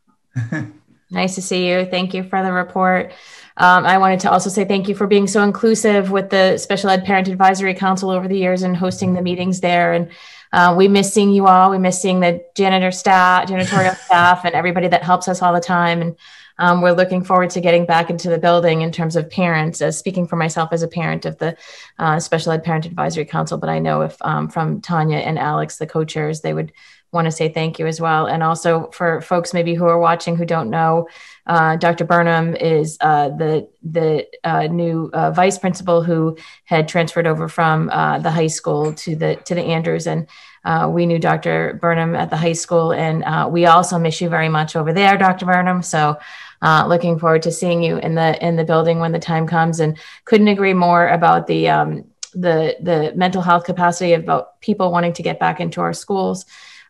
[1.10, 1.86] nice to see you.
[1.86, 3.12] Thank you for the report.
[3.56, 6.90] Um, I wanted to also say thank you for being so inclusive with the Special
[6.90, 9.94] Ed Parent Advisory Council over the years and hosting the meetings there.
[9.94, 10.10] And
[10.52, 11.70] uh, we miss seeing you all.
[11.70, 15.60] We miss seeing the janitor staff, janitorial staff, and everybody that helps us all the
[15.60, 16.02] time.
[16.02, 16.16] And
[16.58, 19.96] um, we're looking forward to getting back into the building in terms of parents, as
[19.96, 21.56] speaking for myself as a parent of the
[21.98, 23.58] uh, Special Ed Parent Advisory Council.
[23.58, 26.72] But I know if um, from Tanya and Alex, the co-chairs, they would
[27.12, 28.26] want to say thank you as well.
[28.26, 31.08] And also for folks maybe who are watching who don't know,
[31.46, 32.04] uh, Dr.
[32.04, 37.88] Burnham is uh, the the uh, new uh, vice principal who had transferred over from
[37.90, 40.28] uh, the high school to the to the Andrews, and
[40.64, 41.78] uh, we knew Dr.
[41.80, 45.46] Burnham at the high school, and we also miss you very much over there, Dr.
[45.46, 45.82] Burnham.
[45.82, 46.18] So.
[46.62, 49.96] looking forward to seeing you in the in the building when the time comes, and
[50.26, 52.04] couldn't agree more about the um,
[52.34, 56.44] the the mental health capacity about people wanting to get back into our schools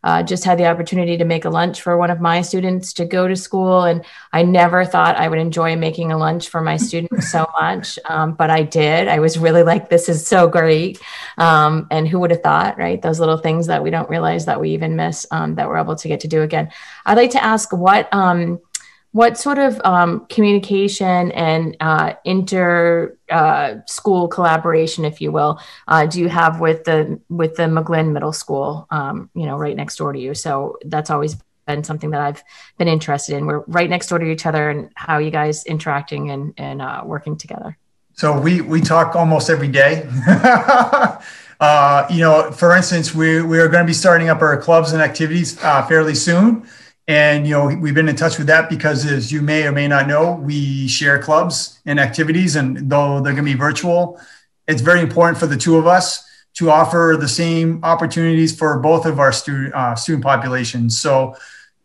[0.04, 3.04] uh, just had the opportunity to make a lunch for one of my students to
[3.04, 3.82] go to school.
[3.82, 7.98] And I never thought I would enjoy making a lunch for my students so much,
[8.08, 9.08] um, but I did.
[9.08, 11.00] I was really like, this is so great.
[11.36, 13.00] Um, and who would have thought, right?
[13.00, 15.96] Those little things that we don't realize that we even miss um, that we're able
[15.96, 16.70] to get to do again.
[17.06, 18.60] I'd like to ask what um,
[19.12, 26.06] what sort of um, communication and uh, inter uh, school collaboration, if you will, uh,
[26.06, 28.86] do you have with the with the McGlynn Middle School?
[28.90, 30.34] Um, you know, right next door to you.
[30.34, 31.36] So that's always
[31.66, 32.42] been something that I've
[32.76, 33.46] been interested in.
[33.46, 37.02] We're right next door to each other, and how you guys interacting and and uh,
[37.04, 37.78] working together.
[38.14, 40.08] So we we talk almost every day.
[41.60, 44.92] Uh, you know, for instance, we we are going to be starting up our clubs
[44.92, 46.64] and activities uh, fairly soon.
[47.08, 49.88] And you know, we've been in touch with that because, as you may or may
[49.88, 54.20] not know, we share clubs and activities, and though they're going to be virtual,
[54.68, 59.06] it's very important for the two of us to offer the same opportunities for both
[59.06, 60.98] of our student uh, student populations.
[60.98, 61.34] So,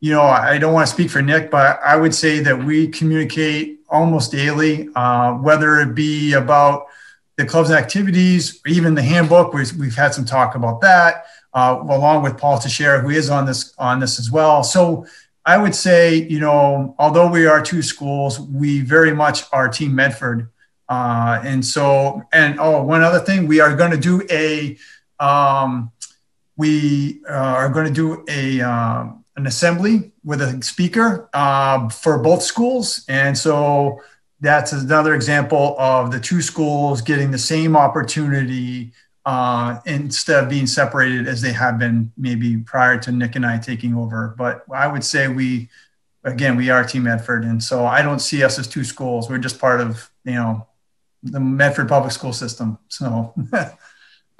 [0.02, 2.90] you know, I don't want to speak for Nick, but I would say that we
[2.90, 6.88] communicate almost daily, uh, whether it be about
[7.38, 9.54] the clubs and activities, even the handbook.
[9.54, 13.46] We've, we've had some talk about that uh, along with Paul Teixeira, who is on
[13.46, 14.64] this on this as well.
[14.64, 15.06] So
[15.46, 19.94] I would say, you know, although we are two schools, we very much are Team
[19.94, 20.50] Medford.
[20.88, 24.78] Uh, and so, and oh, one other thing, we are going to do a,
[25.20, 25.92] um,
[26.56, 29.06] we uh, are going to do a uh,
[29.36, 34.02] an assembly with a speaker uh, for both schools, and so
[34.40, 38.92] that's another example of the two schools getting the same opportunity
[39.26, 43.58] uh, instead of being separated as they have been maybe prior to Nick and I
[43.58, 44.36] taking over.
[44.38, 45.70] But I would say we,
[46.24, 49.30] again, we are Team Medford, and so I don't see us as two schools.
[49.30, 50.68] We're just part of you know
[51.24, 52.78] the Medford public school system.
[52.90, 53.34] So.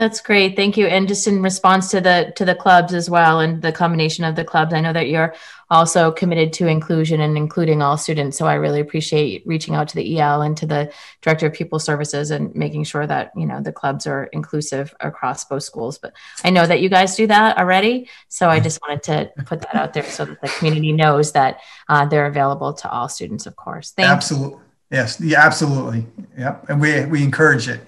[0.04, 0.58] That's great.
[0.58, 0.88] Thank you.
[0.88, 4.36] And just in response to the to the clubs as well and the combination of
[4.36, 5.34] the clubs, I know that you're
[5.70, 8.38] also committed to inclusion and including all students.
[8.38, 11.80] So I really appreciate reaching out to the EL and to the Director of Pupil
[11.80, 15.98] Services and making sure that, you know, the clubs are inclusive across both schools.
[15.98, 16.12] But
[16.44, 18.10] I know that you guys do that already.
[18.28, 21.62] So I just wanted to put that out there so that the community knows that
[21.88, 23.92] uh, they're available to all students, of course.
[23.92, 24.58] Thank absolutely.
[24.58, 24.62] You.
[24.92, 26.06] Yes, yeah, absolutely.
[26.38, 26.66] Yep.
[26.68, 27.80] And we, we encourage it.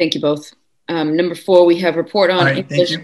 [0.00, 0.54] Thank you both.
[0.88, 2.96] Um, number four, we have report on right, English,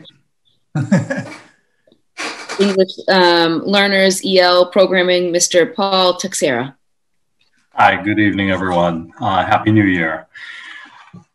[2.59, 5.75] English um, learners EL programming, Mr.
[5.75, 6.75] Paul Teixeira.
[7.73, 9.13] Hi, good evening, everyone.
[9.21, 10.27] Uh, Happy New Year.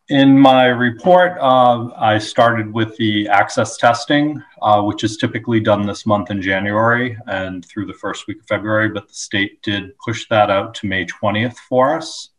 [0.09, 5.85] In my report, uh, I started with the access testing, uh, which is typically done
[5.85, 9.95] this month in January and through the first week of February, but the state did
[9.99, 12.30] push that out to May 20th for us.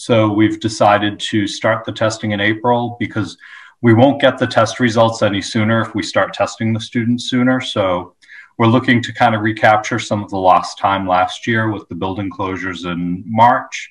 [0.00, 3.36] So we've decided to start the testing in April because
[3.82, 7.60] we won't get the test results any sooner if we start testing the students sooner.
[7.60, 8.14] So
[8.56, 11.94] we're looking to kind of recapture some of the lost time last year with the
[11.94, 13.90] building closures in March.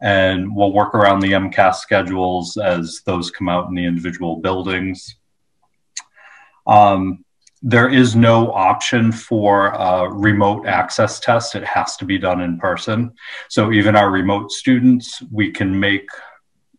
[0.00, 5.16] And we'll work around the MCAS schedules as those come out in the individual buildings.
[6.66, 7.22] Um,
[7.62, 11.54] there is no option for a remote access test.
[11.54, 13.12] It has to be done in person.
[13.48, 16.08] So even our remote students, we can make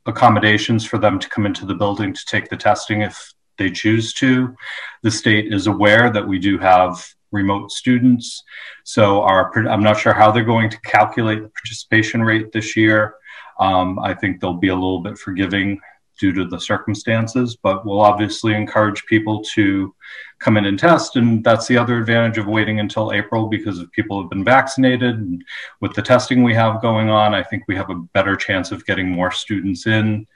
[0.08, 4.14] accommodations for them to come into the building to take the testing if they choose
[4.16, 4.56] to.
[5.04, 8.44] The state is aware that we do have remote students.
[8.84, 13.16] So our, I'm not sure how they're going to calculate the participation rate this year.
[13.60, 15.80] Um, I think they'll be a little bit forgiving
[16.22, 19.94] due to the circumstances, but we'll obviously encourage people to
[20.38, 21.16] come in and test.
[21.16, 25.16] And that's the other advantage of waiting until April because if people have been vaccinated
[25.16, 25.44] and
[25.80, 28.86] with the testing we have going on, I think we have a better chance of
[28.86, 30.28] getting more students in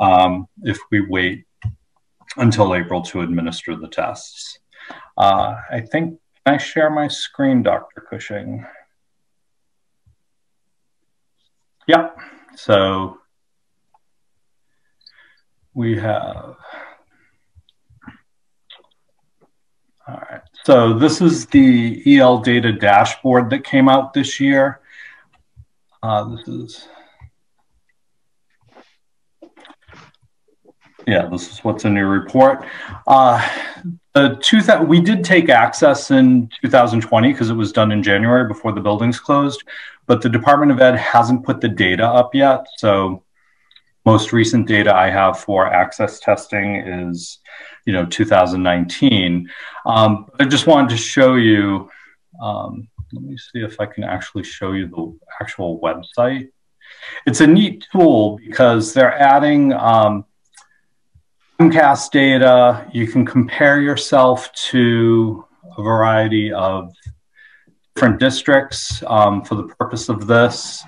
[0.00, 1.44] um, if we wait
[2.36, 4.60] until April to administer the tests.
[5.18, 8.06] Uh, I think, I share my screen, Dr.
[8.08, 8.64] Cushing?
[11.88, 12.16] Yep.
[12.54, 13.18] So
[15.74, 16.56] we have,
[20.06, 20.40] all right.
[20.64, 24.80] So this is the EL data dashboard that came out this year.
[26.02, 26.88] Uh, this is,
[31.06, 32.64] yeah, this is what's in your report.
[33.06, 33.46] Uh,
[34.14, 38.46] the two that we did take access in 2020 because it was done in January
[38.46, 39.62] before the buildings closed,
[40.06, 42.66] but the Department of Ed hasn't put the data up yet.
[42.76, 43.22] So
[44.04, 47.38] most recent data I have for access testing is,
[47.84, 49.48] you know, 2019.
[49.86, 51.88] Um, I just wanted to show you,
[52.42, 56.48] um, let me see if I can actually show you the actual website.
[57.26, 60.24] It's a neat tool because they're adding um,
[61.58, 62.88] data.
[62.92, 65.44] You can compare yourself to
[65.78, 66.92] a variety of
[67.94, 70.82] different districts um, for the purpose of this.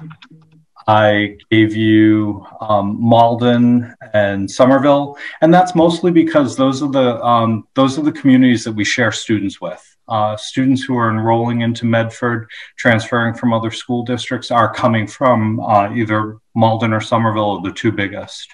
[0.86, 7.66] I gave you um, Malden and Somerville, and that's mostly because those are the um,
[7.74, 9.82] those are the communities that we share students with.
[10.06, 15.58] Uh, students who are enrolling into Medford, transferring from other school districts, are coming from
[15.60, 18.52] uh, either Malden or Somerville, the two biggest.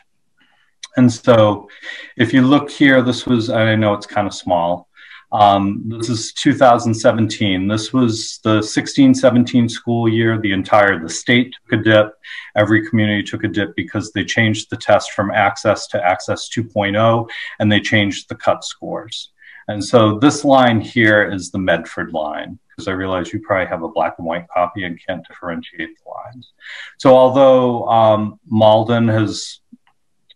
[0.97, 1.69] And so,
[2.17, 4.89] if you look here, this was I know it's kind of small.
[5.33, 7.69] Um, this is 2017.
[7.69, 10.41] This was the 16 17 school year.
[10.41, 12.15] The entire the state took a dip.
[12.57, 17.29] Every community took a dip because they changed the test from access to access 2.0
[17.61, 19.31] and they changed the cut scores.
[19.69, 23.85] And so this line here is the Medford line because I realize you probably have
[23.85, 26.53] a black and white copy and can't differentiate the lines.
[26.99, 29.61] So although um, Malden has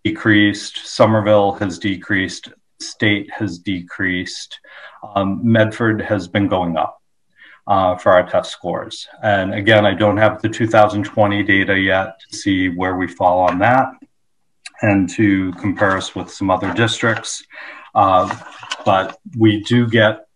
[0.05, 2.51] decreased, Somerville has decreased,
[2.89, 4.59] state has decreased,
[5.15, 7.01] um, Medford has been going up
[7.67, 9.09] uh, for our test scores.
[9.23, 13.59] And again, I don't have the 2020 data yet to see where we fall on
[13.61, 13.89] that
[14.83, 17.43] and to compare us with some other districts.
[17.95, 18.35] Uh,
[18.85, 20.27] but we do get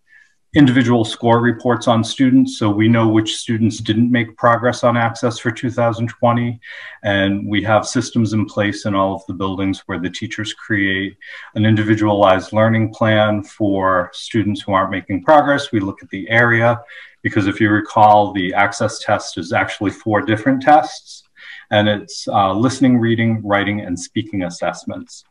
[0.54, 2.58] individual score reports on students.
[2.58, 6.58] So we know which students didn't make progress on access for 2020.
[7.02, 11.16] And we have systems in place in all of the buildings where the teachers create
[11.54, 15.70] an individualized learning plan for students who aren't making progress.
[15.70, 16.80] We look at the area
[17.22, 21.24] because if you recall, the access test is actually four different tests
[21.70, 25.24] and it's uh, listening, reading, writing, and speaking assessments.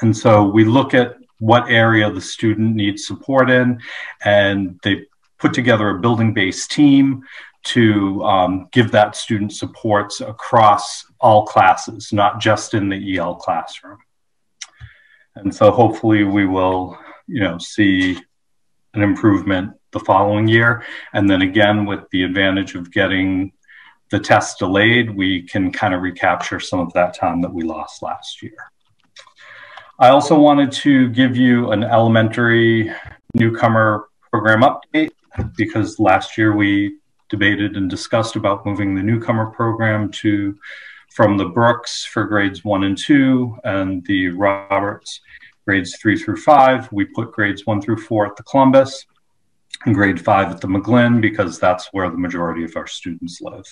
[0.00, 3.80] And so we look at what area the student needs support in,
[4.24, 5.04] and they
[5.40, 7.24] put together a building-based team
[7.64, 13.98] to um, give that student supports across all classes, not just in the EL classroom.
[15.34, 16.96] And so hopefully we will,
[17.26, 18.20] you know, see
[18.94, 20.84] an improvement the following year.
[21.12, 23.52] And then again, with the advantage of getting
[24.10, 28.00] the test delayed, we can kind of recapture some of that time that we lost
[28.00, 28.71] last year.
[30.02, 32.90] I also wanted to give you an elementary
[33.34, 35.12] newcomer program update
[35.56, 36.96] because last year we
[37.30, 40.58] debated and discussed about moving the newcomer program to
[41.14, 45.20] from the Brooks for grades one and two and the Roberts
[45.66, 46.90] grades three through five.
[46.90, 49.06] We put grades one through four at the Columbus
[49.84, 53.66] and grade five at the McGlynn because that's where the majority of our students live.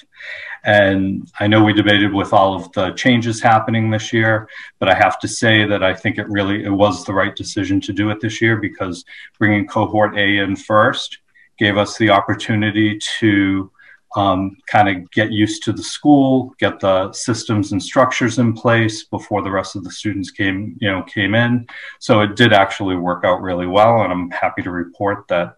[0.65, 4.95] And I know we debated with all of the changes happening this year, but I
[4.95, 8.11] have to say that I think it really, it was the right decision to do
[8.11, 9.05] it this year because
[9.39, 11.19] bringing cohort A in first
[11.59, 13.71] gave us the opportunity to
[14.17, 19.05] um, kind of get used to the school, get the systems and structures in place
[19.05, 21.67] before the rest of the students came, you know, came in.
[22.01, 25.55] So it did actually work out really well, and I'm happy to report that,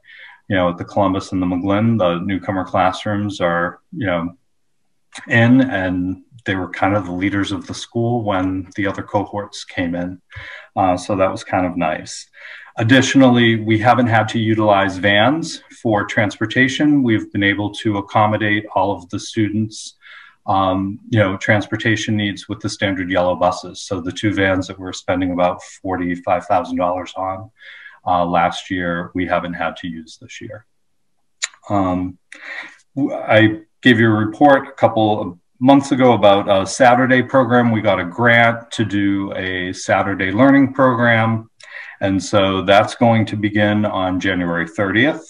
[0.52, 4.36] you know, at the Columbus and the McGlynn, the newcomer classrooms are, you know,
[5.26, 9.64] in, and they were kind of the leaders of the school when the other cohorts
[9.64, 10.20] came in.
[10.76, 12.28] Uh, so that was kind of nice.
[12.76, 17.02] Additionally, we haven't had to utilize vans for transportation.
[17.02, 19.94] We've been able to accommodate all of the students'
[20.44, 23.80] um, you know, transportation needs with the standard yellow buses.
[23.80, 27.50] So the two vans that we're spending about $45,000 on
[28.06, 30.66] uh, last year, we haven't had to use this year.
[31.68, 32.18] Um,
[32.98, 37.70] I gave you a report a couple of months ago about a Saturday program.
[37.70, 41.48] We got a grant to do a Saturday learning program.
[42.00, 45.24] And so that's going to begin on January 30th.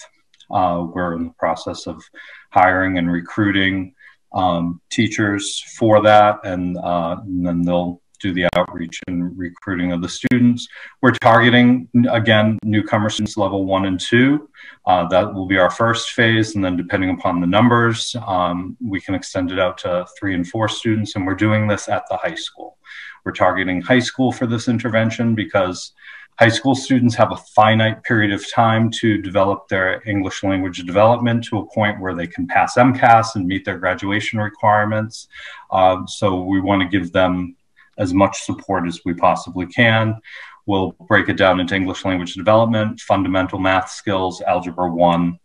[0.51, 2.03] Uh, we're in the process of
[2.51, 3.95] hiring and recruiting
[4.35, 10.01] um, teachers for that, and, uh, and, then they'll do the outreach and recruiting of
[10.01, 10.69] the students.
[11.01, 14.49] We're targeting, again, newcomer students level one and two.
[14.87, 19.01] Uh, that will be our first phase, and then depending upon the numbers, um, we
[19.01, 22.17] can extend it out to three and four students, and we're doing this at the
[22.17, 22.79] high school.
[23.25, 25.93] We're targeting high school for this intervention because
[26.39, 31.45] High school students have a finite period of time to develop their English language development
[31.45, 35.29] to a point where they can pass MCAS and meet their graduation requirements.
[35.71, 37.55] Um, so we want to give them
[37.99, 40.21] as much support as we possibly can.
[40.67, 45.39] We'll break it down into English language development, fundamental math skills, Algebra 1,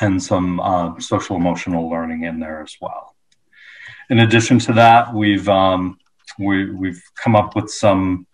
[0.00, 3.14] and some uh, social emotional learning in there as well.
[4.08, 5.98] In addition to that, we've um,
[6.38, 8.26] we, we've come up with some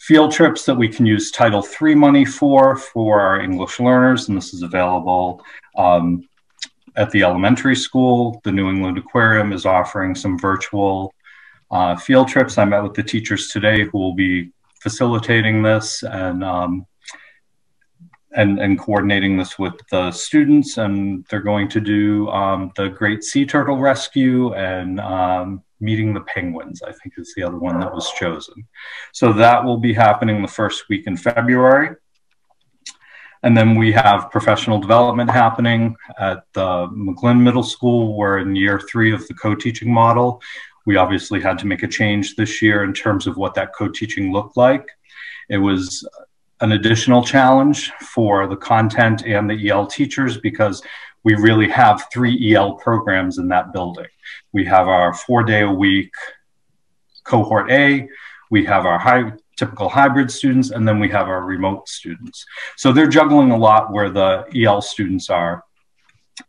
[0.00, 4.36] field trips that we can use Title III money for, for our English learners, and
[4.36, 5.42] this is available
[5.78, 6.28] um,
[6.96, 8.40] at the elementary school.
[8.44, 11.13] The New England Aquarium is offering some virtual
[11.74, 12.56] uh, field trips.
[12.56, 16.86] I met with the teachers today who will be facilitating this and um,
[18.36, 23.22] and, and coordinating this with the students, and they're going to do um, the Great
[23.22, 27.94] Sea Turtle Rescue and um, Meeting the Penguins, I think is the other one that
[27.94, 28.66] was chosen.
[29.12, 31.90] So that will be happening the first week in February.
[33.44, 38.16] And then we have professional development happening at the McGlynn Middle School.
[38.16, 40.40] We're in year three of the co-teaching model.
[40.86, 44.32] We obviously had to make a change this year in terms of what that co-teaching
[44.32, 44.86] looked like.
[45.48, 46.06] It was
[46.60, 50.82] an additional challenge for the content and the EL teachers because
[51.24, 54.06] we really have three EL programs in that building.
[54.52, 56.12] We have our four day a week
[57.24, 58.06] cohort A,
[58.50, 62.44] we have our high, typical hybrid students, and then we have our remote students.
[62.76, 65.64] So they're juggling a lot where the EL students are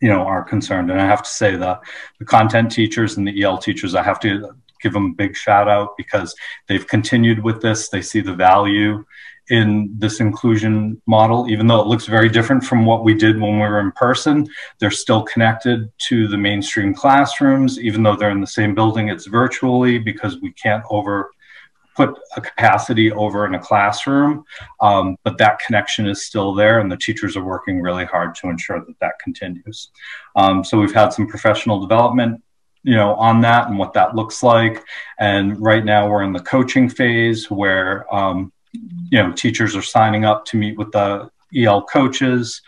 [0.01, 0.91] you know are concerned.
[0.91, 1.81] And i have to say that
[2.19, 4.55] the content teachers and the el teachers i have to
[4.85, 6.35] give them a big shout out because
[6.67, 7.89] they've continued with this.
[7.89, 9.03] They see the value
[9.49, 13.53] in this inclusion model, even though it looks very different from what we did when
[13.53, 14.47] we were in person.
[14.79, 19.27] They're still connected to the mainstream classrooms, even though they're in the same building, it's
[19.27, 21.31] virtually because we can't over
[21.95, 24.43] put a capacity over in a classroom,
[24.81, 28.49] um, but that connection is still there, and the teachers are working really hard to
[28.49, 29.89] ensure that that continues.
[30.35, 32.41] Um, so we've had some professional development
[32.83, 34.83] you know on that and what that looks like
[35.17, 38.53] and right now we're in the coaching phase where um,
[39.09, 42.61] you know, teachers are signing up to meet with the EL coaches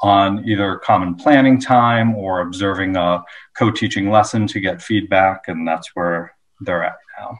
[0.00, 3.22] on either common planning time or observing a
[3.56, 7.38] co-teaching lesson to get feedback, and that's where they're at now.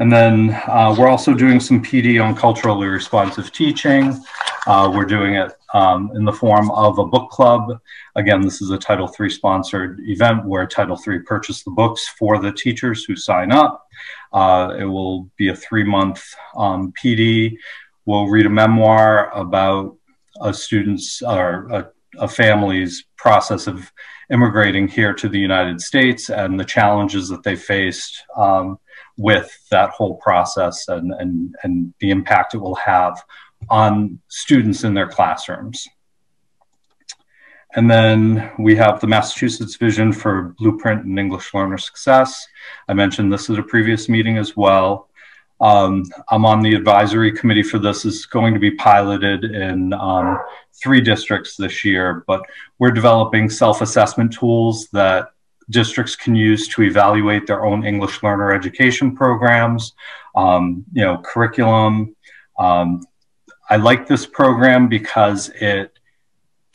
[0.00, 4.20] And then uh, we're also doing some PD on culturally responsive teaching.
[4.66, 7.78] Uh, we're doing it um, in the form of a book club.
[8.16, 12.40] Again, this is a Title III sponsored event where Title III purchase the books for
[12.40, 13.86] the teachers who sign up.
[14.32, 16.24] Uh, it will be a three month
[16.56, 17.56] um, PD.
[18.04, 19.96] We'll read a memoir about
[20.40, 23.92] a student's or a, a family's process of
[24.30, 28.78] immigrating here to the United States and the challenges that they faced um,
[29.16, 33.22] with that whole process and, and, and the impact it will have
[33.70, 35.86] on students in their classrooms.
[37.76, 42.46] And then we have the Massachusetts Vision for Blueprint and English Learner Success.
[42.88, 45.08] I mentioned this at a previous meeting as well.
[45.60, 48.04] Um, I'm on the advisory committee for this.
[48.04, 50.38] It's going to be piloted in um,
[50.72, 52.42] three districts this year, but
[52.78, 55.28] we're developing self-assessment tools that
[55.70, 59.94] districts can use to evaluate their own English learner education programs,
[60.34, 62.14] um, you know, curriculum.
[62.58, 63.04] Um,
[63.70, 65.98] I like this program because it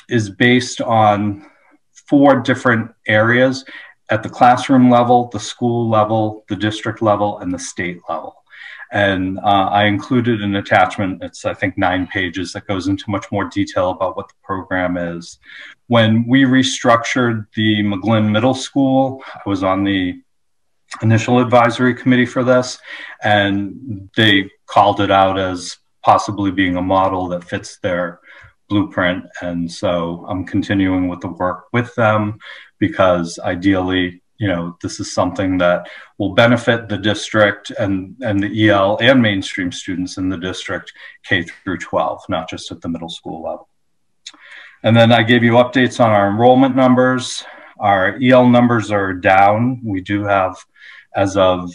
[0.09, 1.45] is based on
[1.91, 3.63] four different areas
[4.09, 8.38] at the classroom level, the school level, the district level, and the state level.
[8.91, 13.31] And uh, I included an attachment, it's I think nine pages, that goes into much
[13.31, 15.37] more detail about what the program is.
[15.87, 20.19] When we restructured the McGlynn Middle School, I was on the
[21.01, 22.79] initial advisory committee for this,
[23.23, 28.19] and they called it out as possibly being a model that fits their
[28.69, 29.25] blueprint.
[29.41, 32.39] And so I'm continuing with the work with them
[32.79, 35.87] because ideally, you know, this is something that
[36.17, 40.93] will benefit the district and, and the EL and mainstream students in the district
[41.23, 43.67] K through 12, not just at the middle school level.
[44.83, 47.43] And then I gave you updates on our enrollment numbers.
[47.79, 49.81] Our EL numbers are down.
[49.83, 50.55] We do have,
[51.13, 51.73] as of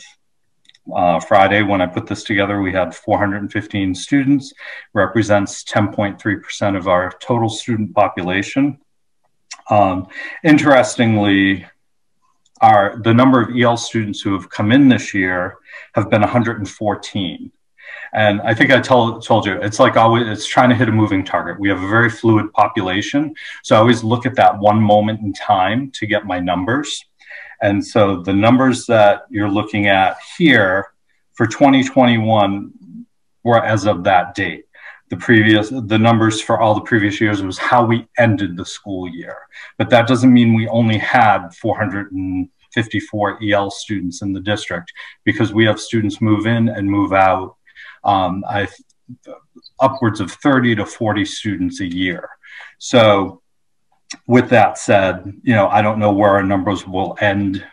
[0.94, 4.54] uh, Friday, when I put this together, we had 415 students,
[4.94, 8.78] represents 10.3% of our total student population.
[9.70, 10.08] Um,
[10.42, 11.66] interestingly,
[12.64, 15.58] our the number of EL students who have come in this year
[15.94, 17.52] have been 114.
[18.14, 20.92] And I think I told, told you, it's like always, it's trying to hit a
[20.92, 21.60] moving target.
[21.60, 23.34] We have a very fluid population.
[23.64, 27.04] So I always look at that one moment in time to get my numbers.
[27.60, 30.92] And so the numbers that you're looking at here
[31.34, 32.72] for 2021
[33.42, 34.64] were as of that date.
[35.10, 39.08] The previous, the numbers for all the previous years was how we ended the school
[39.08, 39.36] year.
[39.76, 41.48] But that doesn't mean we only had
[42.74, 44.92] 454 EL students in the district
[45.24, 47.56] because we have students move in and move out.
[48.02, 48.68] Um, I,
[49.80, 52.28] upwards of 30 to 40 students a year.
[52.78, 53.42] So
[54.26, 57.64] with that said, you know, I don't know where our numbers will end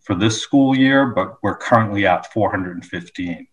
[0.00, 3.46] for this school year, but we're currently at 415.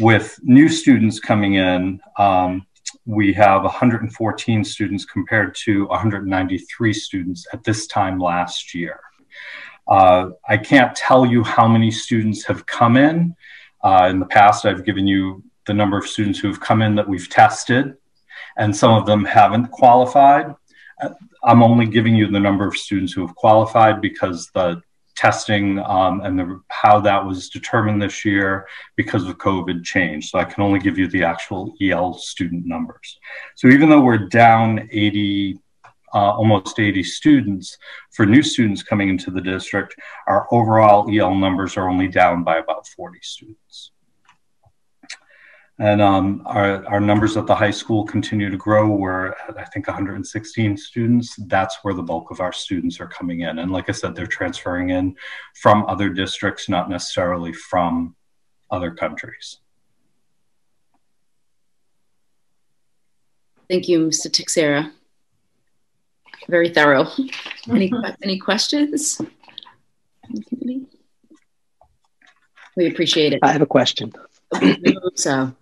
[0.00, 2.66] With new students coming in, um,
[3.06, 9.00] we have 114 students compared to 193 students at this time last year.
[9.90, 13.34] Uh, I can't tell you how many students have come in.
[13.82, 17.08] Uh, in the past, I've given you the number of students who've come in that
[17.08, 17.96] we've tested,
[18.56, 20.54] and some of them haven't qualified.
[21.42, 24.82] I'm only giving you the number of students who have qualified because the
[25.16, 30.30] testing um, and the, how that was determined this year because of COVID changed.
[30.30, 33.18] So I can only give you the actual EL student numbers.
[33.56, 35.58] So even though we're down 80,
[36.14, 37.78] uh, almost 80 students
[38.12, 39.94] for new students coming into the district,
[40.26, 43.92] our overall EL numbers are only down by about 40 students.
[45.80, 48.90] And um, our, our numbers at the high school continue to grow.
[48.90, 51.36] We're at, I think, 116 students.
[51.46, 53.60] That's where the bulk of our students are coming in.
[53.60, 55.16] And like I said, they're transferring in
[55.54, 58.14] from other districts, not necessarily from
[58.70, 59.56] other countries.
[63.70, 64.30] Thank you, Mr.
[64.30, 64.92] Teixeira.
[66.48, 67.06] Very thorough.
[67.68, 67.92] any,
[68.22, 69.20] any questions?
[72.76, 73.40] We appreciate it.
[73.42, 74.12] I have a question.
[75.14, 75.52] so.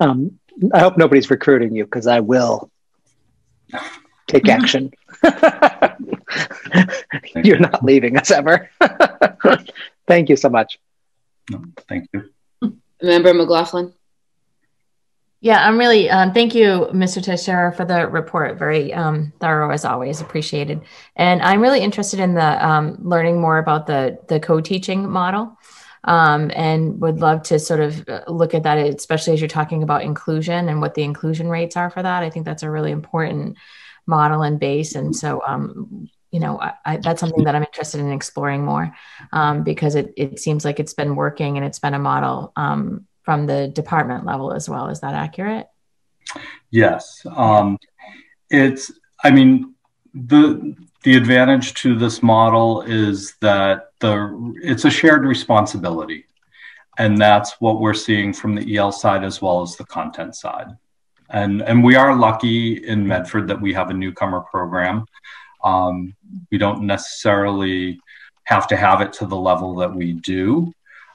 [0.00, 0.38] Um,
[0.72, 2.70] I hope nobody's recruiting you because I will
[4.26, 4.92] take action.
[7.42, 8.70] You're not leaving us ever.
[10.06, 10.78] thank you so much.
[11.50, 12.30] No, thank you.
[13.02, 13.92] Member McLaughlin.
[15.40, 17.22] Yeah, I'm really, um, thank you, Mr.
[17.22, 18.58] Teixeira, for the report.
[18.58, 20.80] Very um, thorough as always, appreciated.
[21.14, 25.56] And I'm really interested in the um, learning more about the, the co-teaching model
[26.02, 29.84] um, and would love to sort of uh, look at that, especially as you're talking
[29.84, 32.24] about inclusion and what the inclusion rates are for that.
[32.24, 33.58] I think that's a really important
[34.06, 34.96] model and base.
[34.96, 38.92] And so, um, you know, I, I, that's something that I'm interested in exploring more
[39.32, 42.52] um, because it, it seems like it's been working and it's been a model
[43.28, 44.88] from the department level as well.
[44.88, 45.68] Is that accurate?
[46.70, 47.20] Yes.
[47.36, 47.76] Um,
[48.48, 48.90] it's,
[49.22, 49.74] I mean,
[50.14, 56.24] the the advantage to this model is that the it's a shared responsibility,
[56.96, 60.68] and that's what we're seeing from the EL side as well as the content side.
[61.28, 65.04] And and we are lucky in Medford that we have a newcomer program.
[65.62, 66.16] Um,
[66.50, 68.00] we don't necessarily
[68.44, 70.72] have to have it to the level that we do,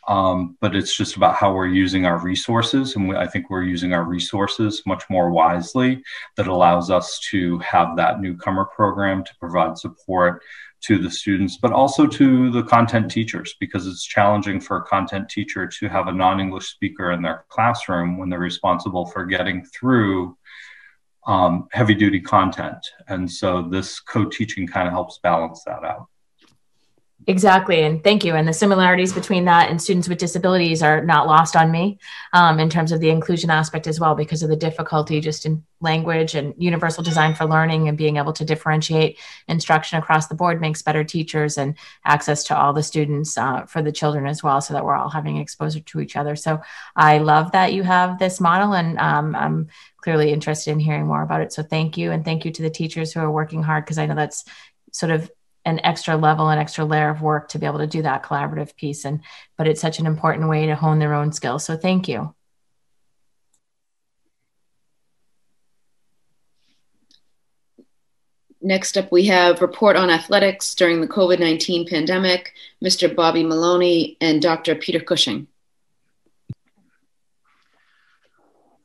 [0.08, 2.96] um, but it's just about how we're using our resources.
[2.96, 6.04] And we, I think we're using our resources much more wisely
[6.36, 10.44] that allows us to have that newcomer program to provide support
[10.82, 15.30] to the students, but also to the content teachers, because it's challenging for a content
[15.30, 19.64] teacher to have a non English speaker in their classroom when they're responsible for getting
[19.66, 20.38] through
[21.26, 22.86] um, heavy duty content.
[23.08, 26.08] And so this co teaching kind of helps balance that out.
[27.26, 27.84] Exactly.
[27.84, 28.36] And thank you.
[28.36, 32.00] And the similarities between that and students with disabilities are not lost on me
[32.34, 35.64] um, in terms of the inclusion aspect as well, because of the difficulty just in
[35.80, 40.60] language and universal design for learning and being able to differentiate instruction across the board
[40.60, 44.60] makes better teachers and access to all the students uh, for the children as well,
[44.60, 46.36] so that we're all having exposure to each other.
[46.36, 46.62] So
[46.96, 49.70] I love that you have this model and um, I'm
[50.02, 51.54] clearly interested in hearing more about it.
[51.54, 52.12] So thank you.
[52.12, 54.44] And thank you to the teachers who are working hard because I know that's
[54.92, 55.32] sort of
[55.66, 58.76] an extra level an extra layer of work to be able to do that collaborative
[58.76, 59.22] piece and
[59.58, 62.34] but it's such an important way to hone their own skills so thank you
[68.66, 73.14] Next up, we have report on athletics during the COVID-19 pandemic, Mr.
[73.14, 74.74] Bobby Maloney and Dr.
[74.74, 75.48] Peter Cushing.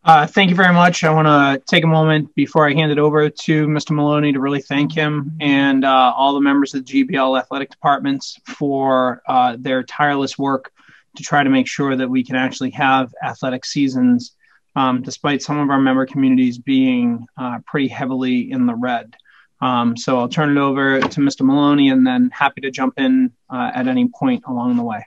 [0.08, 1.04] Uh, thank you very much.
[1.04, 3.90] I want to take a moment before I hand it over to Mr.
[3.90, 8.40] Maloney to really thank him and uh, all the members of the GBL athletic departments
[8.46, 10.72] for uh, their tireless work
[11.16, 14.34] to try to make sure that we can actually have athletic seasons,
[14.76, 19.14] um, despite some of our member communities being uh, pretty heavily in the red.
[19.60, 21.42] Um, so I'll turn it over to Mr.
[21.42, 25.04] Maloney and then happy to jump in uh, at any point along the way.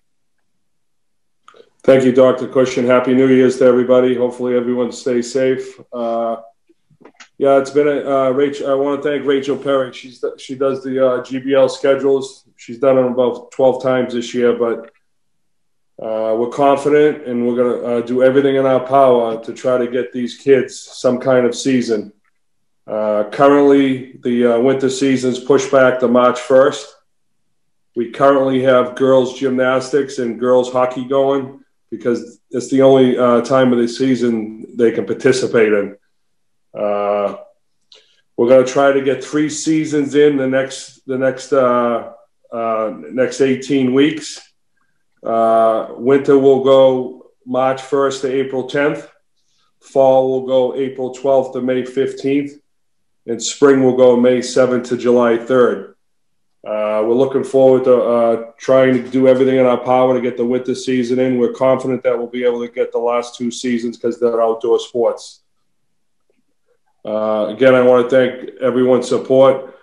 [1.84, 2.48] Thank you, Dr.
[2.48, 2.86] Cushing.
[2.86, 4.14] Happy New Year's to everybody.
[4.14, 5.80] Hopefully, everyone stays safe.
[5.92, 6.38] Uh,
[7.40, 8.70] yeah, it's been a uh, Rachel.
[8.70, 9.92] I want to thank Rachel Perry.
[9.92, 12.48] She's she does the uh, GBL schedules.
[12.56, 14.92] She's done them about twelve times this year, but
[16.00, 19.80] uh, we're confident and we're going to uh, do everything in our power to try
[19.80, 22.14] to get these kids some kind of season.
[22.86, 26.96] Uh, currently, the winter season's pushed back to March first.
[27.96, 31.61] We currently have girls gymnastics and girls hockey going
[31.92, 35.98] because it's the only uh, time of the season they can participate in.
[36.74, 37.36] Uh,
[38.38, 42.14] we're going to try to get three seasons in the next the next uh,
[42.52, 44.42] uh next 18 weeks.
[45.22, 49.08] Uh, winter will go March 1st to April 10th.
[49.82, 52.54] Fall will go April 12th to May 15th,
[53.28, 55.91] and spring will go May 7th to July 3rd.
[56.64, 60.38] Uh, we're looking forward to uh, trying to do everything in our power to get
[60.38, 61.40] the winter season in.
[61.40, 64.80] We're confident that we'll be able to get the last two seasons because they're outdoor
[64.80, 65.42] sports.
[67.04, 69.76] Uh, again, I want to thank everyone's support.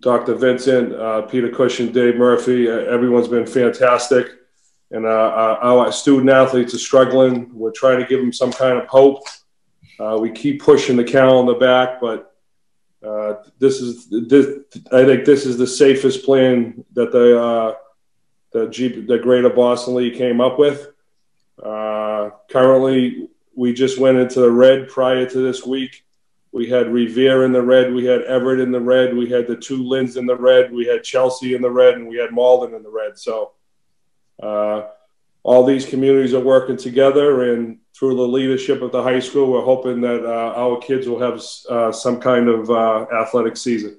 [0.00, 0.34] Dr.
[0.34, 4.28] Vincent, uh, Peter Cushing, Dave Murphy, uh, everyone's been fantastic.
[4.90, 7.50] And uh, our student athletes are struggling.
[7.52, 9.24] We're trying to give them some kind of hope.
[10.20, 12.33] we keep pushing the calendar back, but
[13.04, 14.46] uh, this is this.
[14.90, 17.74] I think this is the safest plan that the uh,
[18.52, 20.88] the the Greater Boston League came up with.
[21.62, 26.04] Uh, currently, we just went into the red prior to this week.
[26.52, 27.92] We had Revere in the red.
[27.92, 29.14] We had Everett in the red.
[29.14, 30.72] We had the two Lynns in the red.
[30.72, 33.18] We had Chelsea in the red, and we had Malden in the red.
[33.18, 33.52] So,
[34.42, 34.82] uh,
[35.42, 39.64] all these communities are working together, and through the leadership of the high school, we're
[39.64, 41.40] hoping that uh, our kids will have
[41.70, 43.98] uh, some kind of uh, athletic season.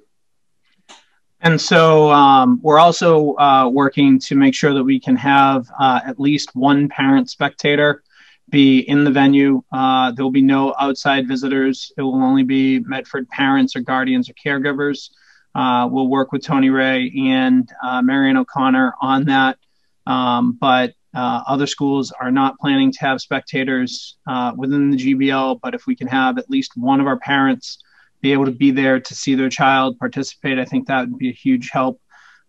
[1.40, 6.00] And so um, we're also uh, working to make sure that we can have uh,
[6.04, 8.02] at least one parent spectator
[8.48, 9.62] be in the venue.
[9.72, 11.92] Uh, there will be no outside visitors.
[11.96, 15.10] It will only be Medford parents or guardians or caregivers.
[15.54, 17.68] we'll work with Tony Ray and
[18.02, 19.58] Marianne O'Connor on that.
[20.06, 25.58] Um, but uh, other schools are not planning to have spectators uh, within the GBL,
[25.62, 27.78] but if we can have at least one of our parents
[28.20, 31.30] be able to be there to see their child participate, I think that would be
[31.30, 31.98] a huge help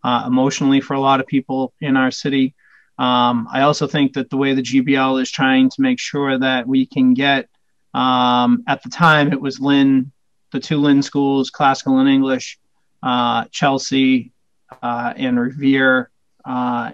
[0.03, 2.55] uh, emotionally for a lot of people in our city.
[2.99, 6.67] Um, I also think that the way the GBL is trying to make sure that
[6.67, 7.47] we can get,
[7.93, 10.11] um, at the time, it was Lynn,
[10.51, 12.59] the two Lynn schools, classical and English,
[13.01, 14.33] uh, Chelsea,
[14.81, 16.09] uh, and Revere
[16.43, 16.91] uh,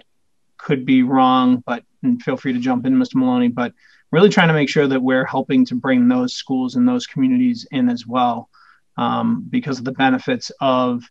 [0.66, 1.84] could be wrong, but
[2.24, 3.16] feel free to jump in, Mr.
[3.16, 3.48] Maloney.
[3.48, 3.72] But
[4.10, 7.66] really trying to make sure that we're helping to bring those schools and those communities
[7.70, 8.48] in as well.
[8.96, 11.04] um, because of the benefits of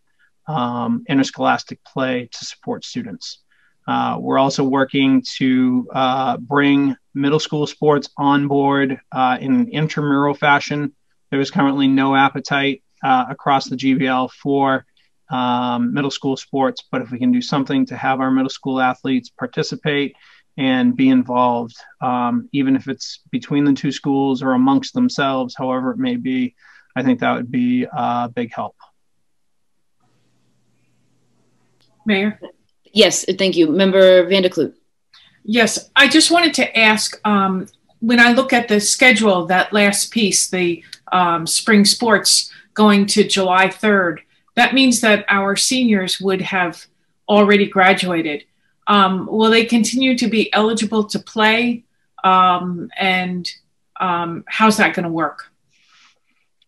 [0.46, 3.38] um, interscholastic play to support students.
[3.86, 9.68] Uh, we're also working to uh, bring middle school sports on board uh, in an
[9.68, 10.94] intramural fashion.
[11.30, 14.86] There is currently no appetite uh, across the GBL for
[15.34, 18.80] um, middle school sports, but if we can do something to have our middle school
[18.80, 20.14] athletes participate
[20.56, 25.90] and be involved, um, even if it's between the two schools or amongst themselves, however
[25.90, 26.54] it may be,
[26.94, 28.76] I think that would be a big help.
[32.06, 32.38] Mayor?
[32.92, 33.72] Yes, thank you.
[33.72, 34.74] Member Van der Kloot.
[35.42, 37.66] Yes, I just wanted to ask um,
[37.98, 43.26] when I look at the schedule, that last piece, the um, spring sports going to
[43.26, 44.18] July 3rd,
[44.56, 46.86] that means that our seniors would have
[47.28, 48.44] already graduated.
[48.86, 51.84] Um, will they continue to be eligible to play?
[52.22, 53.50] Um, and
[53.98, 55.50] um, how's that going to work?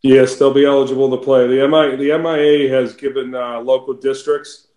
[0.02, 1.46] Yes, they'll be eligible to play.
[1.46, 4.68] The, MI, the MIA has given uh, local districts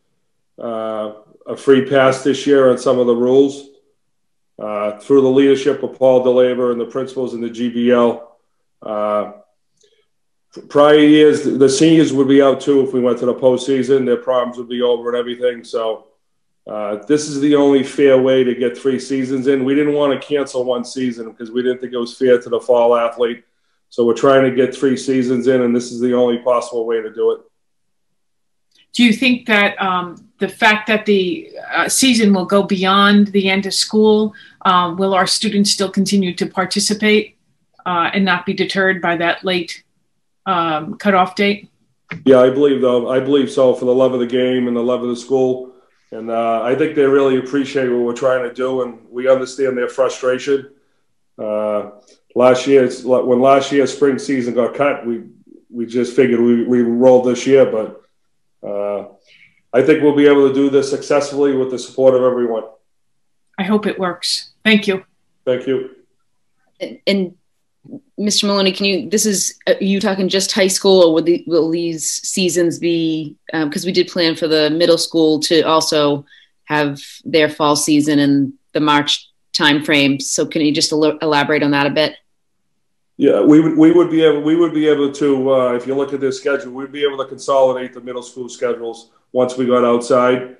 [0.61, 1.13] uh,
[1.45, 3.69] a free pass this year on some of the rules
[4.57, 8.23] uh, through the leadership of Paul D'Alleva and the principals in the GBL.
[10.67, 14.05] Prior years, the seniors would be out too if we went to the postseason.
[14.05, 15.63] Their problems would be over and everything.
[15.63, 16.07] So
[16.65, 19.63] uh, this is the only fair way to get three seasons in.
[19.63, 22.49] We didn't want to cancel one season because we didn't think it was fair to
[22.49, 23.43] the fall athlete.
[23.89, 27.01] So we're trying to get three seasons in, and this is the only possible way
[27.01, 27.41] to do it.
[28.93, 33.49] Do you think that um, the fact that the uh, season will go beyond the
[33.49, 34.33] end of school,
[34.65, 37.37] um, will our students still continue to participate
[37.85, 39.83] uh, and not be deterred by that late
[40.49, 41.69] um, cutoff date?
[42.25, 43.09] Yeah, I believe though.
[43.09, 45.73] I believe so for the love of the game and the love of the school,
[46.11, 49.77] and uh, I think they really appreciate what we're trying to do, and we understand
[49.77, 50.71] their frustration.
[51.37, 51.91] Uh,
[52.35, 55.25] last year, when last year's spring season got cut, we
[55.69, 58.01] we just figured we we rolled this year, but
[58.67, 59.07] uh,
[59.71, 62.63] I think we'll be able to do this successfully with the support of everyone.
[63.59, 64.51] I hope it works.
[64.63, 65.03] Thank you.
[65.45, 65.91] Thank you.
[66.79, 67.35] And, and
[68.19, 68.43] Mr.
[68.43, 71.69] Maloney, can you, this is, uh, you talking just high school or will, the, will
[71.69, 76.25] these seasons be, because um, we did plan for the middle school to also
[76.65, 80.21] have their fall season in the March timeframe.
[80.21, 82.15] So can you just el elaborate on that a bit?
[83.17, 85.93] Yeah, we would we would be able we would be able to uh, if you
[85.93, 89.65] look at this schedule, we'd be able to consolidate the middle school schedules once we
[89.65, 90.57] got outside.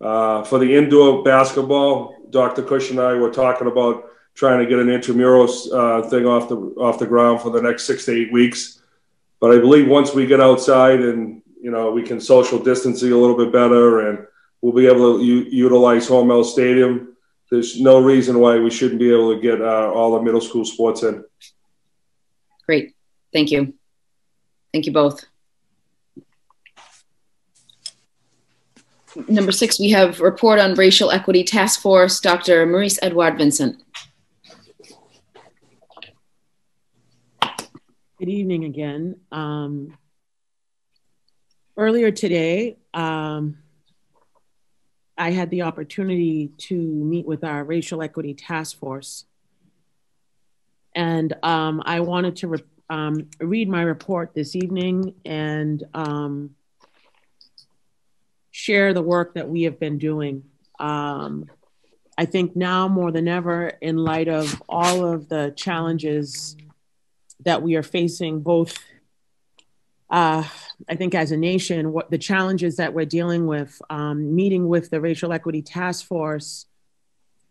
[0.00, 2.62] Uh, for the indoor basketball, Dr.
[2.62, 4.06] Cush and I were talking about
[4.40, 7.84] trying to get an intramural uh, thing off the off the ground for the next
[7.84, 8.80] six to eight weeks.
[9.38, 13.16] But I believe once we get outside and you know we can social distancing a
[13.16, 14.26] little bit better, and
[14.62, 17.14] we'll be able to u- utilize Hormel Stadium.
[17.50, 20.64] There's no reason why we shouldn't be able to get uh, all the middle school
[20.64, 21.22] sports in.
[22.64, 22.94] Great,
[23.34, 23.74] thank you,
[24.72, 25.22] thank you both.
[29.28, 32.64] Number six, we have report on racial equity task force, Dr.
[32.64, 33.82] Marice Edouard Vincent.
[38.20, 39.16] Good evening again.
[39.32, 39.96] Um,
[41.74, 43.56] earlier today, um,
[45.16, 49.24] I had the opportunity to meet with our racial equity task force.
[50.94, 52.58] And um, I wanted to re
[52.90, 56.50] um, read my report this evening and um,
[58.50, 60.42] share the work that we have been doing.
[60.78, 61.46] Um,
[62.18, 66.54] I think now more than ever, in light of all of the challenges
[67.44, 68.78] that we are facing both
[70.10, 70.42] uh,
[70.88, 74.90] I think as a nation, what the challenges that we're dealing with, um, meeting with
[74.90, 76.66] the Racial Equity Task Force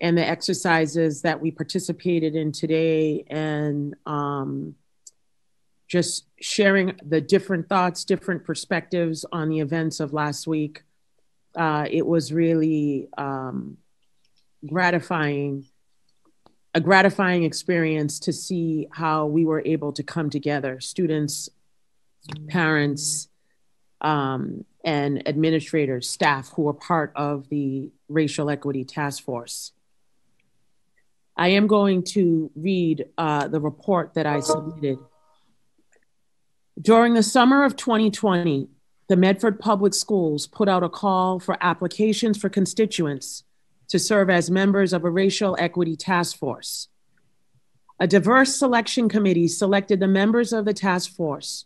[0.02, 4.76] and the exercises that we participated in today, and um,
[5.88, 10.84] just sharing the different thoughts, different perspectives on the events of last week.
[11.56, 13.78] Uh, it was really um,
[14.68, 15.66] gratifying
[16.74, 21.50] a gratifying experience to see how we were able to come together students
[22.48, 23.28] parents
[24.02, 29.72] um, and administrators staff who were part of the racial equity task force.
[31.36, 35.00] I am going to read uh, the report that i submitted.
[36.80, 38.70] During the summer of 2020
[39.08, 43.44] the medford public schools put out a call for applications for constituents
[43.90, 46.88] to serve as members of a racial equity task force.
[48.00, 51.66] A diverse selection committee selected the members of the task force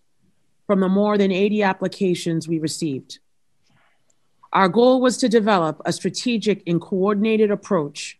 [0.65, 3.19] from the more than 80 applications we received.
[4.51, 8.17] Our goal was to develop a strategic and coordinated approach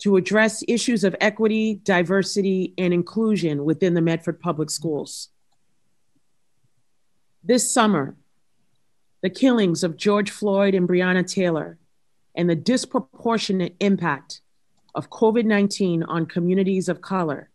[0.00, 5.28] to address issues of equity, diversity, and inclusion within the Medford Public Schools.
[7.42, 8.16] This summer,
[9.22, 11.78] the killings of George Floyd and Breonna Taylor
[12.34, 14.40] and the disproportionate impact
[14.94, 17.50] of COVID 19 on communities of color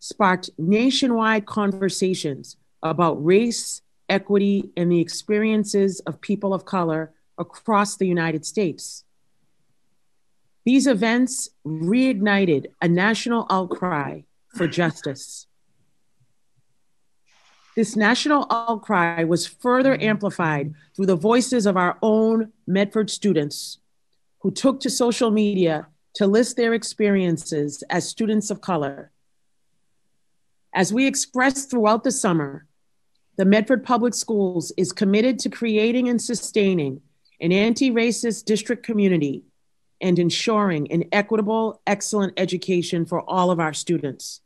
[0.00, 8.06] sparked nationwide conversations about race, equity, and the experiences of people of color across the
[8.06, 9.04] United States.
[10.64, 15.46] These events reignited a national outcry for justice.
[17.74, 23.78] This national outcry was further amplified through the voices of our own Medford students
[24.40, 29.10] who took to social media to list their experiences as students of color.
[30.74, 32.66] As we expressed throughout the summer,
[33.36, 37.00] the Medford Public Schools is committed to creating and sustaining
[37.40, 39.44] an anti racist district community
[40.00, 44.40] and ensuring an equitable, excellent education for all of our students.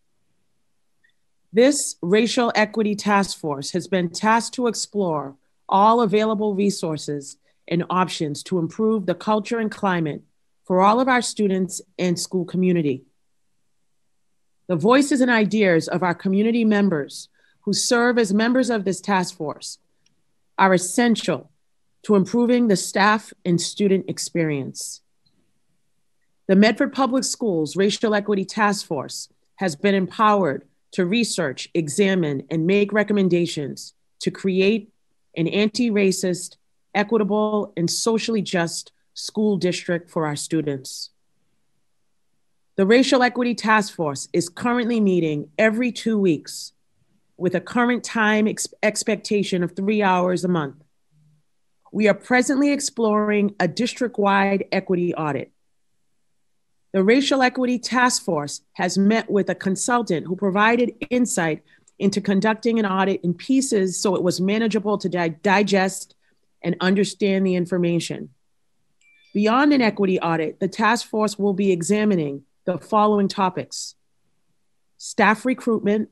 [1.53, 5.37] This Racial Equity Task Force has been tasked to explore
[5.69, 7.37] all available resources
[7.73, 10.23] and options to improve the culture and climate
[10.65, 13.03] for all of our students and school community.
[14.69, 17.31] The voices and ideas of our community members
[17.63, 19.79] who serve as members of this task force
[20.59, 21.51] are essential
[22.03, 25.01] to improving the staff and student experience.
[26.49, 32.67] The Medford Public Schools Racial Equity Task Force has been empowered to research, examine, and
[32.67, 34.93] make recommendations to create
[35.37, 36.57] an anti racist,
[36.95, 41.11] equitable, and socially just school district for our students.
[42.77, 46.73] The Racial Equity Task Force is currently meeting every two weeks
[47.37, 50.77] with a current time ex expectation of three hours a month.
[51.93, 55.53] We are presently exploring a district wide equity audit.
[56.93, 61.63] The Racial Equity Task Force has met with a consultant who provided insight
[61.99, 66.15] into conducting an audit in pieces so it was manageable to di digest
[66.63, 68.31] and understand the information.
[69.35, 73.95] Beyond an equity audit, the task force will be examining the following topics
[74.99, 76.11] staff recruitment,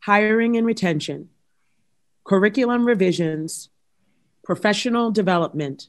[0.00, 1.28] hiring and retention,
[2.24, 3.68] curriculum revisions,
[4.42, 5.88] professional development,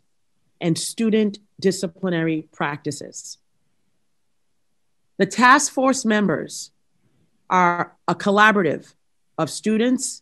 [0.61, 3.39] and student disciplinary practices.
[5.17, 6.71] The task force members
[7.49, 8.93] are a collaborative
[9.37, 10.21] of students,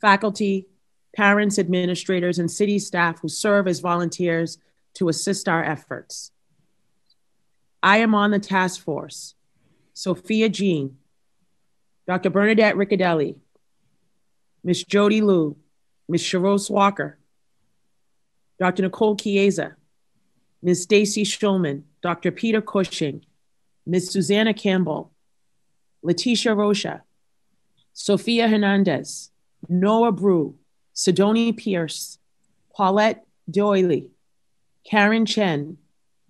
[0.00, 0.66] faculty,
[1.14, 4.58] parents, administrators, and city staff who serve as volunteers
[4.94, 6.32] to assist our efforts.
[7.82, 9.34] I am on the task force.
[9.92, 10.96] Sophia Jean,
[12.06, 12.30] Dr.
[12.30, 13.36] Bernadette Ricciardelli,
[14.64, 14.84] Ms.
[14.84, 15.56] Jody Liu,
[16.08, 16.22] Ms.
[16.22, 17.18] Sharos Walker,
[18.58, 18.82] Dr.
[18.82, 19.76] Nicole Chiesa,
[20.62, 20.82] Ms.
[20.82, 22.32] Stacy Schulman, Dr.
[22.32, 23.24] Peter Cushing,
[23.86, 24.10] Ms.
[24.10, 25.12] Susanna Campbell,
[26.02, 27.02] Letitia Rocha,
[27.92, 29.30] Sophia Hernandez,
[29.68, 30.56] Noah Brew,
[30.94, 32.18] Sidoni Pierce,
[32.74, 34.10] Paulette Doyley,
[34.88, 35.78] Karen Chen,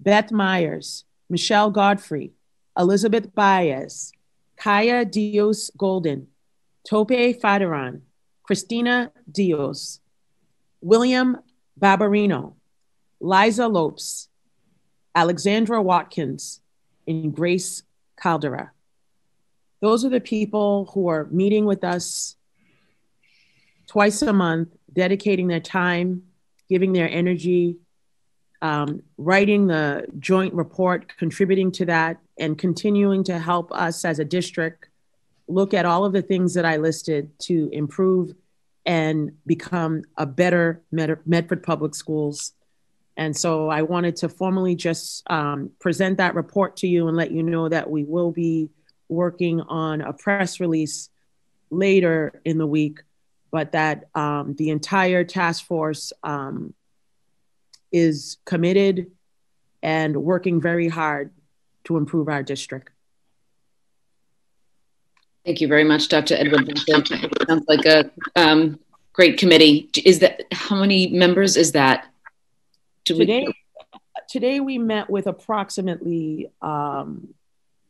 [0.00, 2.32] Beth Myers, Michelle Godfrey,
[2.76, 4.12] Elizabeth Baez,
[4.56, 6.28] Kaya Dios Golden,
[6.88, 8.02] Tope Fadaran,
[8.42, 10.00] Christina Dios,
[10.80, 11.38] William
[11.80, 12.54] Barbarino,
[13.20, 14.28] Liza Lopes,
[15.14, 16.60] Alexandra Watkins,
[17.06, 17.82] and Grace
[18.16, 18.72] Caldera.
[19.80, 22.36] Those are the people who are meeting with us
[23.86, 26.23] twice a month, dedicating their time,
[26.69, 27.77] giving their energy,
[28.62, 34.24] um, writing the joint report, contributing to that, and continuing to help us as a
[34.24, 34.89] district
[35.47, 38.35] look at all of the things that I listed to improve
[38.86, 42.52] and become a better Med- Medford Public Schools.
[43.16, 47.31] And so I wanted to formally just um, present that report to you and let
[47.31, 48.70] you know that we will be
[49.09, 51.11] working on a press release
[51.70, 53.01] later in the week,
[53.55, 56.74] but that um, the entire task force um,
[57.93, 59.12] is committed
[59.81, 61.31] and working very hard
[61.85, 62.90] to improve our district.
[65.44, 66.35] Thank you very much, Dr.
[66.35, 66.76] Edouard.
[66.78, 68.81] Sounds like a um,
[69.12, 69.89] great committee.
[70.05, 72.09] Is that how many members is that?
[73.05, 77.28] Do today, we- today we met with approximately um,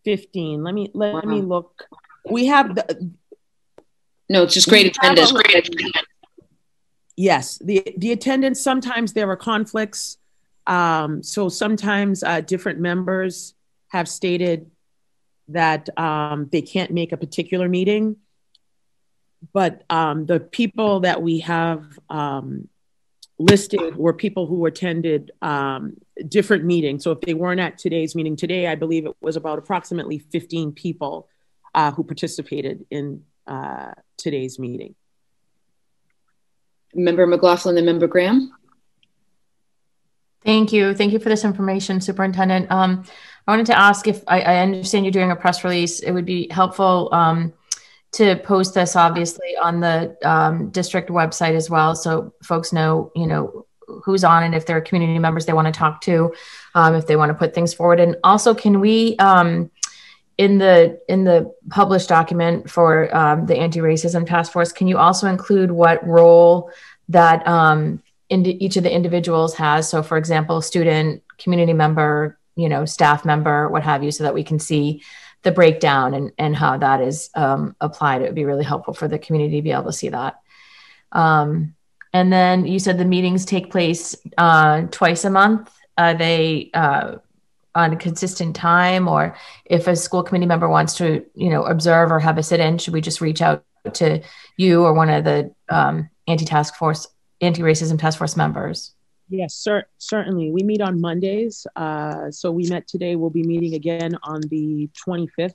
[0.05, 0.63] 15.
[0.63, 1.21] Let me let wow.
[1.23, 1.87] me look.
[2.31, 3.11] We have the.
[4.35, 5.33] No, it's just great attendance.
[5.33, 5.71] Great
[7.17, 10.19] yes the the attendance sometimes there are conflicts
[10.67, 13.55] um, so sometimes uh, different members
[13.89, 14.71] have stated
[15.49, 18.17] that um, they can't make a particular meeting.
[19.53, 22.69] But um, the people that we have um,
[23.39, 25.99] listed were people who attended um,
[26.29, 27.05] different meetings.
[27.05, 30.73] So if they weren't at today's meeting today i believe it was about approximately 15
[30.73, 31.29] people
[31.75, 34.95] uh, who participated in uh, today's meeting
[36.95, 38.53] Member McLaughlin and Member Graham.
[40.45, 40.95] Thank you.
[40.95, 42.71] Thank you for this information, Superintendent.
[42.71, 43.05] Um,
[43.47, 46.01] I wanted to ask if I, I, understand you're doing a press release.
[46.01, 47.55] It would be helpful um,
[48.13, 53.27] to post this, obviously, on the um, district website as well, so folks know, you
[53.27, 53.67] know,
[54.05, 56.33] who's on and if there are community members they want to talk to,
[56.75, 58.01] um, if they want to put things forward.
[58.01, 59.71] And also, can we um,
[60.37, 65.29] in the in the published document for um, the anti-racism task force can you also
[65.29, 66.71] include what role
[67.09, 69.89] that um, each of the individuals has?
[69.89, 74.35] So for example student community member you know staff member what have you so that
[74.35, 75.03] we can see
[75.45, 78.23] the breakdown and, and how that is um, applied.
[78.23, 80.41] It would be really helpful for the community to be able to see that.
[81.13, 81.75] Um,
[82.13, 85.71] and then you said the meetings take place uh, twice a month.
[85.97, 87.17] Uh, they uh,
[87.75, 92.11] on a consistent time or if a school committee member wants to you know observe
[92.11, 94.23] or have a sit-in should we just reach out to
[94.57, 97.07] you or one of the um, anti-task force
[97.41, 98.93] anti-racism task force members?
[99.29, 100.51] Yes cer- certainly.
[100.51, 103.17] We meet on mondays uh, so we met today.
[103.17, 105.55] We'll be meeting again on the 25th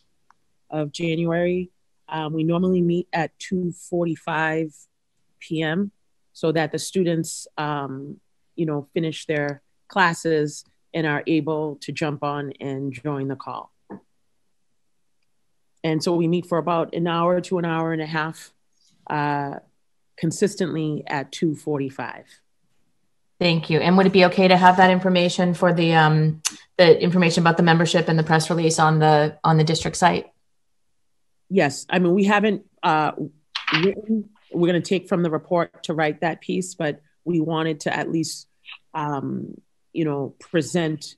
[0.69, 1.71] of january.
[2.07, 4.73] Um, we normally meet at 2.45
[5.39, 5.91] p.m
[6.39, 8.17] so that the students um,
[8.55, 10.63] you know finish their classes
[10.93, 13.71] and are able to jump on and join the call.
[15.83, 18.51] And so we meet for about an hour to an hour and a half,
[19.09, 19.59] uh,
[20.17, 22.25] consistently at 2:45.
[23.39, 23.79] Thank you.
[23.79, 26.41] And would it be okay to have that information for the um,
[26.77, 30.27] the information about the membership and the press release on the on the district site?
[31.49, 33.13] Yes, I mean we haven't uh,
[33.73, 34.29] written.
[34.51, 37.95] We're going to take from the report to write that piece, but we wanted to
[37.95, 38.47] at least
[38.93, 39.61] um,
[39.93, 41.15] you know, present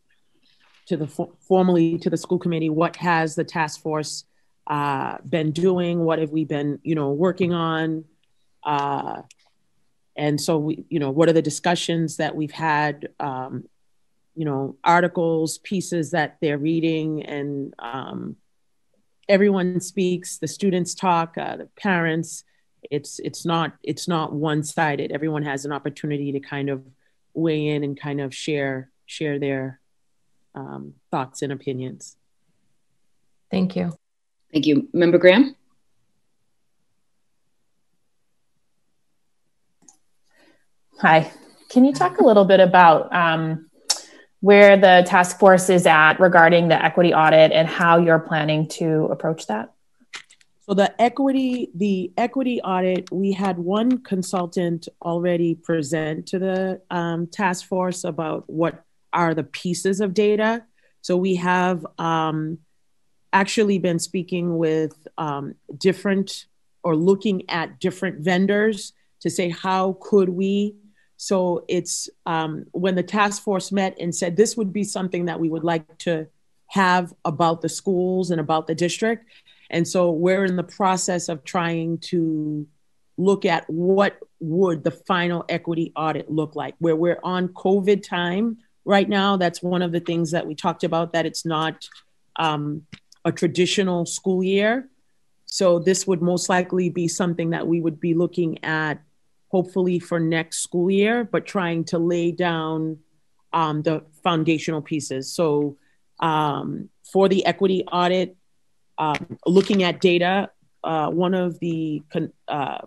[0.87, 4.25] to the formally to the school committee what has the task force
[4.67, 8.05] uh, been doing, what have we been, you know, working on,
[8.63, 9.21] uh,
[10.15, 13.63] and so we, you know, what are the discussions that we've had, um,
[14.35, 18.35] you know, articles, pieces that they're reading, and um,
[19.27, 20.37] everyone speaks.
[20.37, 22.43] The students talk, uh, the parents.
[22.89, 25.11] It's it's not it's not one sided.
[25.11, 26.83] Everyone has an opportunity to kind of
[27.33, 29.79] weigh in and kind of share share their
[30.55, 32.15] um, thoughts and opinions.
[33.49, 33.93] Thank you.
[34.53, 34.87] Thank you.
[34.93, 35.55] Member Graham?
[40.99, 41.31] Hi.
[41.69, 43.69] Can you talk a little bit about um,
[44.41, 49.07] where the task force is at regarding the equity audit and how you're planning to
[49.11, 49.73] approach that?
[50.61, 57.27] So the equity, the equity audit, we had one consultant already present to the um,
[57.27, 60.63] task force about what are the pieces of data.
[61.01, 62.59] So we have um,
[63.33, 66.45] actually been speaking with um, different
[66.83, 70.75] or looking at different vendors to say how could we.
[71.17, 75.39] So it's um, when the task force met and said this would be something that
[75.39, 76.27] we would like to
[76.67, 79.25] have about the schools and about the district
[79.71, 82.67] and so we're in the process of trying to
[83.17, 88.57] look at what would the final equity audit look like where we're on covid time
[88.85, 89.37] right now.
[89.37, 91.87] That's one of the things that we talked about that it's not
[92.37, 92.83] um,
[93.25, 94.89] a traditional school year.
[95.45, 99.01] So this would most likely be something that we would be looking at
[99.49, 102.97] hopefully for next school year but trying to lay down
[103.51, 105.33] um, the foundational pieces.
[105.33, 105.77] So
[106.21, 108.37] um, for the equity audit
[108.97, 110.49] um, looking at data,
[110.83, 112.01] uh, one of the
[112.47, 112.79] uh,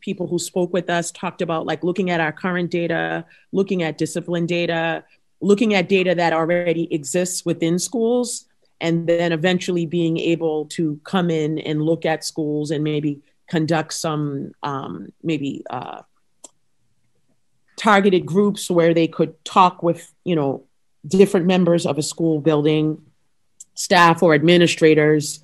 [0.00, 3.98] people who spoke with us talked about like looking at our current data, looking at
[3.98, 5.04] discipline data,
[5.40, 8.46] looking at data that already exists within schools,
[8.80, 13.92] and then eventually being able to come in and look at schools and maybe conduct
[13.92, 16.02] some um, maybe uh,
[17.76, 20.64] targeted groups where they could talk with you know
[21.06, 23.00] different members of a school building
[23.74, 25.42] staff or administrators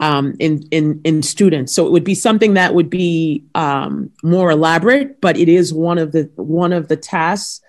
[0.00, 1.74] um, in, in, in students.
[1.74, 5.98] So it would be something that would be um, more elaborate, but it is one
[5.98, 7.60] of the one of the tasks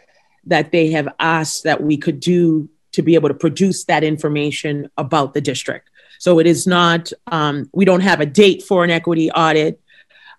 [0.45, 4.89] that they have asked that we could do to be able to produce that information
[4.97, 5.89] about the district.
[6.19, 9.81] So it is not um, we don't have a date for an equity audit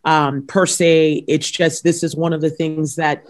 [0.04, 1.24] um, per se.
[1.28, 3.24] It's just this is one of the things that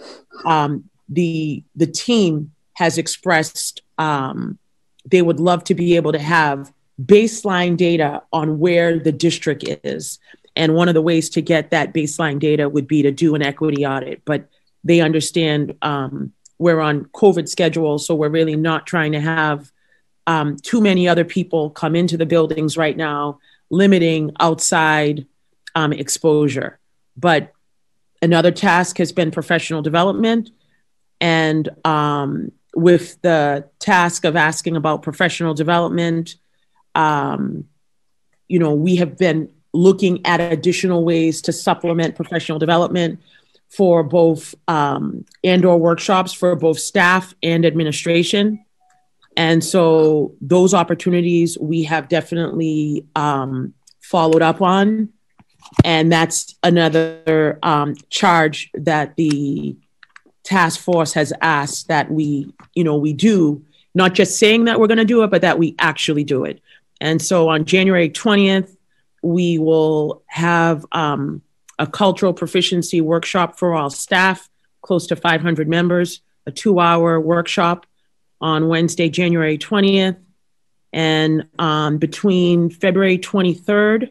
[0.45, 4.59] um, the the team has expressed um,
[5.05, 6.73] they would love to be able to have
[7.05, 10.19] baseline data on where the district is.
[10.55, 13.43] And one of the ways to get that baseline data would be to do an
[13.43, 14.23] equity audit.
[14.25, 14.49] But
[14.85, 19.73] they understand um, we're on COVID schedule, so we're really not trying to have
[20.27, 23.39] um, too many other people come into the buildings right now,
[23.71, 25.27] limiting outside
[25.75, 26.79] um, exposure.
[27.17, 27.53] But
[28.21, 30.51] another task has been professional development.
[31.21, 36.37] And um, with the task of asking about professional development,
[36.95, 37.65] um,
[38.49, 43.21] you know, we have been looking at additional ways to supplement professional development
[43.71, 48.63] for both um, and or workshops for both staff and administration.
[49.37, 55.09] And so those opportunities we have definitely um, followed up on.
[55.85, 59.77] And that's another um, charge that the
[60.43, 63.65] task force has asked that we, you know, we do,
[63.95, 66.61] not just saying that we're going to do it, but that we actually do it.
[67.03, 68.77] And so on January 20th,
[69.25, 71.43] we will have um,
[71.77, 74.49] a cultural proficiency workshop for all staff,
[74.83, 77.87] close to 500 members, a two hour workshop
[78.41, 80.17] on Wednesday, January 20th.
[80.93, 84.11] And um, between February 23rd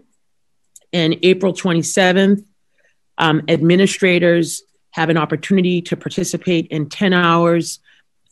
[0.92, 2.44] and April 27th,
[3.18, 7.80] um, administrators have an opportunity to participate in 10 hours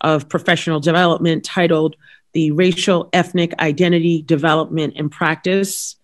[0.01, 1.95] of professional development titled
[2.33, 5.95] the Racial Ethnic Identity Development and Practice.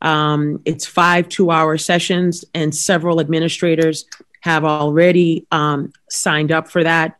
[0.00, 4.04] Um, it's five two hour sessions, and several administrators
[4.40, 7.18] have already um, signed up for that.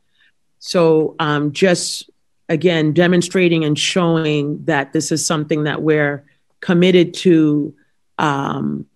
[0.58, 2.10] So, um, just
[2.48, 6.24] again, demonstrating and showing that this is something that we're
[6.60, 7.74] committed to.
[8.18, 8.86] Um,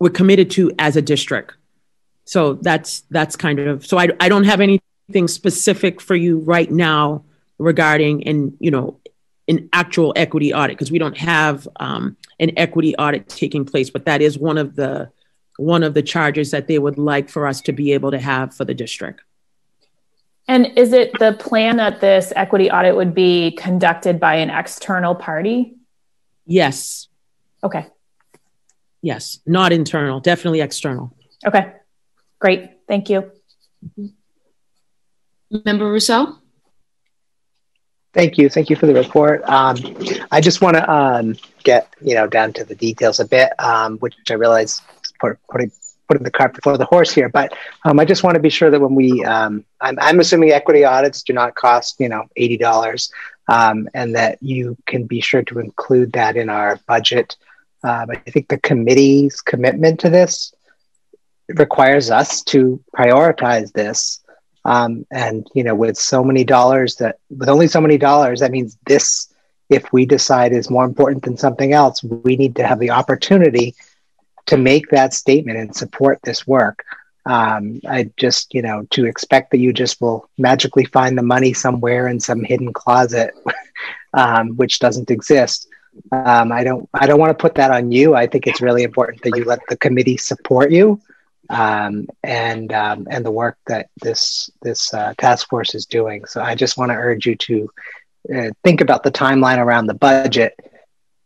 [0.00, 1.54] we're committed to as a district.
[2.24, 6.70] So that's that's kind of so I, I don't have anything specific for you right
[6.70, 7.24] now
[7.58, 9.00] regarding and you know
[9.48, 14.06] an actual equity audit because we don't have um, an equity audit taking place, but
[14.06, 15.10] that is one of the
[15.56, 18.54] one of the charges that they would like for us to be able to have
[18.54, 19.20] for the district.
[20.48, 25.14] And is it the plan that this equity audit would be conducted by an external
[25.14, 25.76] party?
[26.44, 27.08] Yes.
[27.62, 27.86] Okay.
[29.00, 31.14] Yes, not internal, definitely external.
[31.46, 31.72] Okay.
[32.38, 32.70] Great.
[32.88, 33.30] Thank you.
[35.50, 36.38] Member Ruseau?
[38.14, 38.48] Thank you.
[38.48, 39.42] Thank you for the report.
[39.42, 39.76] Um,
[40.30, 43.98] I just want to um, get you know down to the details a bit, um,
[43.98, 44.80] which I realize
[45.20, 45.72] put, putting
[46.06, 47.28] putting the cart before the horse here.
[47.28, 47.54] But
[47.84, 50.84] um, I just want to be sure that when we, um, I'm, I'm assuming equity
[50.84, 53.12] audits do not cost you know eighty dollars,
[53.48, 57.36] um, and that you can be sure to include that in our budget.
[57.82, 60.54] I think the committee's commitment to this
[61.48, 64.20] requires us to prioritize this
[64.64, 68.50] um, and you know, with so many dollars that with only so many dollars, that
[68.50, 69.32] means this,
[69.68, 73.74] if we decide is more important than something else, we need to have the opportunity
[74.46, 76.84] to make that statement and support this work.
[77.26, 81.54] Um, I just, you know, to expect that you just will magically find the money
[81.54, 83.34] somewhere in some hidden closet,
[84.14, 85.68] um, which doesn't exist.
[86.12, 88.14] Um, I don't, I don't want to put that on you.
[88.14, 91.00] I think it's really important that you let the committee support you
[91.50, 96.24] um, and um, and the work that this this uh, task force is doing.
[96.24, 97.70] So I just want to urge you to
[98.34, 100.58] uh, think about the timeline around the budget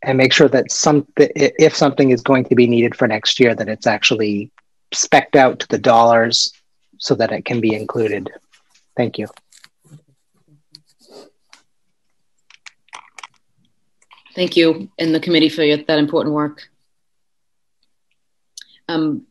[0.01, 3.55] and make sure that some if something is going to be needed for next year,
[3.55, 4.51] that it's actually
[4.93, 6.53] specked out to the dollars
[6.97, 8.29] so that it can be included.
[8.97, 9.27] Thank you.
[14.35, 16.69] Thank you and the committee for that important work.
[18.87, 19.27] Um,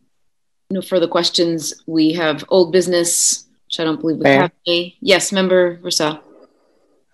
[0.71, 1.73] no further questions.
[1.87, 4.97] We have old business, which I don't believe we have any.
[5.01, 6.21] Yes, member Ruseau.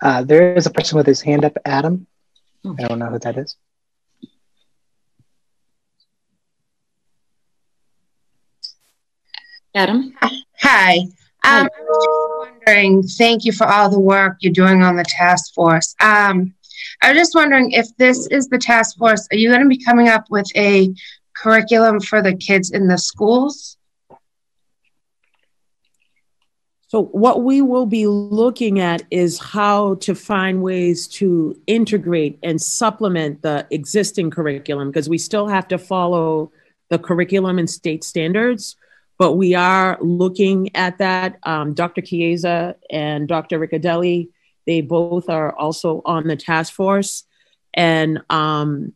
[0.03, 2.07] Uh, there is a person with his hand up, Adam.
[2.67, 2.85] Okay.
[2.85, 3.57] I don't know who that is.
[9.77, 10.15] Adam.
[10.61, 10.99] Hi.
[10.99, 11.09] Um,
[11.45, 15.55] I was just wondering, thank you for all the work you're doing on the task
[15.55, 15.95] force.
[16.01, 16.55] Um,
[17.03, 19.83] I was just wondering if this is the task force, are you going to be
[19.83, 20.95] coming up with a
[21.37, 23.77] curriculum for the kids in the schools?
[26.95, 32.63] So, what we will be looking at is how to find ways to integrate and
[32.63, 36.53] supplement the existing curriculum because we still have to follow
[36.91, 38.77] the curriculum and state standards.
[39.19, 41.41] But we are looking at that.
[41.43, 42.01] Um, Dr.
[42.01, 43.59] Chiesa and Dr.
[43.59, 44.29] Ricciardelli,
[44.65, 47.25] they both are also on the task force.
[47.75, 48.93] And um,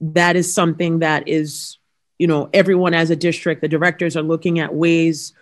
[0.00, 1.78] that is something that is,
[2.18, 5.32] you know, everyone as a district, the directors are looking at ways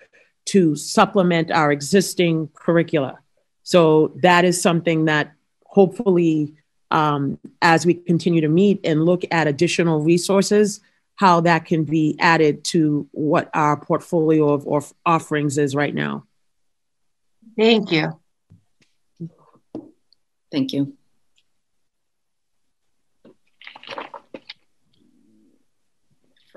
[0.46, 3.18] to supplement our existing curricula.
[3.62, 5.32] So that is something that
[5.64, 6.54] hopefully,
[6.90, 10.80] um, as we continue to meet and look at additional resources,
[11.16, 16.24] how that can be added to what our portfolio of, of offerings is right now.
[17.56, 18.18] Thank you.
[20.50, 20.97] Thank you.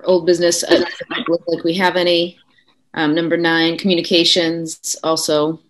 [0.04, 0.84] Old business, uh,
[1.28, 2.38] look like we have any.
[2.94, 4.98] Um, number nine, communications.
[5.04, 5.62] Also,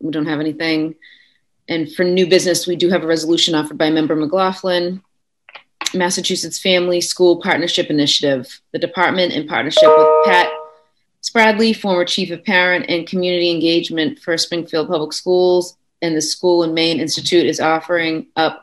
[0.00, 0.94] we don't have anything.
[1.68, 5.02] And for new business, we do have a resolution offered by Member McLaughlin.
[5.94, 8.60] Massachusetts Family School Partnership Initiative.
[8.72, 10.48] The department, in partnership with Pat
[11.22, 16.62] Spradley, former chief of parent and community engagement for Springfield Public Schools, and the School
[16.62, 18.62] and Main Institute, is offering up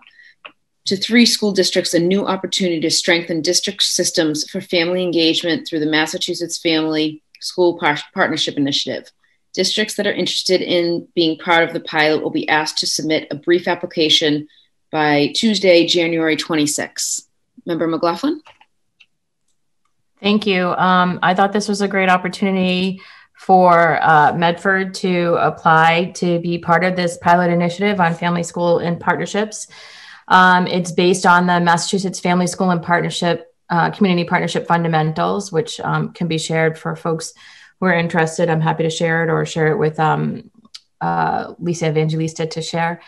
[0.85, 5.79] to three school districts a new opportunity to strengthen district systems for family engagement through
[5.79, 9.11] the Massachusetts Family School Par- Partnership Initiative.
[9.53, 13.27] Districts that are interested in being part of the pilot will be asked to submit
[13.31, 14.47] a brief application
[14.91, 17.27] by Tuesday, January 26.
[17.65, 18.41] Member McLaughlin?
[20.21, 20.69] Thank you.
[20.69, 23.01] Um, I thought this was a great opportunity
[23.37, 28.79] for uh, Medford to apply to be part of this pilot initiative on family school
[28.79, 29.67] and partnerships.
[30.27, 35.79] Um, it's based on the Massachusetts Family School and Partnership uh, Community Partnership Fundamentals, which
[35.79, 37.33] um, can be shared for folks
[37.79, 38.49] who are interested.
[38.49, 40.51] I'm happy to share it or share it with um,
[41.01, 43.01] uh, Lisa Evangelista to share.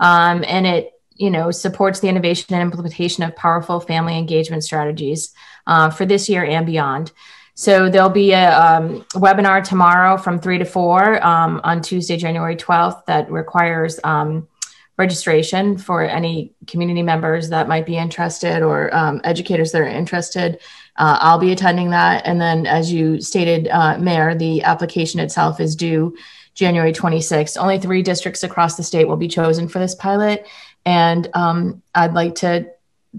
[0.00, 5.32] Um, and it, you know, supports the innovation and implementation of powerful family engagement strategies
[5.66, 7.12] uh, for this year and beyond.
[7.54, 12.56] So there'll be a um, webinar tomorrow from three to four um, on Tuesday, January
[12.56, 14.48] 12th, that requires um,
[14.98, 20.60] registration for any community members that might be interested or um, educators that are interested.
[20.96, 22.26] Uh, I'll be attending that.
[22.26, 26.14] And then, as you stated, uh, Mayor, the application itself is due
[26.54, 27.56] January 26th.
[27.58, 30.46] Only three districts across the state will be chosen for this pilot.
[30.84, 32.66] And um, I'd like to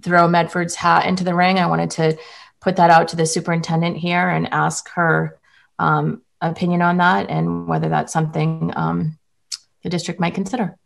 [0.01, 1.57] throw Medford's hat into the ring.
[1.57, 2.17] I wanted to
[2.59, 5.39] put that out to the superintendent here and ask her
[5.79, 9.17] um, opinion on that and whether that's something um,
[9.83, 10.77] the district might consider.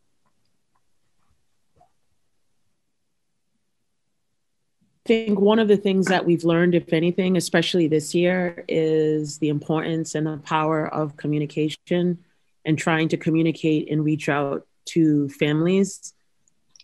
[5.08, 9.50] Think one of the things that we've learned, if anything, especially this year, is the
[9.50, 12.18] importance and the power of communication
[12.66, 16.14] and trying to communicate and reach out to families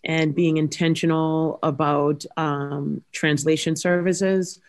[0.02, 4.60] and being intentional about um, translation services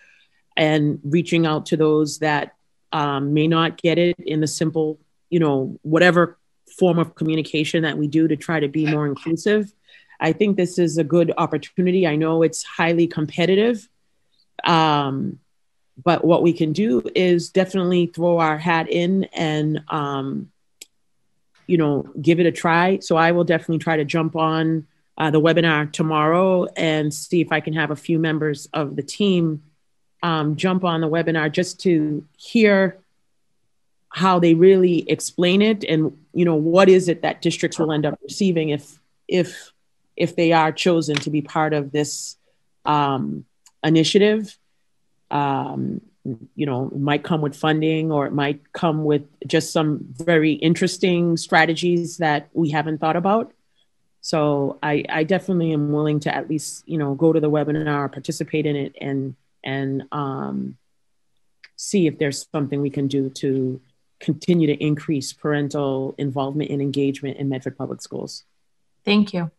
[0.58, 2.56] and reaching out to those that
[2.92, 6.38] um, may not get it in the simple, you know, whatever
[6.78, 9.72] form of communication that we do to try to be more inclusive
[10.20, 12.08] I think this is a good opportunity.
[12.08, 13.88] I know it's highly competitive.
[14.64, 15.40] Um,
[16.04, 20.52] but what we can do is definitely throw our hat in and, um,
[21.68, 23.00] you know, give it a try.
[23.00, 24.88] So I will definitely try to jump on
[25.18, 29.04] uh, the webinar tomorrow and see if I can have a few members of the
[29.04, 29.64] team
[30.24, 32.98] um, jump on the webinar just to hear
[34.10, 38.06] how they really explain it and you know what is it that districts will end
[38.06, 39.74] up receiving if if
[40.16, 42.38] if they are chosen to be part of this
[42.86, 43.46] um,
[43.84, 44.58] initiative.
[45.32, 46.02] Um,
[46.56, 50.54] you know, it might come with funding or it might come with just some very
[50.54, 53.54] interesting strategies that we haven't thought about.
[54.22, 58.12] So I, I definitely am willing to at least, you know, go to the webinar,
[58.12, 60.78] participate in it and, and um,
[61.76, 63.80] see if there's something we can do to
[64.20, 68.46] continue to increase parental involvement and engagement in Medford Public Schools.
[69.04, 69.52] Thank you.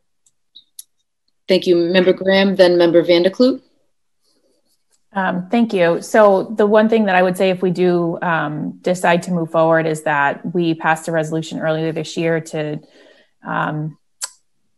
[1.48, 3.62] Thank you, Member Graham, then Member Van der Kloot.
[5.12, 6.02] Um, thank you.
[6.02, 9.50] So the one thing that I would say if we do um, decide to move
[9.50, 12.80] forward is that we passed a resolution earlier this year to
[13.46, 13.96] um,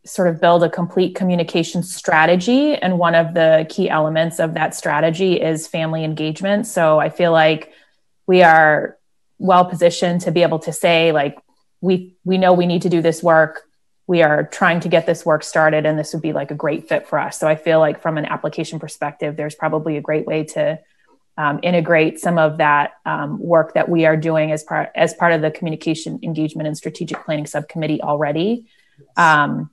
[0.04, 2.76] sort of build a complete communication strategy.
[2.76, 6.66] And one of the key elements of that strategy is family engagement.
[6.66, 7.72] So I feel like
[8.26, 8.96] we are
[9.38, 11.36] well positioned to be able to say like,
[11.80, 13.62] we, we know we need to do this work
[14.08, 16.88] we are trying to get this work started and this would be like a great
[16.88, 17.38] fit for us.
[17.38, 20.80] So i feel like from an application perspective there's probably a great way to
[21.36, 25.32] um, integrate some of that um, work that we are doing as part as part
[25.32, 28.66] of the communication engagement and strategic planning subcommittee already.
[29.16, 29.70] Um,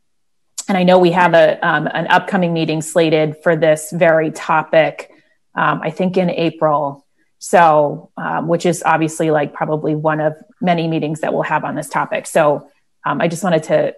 [0.68, 5.12] and i know we have a, um, an upcoming meeting slated for this very topic
[5.56, 7.08] um, i think in april.
[7.40, 11.76] So um, which is obviously like probably one of many meetings that we'll have on
[11.76, 12.28] this topic.
[12.28, 12.70] So
[13.06, 13.94] i just wanted to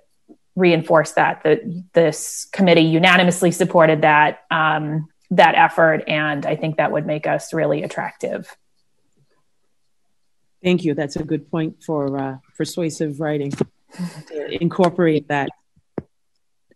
[0.58, 1.62] reinforce that that
[1.94, 7.54] this committee unanimously supported that um, that effort, and I think that would make us
[7.54, 8.54] really attractive.
[10.64, 10.96] Thank you.
[10.96, 13.52] That's a good point for uh, persuasive writing.
[14.28, 15.50] to incorporate that.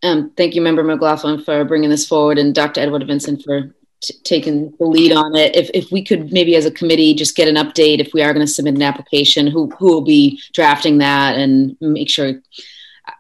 [0.04, 2.82] Um, thank you, Member McLaughlin, for bringing this forward, and Dr.
[2.82, 3.76] Edouard-Vincent for
[4.24, 5.56] taking the lead on it.
[5.56, 8.34] If, if we could maybe as a committee just get an update if we are
[8.34, 12.42] going to submit an application, who who will be drafting that, and make sure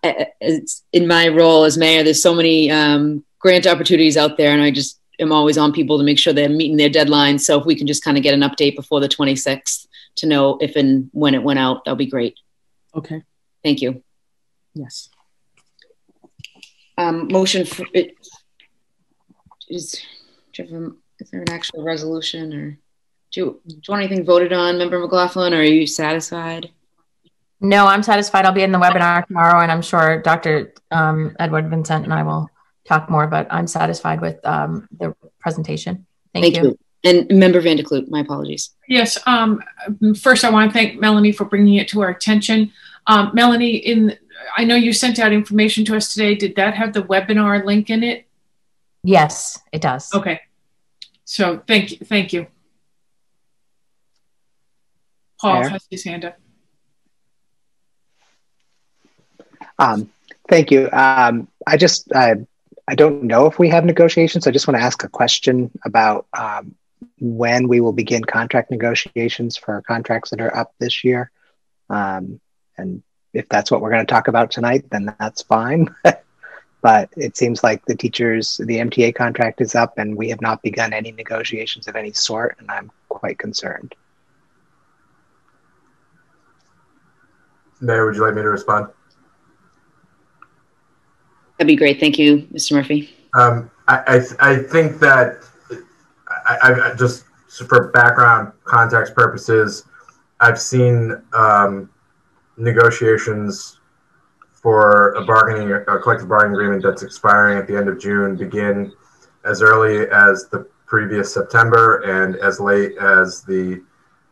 [0.03, 4.71] in my role as mayor, there's so many um, grant opportunities out there, and I
[4.71, 7.41] just am always on people to make sure they're meeting their deadlines.
[7.41, 10.57] So if we can just kind of get an update before the 26th to know
[10.59, 12.35] if and when it went out, that'll be great.
[12.95, 13.21] Okay.
[13.63, 14.03] Thank you.
[14.73, 15.09] Yes.
[16.97, 18.15] Um, motion for it
[19.69, 20.01] is,
[20.53, 22.77] do you have a- is there an actual resolution or
[23.31, 26.71] do you, do you want anything voted on, Member McLaughlin, or are you satisfied?
[27.61, 28.45] No, I'm satisfied.
[28.45, 30.73] I'll be in the webinar tomorrow, and I'm sure Dr.
[30.89, 32.49] Um, Edouard-Vincent and I will
[32.85, 33.27] talk more.
[33.27, 36.07] But I'm satisfied with um, the presentation.
[36.33, 36.77] Thank, you.
[37.03, 38.71] And Member Van der Kloot, my apologies.
[38.87, 39.17] Yes.
[39.27, 39.61] Um,
[40.19, 42.71] first, I want to thank Melanie for bringing it to our attention.
[43.07, 44.17] Um, Melanie, in
[44.55, 46.35] I know you sent out information to us today.
[46.35, 48.25] Did that have the webinar link in it?
[49.03, 50.13] Yes, it does.
[50.13, 50.41] Okay.
[51.25, 51.97] So thank you.
[51.97, 52.47] Thank you.
[55.39, 55.69] Paul Mayor?
[55.69, 56.40] has his hand up.
[59.81, 60.11] Um,
[60.47, 60.89] thank you.
[60.91, 62.35] Um, I just, I,
[62.95, 64.45] don't know if we have negotiations.
[64.45, 66.75] I just want to ask a question about um,
[67.19, 71.31] when we will begin contract negotiations for contracts that are up this year.
[71.89, 72.39] Um,
[72.77, 73.01] and
[73.33, 75.87] if that's what we're going to talk about tonight, then that's fine.
[76.81, 80.61] but it seems like the teachers, the MTA contract is up and we have not
[80.61, 82.57] begun any negotiations of any sort.
[82.59, 83.95] And I'm quite concerned.
[87.79, 88.89] Mayor, would you like me to respond?
[91.61, 91.99] That'd be great.
[91.99, 92.71] Thank you, Mr.
[92.71, 93.11] Murphy.
[93.35, 95.43] Um, I, I, I think that
[96.27, 96.57] I,
[96.91, 97.25] I, just
[97.67, 99.83] for background context purposes,
[100.39, 101.87] I've seen um,
[102.57, 103.79] negotiations
[104.51, 108.91] for a bargaining, a collective bargaining agreement that's expiring at the end of June begin
[109.45, 113.83] as early as the previous September and as late as the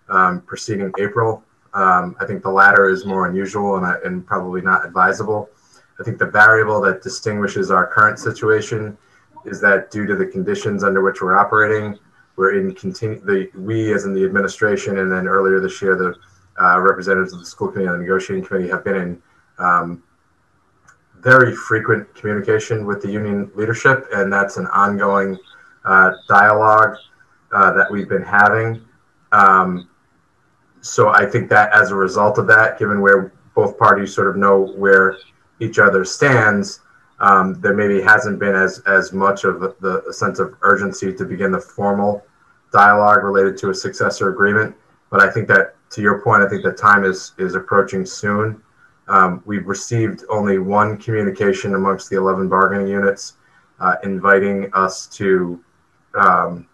[0.10, 1.44] um, preceding April.
[1.76, 5.48] Um, I think the latter is more unusual and, and probably not advisable.
[6.00, 8.98] I think the variable that distinguishes our current situation
[9.46, 11.98] is that due to the conditions under which we're operating,
[12.36, 16.16] we're in continue the we as in the administration and then earlier this year the
[16.64, 19.22] uh, representatives of the school committee and the negotiating committee have been in
[19.58, 20.04] um,
[21.22, 25.38] very frequent communication with the union leadership, and that's an ongoing
[25.86, 26.96] uh, dialogue
[27.52, 28.82] uh, that we've been having.
[29.32, 29.90] Um,
[30.82, 34.38] so I think that as a result of that, given where both parties sort of
[34.38, 35.18] know where
[35.60, 36.82] each other stands,
[37.20, 41.26] um, there maybe hasn't been as as much of the, the sense of urgency to
[41.26, 42.26] begin the formal
[42.72, 44.76] dialogue related to a successor agreement.
[45.10, 48.62] But I think that, to your point, I think that time is is approaching soon.
[49.08, 53.34] Um, we've received only one communication amongst the 11 bargaining units
[53.80, 55.64] uh, inviting us to
[56.14, 56.68] um,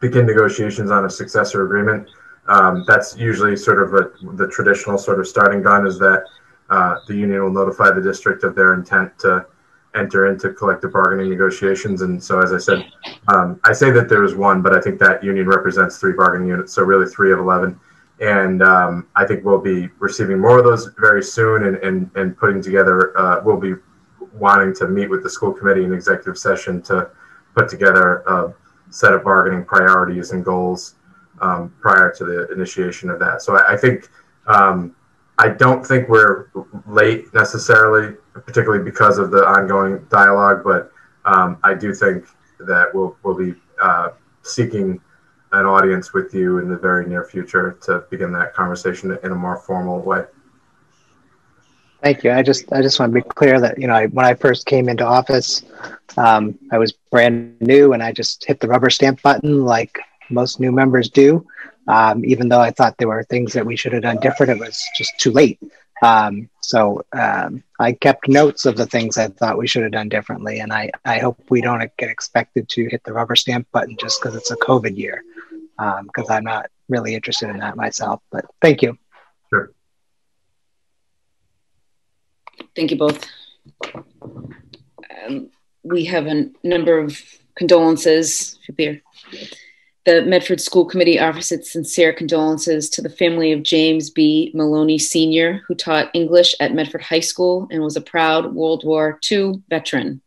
[0.00, 2.08] begin negotiations on a successor agreement.
[2.48, 6.24] Um, that's usually sort of a, the traditional sort of starting gun is that
[6.70, 9.46] uh, the union will notify the district of their intent to
[9.94, 12.02] enter into collective bargaining negotiations.
[12.02, 12.90] And so, as I said,
[13.28, 16.48] um, I say that there is one, but I think that union represents three bargaining
[16.48, 17.78] units, so really three of 11.
[18.20, 22.36] And um, I think we'll be receiving more of those very soon and, and, and
[22.36, 23.74] putting together, uh, we'll be
[24.32, 27.10] wanting to meet with the school committee in executive session to
[27.54, 28.54] put together a
[28.90, 30.94] set of bargaining priorities and goals
[31.40, 33.42] um, prior to the initiation of that.
[33.42, 34.08] So I, I think
[34.46, 34.94] um,
[35.42, 36.46] I don't think we're
[36.86, 40.62] late necessarily, particularly because of the ongoing dialogue.
[40.62, 40.92] But
[41.24, 42.26] um, I do think
[42.60, 44.10] that we'll we'll be uh,
[44.42, 45.00] seeking
[45.50, 49.34] an audience with you in the very near future to begin that conversation in a
[49.34, 50.22] more formal way.
[52.04, 52.30] Thank you.
[52.30, 54.66] I just I just want to be clear that you know I, when I first
[54.66, 55.64] came into office,
[56.16, 59.98] um, I was brand new and I just hit the rubber stamp button like
[60.30, 61.44] most new members do.
[61.88, 64.58] Um, even though I thought there were things that we should have done different, it
[64.58, 65.58] was just too late.
[66.02, 70.08] Um, so um, I kept notes of the things I thought we should have done
[70.08, 73.96] differently, and I I hope we don't get expected to hit the rubber stamp button
[73.96, 75.22] just because it's a COVID year,
[75.78, 78.20] because I'm not really interested in that myself.
[78.32, 78.98] But thank you.
[79.50, 79.72] Sure.
[82.74, 83.24] Thank you both.
[85.24, 85.50] Um,
[85.84, 87.20] we have a number of
[87.54, 88.58] condolences.
[88.76, 89.02] Here.
[90.04, 94.50] The Medford School Committee offers its sincere condolences to the family of James B.
[94.52, 99.20] Maloney Sr., who taught English at Medford High School and was a proud World War
[99.30, 100.20] II veteran.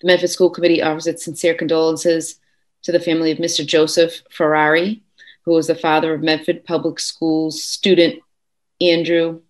[0.00, 2.40] The Medford School Committee offers its sincere condolences
[2.82, 3.66] to the family of Mr.
[3.66, 5.02] Joseph Ferrari,
[5.42, 8.22] who was the father of Medford Public Schools student
[8.80, 9.42] Andrew,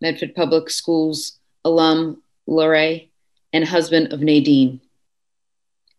[0.00, 3.08] Medford Public Schools alum Lorray,
[3.52, 4.80] and husband of Nadine.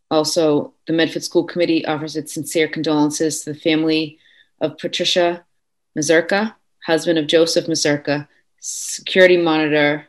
[0.09, 4.19] Also, the Medford School Committee offers its sincere condolences to the family
[4.59, 5.45] of Patricia
[5.95, 6.55] Mazurka,
[6.85, 8.27] husband of Joseph Mazurka,
[8.59, 10.07] security monitor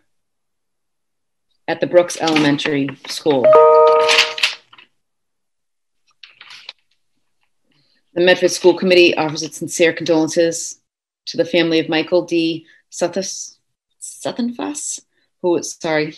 [1.69, 3.43] at the Brooks Elementary School.
[8.15, 10.81] The Medford School Committee offers its sincere condolences
[11.27, 12.67] to the family of Michael D.
[12.91, 13.59] Suthus,
[15.43, 16.17] who was, sorry,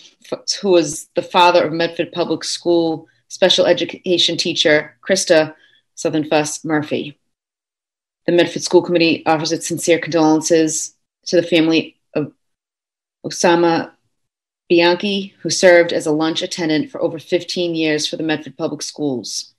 [0.60, 5.54] who was the father of Medford Public School special education teacher Krista
[5.96, 7.18] Suthenfuss Murphy.
[8.26, 10.94] The Medford School Committee offers its sincere condolences
[11.26, 12.32] to the family of
[13.24, 13.92] Osama
[14.68, 18.82] Bianchi, who served as a lunch attendant for over 15 years for the Medford Public
[18.82, 19.54] Schools.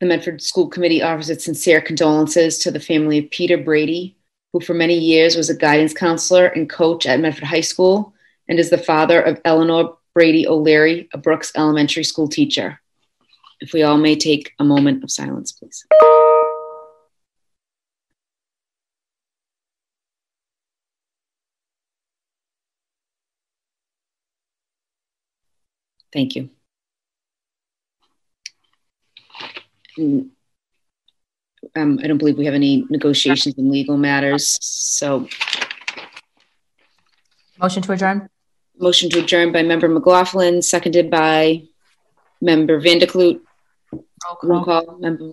[0.00, 4.16] The Medford School Committee offers its sincere condolences to the family of Peter Brady,
[4.52, 8.12] who for many years was a guidance counselor and coach at Medford High School
[8.48, 12.80] and is the father of Eleanor Brady O'Leary, a Brooks Elementary School teacher.
[13.60, 15.84] If we all may take a moment of silence, please.
[26.14, 26.48] Thank you.
[31.76, 34.58] Um, I don't believe we have any negotiations in legal matters.
[34.62, 35.28] So,
[37.60, 38.30] motion to adjourn.
[38.78, 41.62] Motion to adjourn by Member McLaughlin, seconded by
[42.40, 43.40] Member Van der Kloot.
[44.42, 44.98] Roll call.
[44.98, 45.32] Member.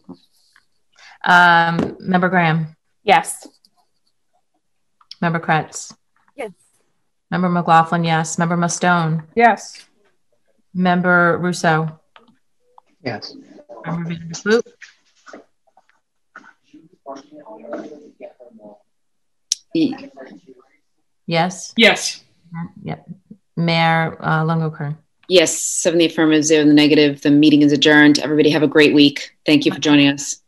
[1.26, 2.76] Um, Member Graham.
[3.04, 3.48] Yes.
[5.22, 5.96] Member Kreatz.
[6.36, 6.52] Yes.
[7.32, 8.04] Member McLaughlin.
[8.04, 8.38] Yes.
[8.38, 9.26] Member Mustone.
[9.36, 9.86] Yes.
[10.74, 12.00] Member Ruseau.
[13.04, 13.36] Yes.
[13.86, 14.64] Member Van der Kloot.
[21.26, 21.74] Yes.
[21.76, 22.24] Yes.
[22.84, 23.10] Yep.
[23.56, 24.96] Mayor uh, Lungo
[25.30, 27.22] Yes, seven the affirmative, zero in the negative.
[27.22, 28.20] The meeting is adjourned.
[28.20, 29.36] Everybody have a great week.
[29.46, 30.43] Thank you for joining us.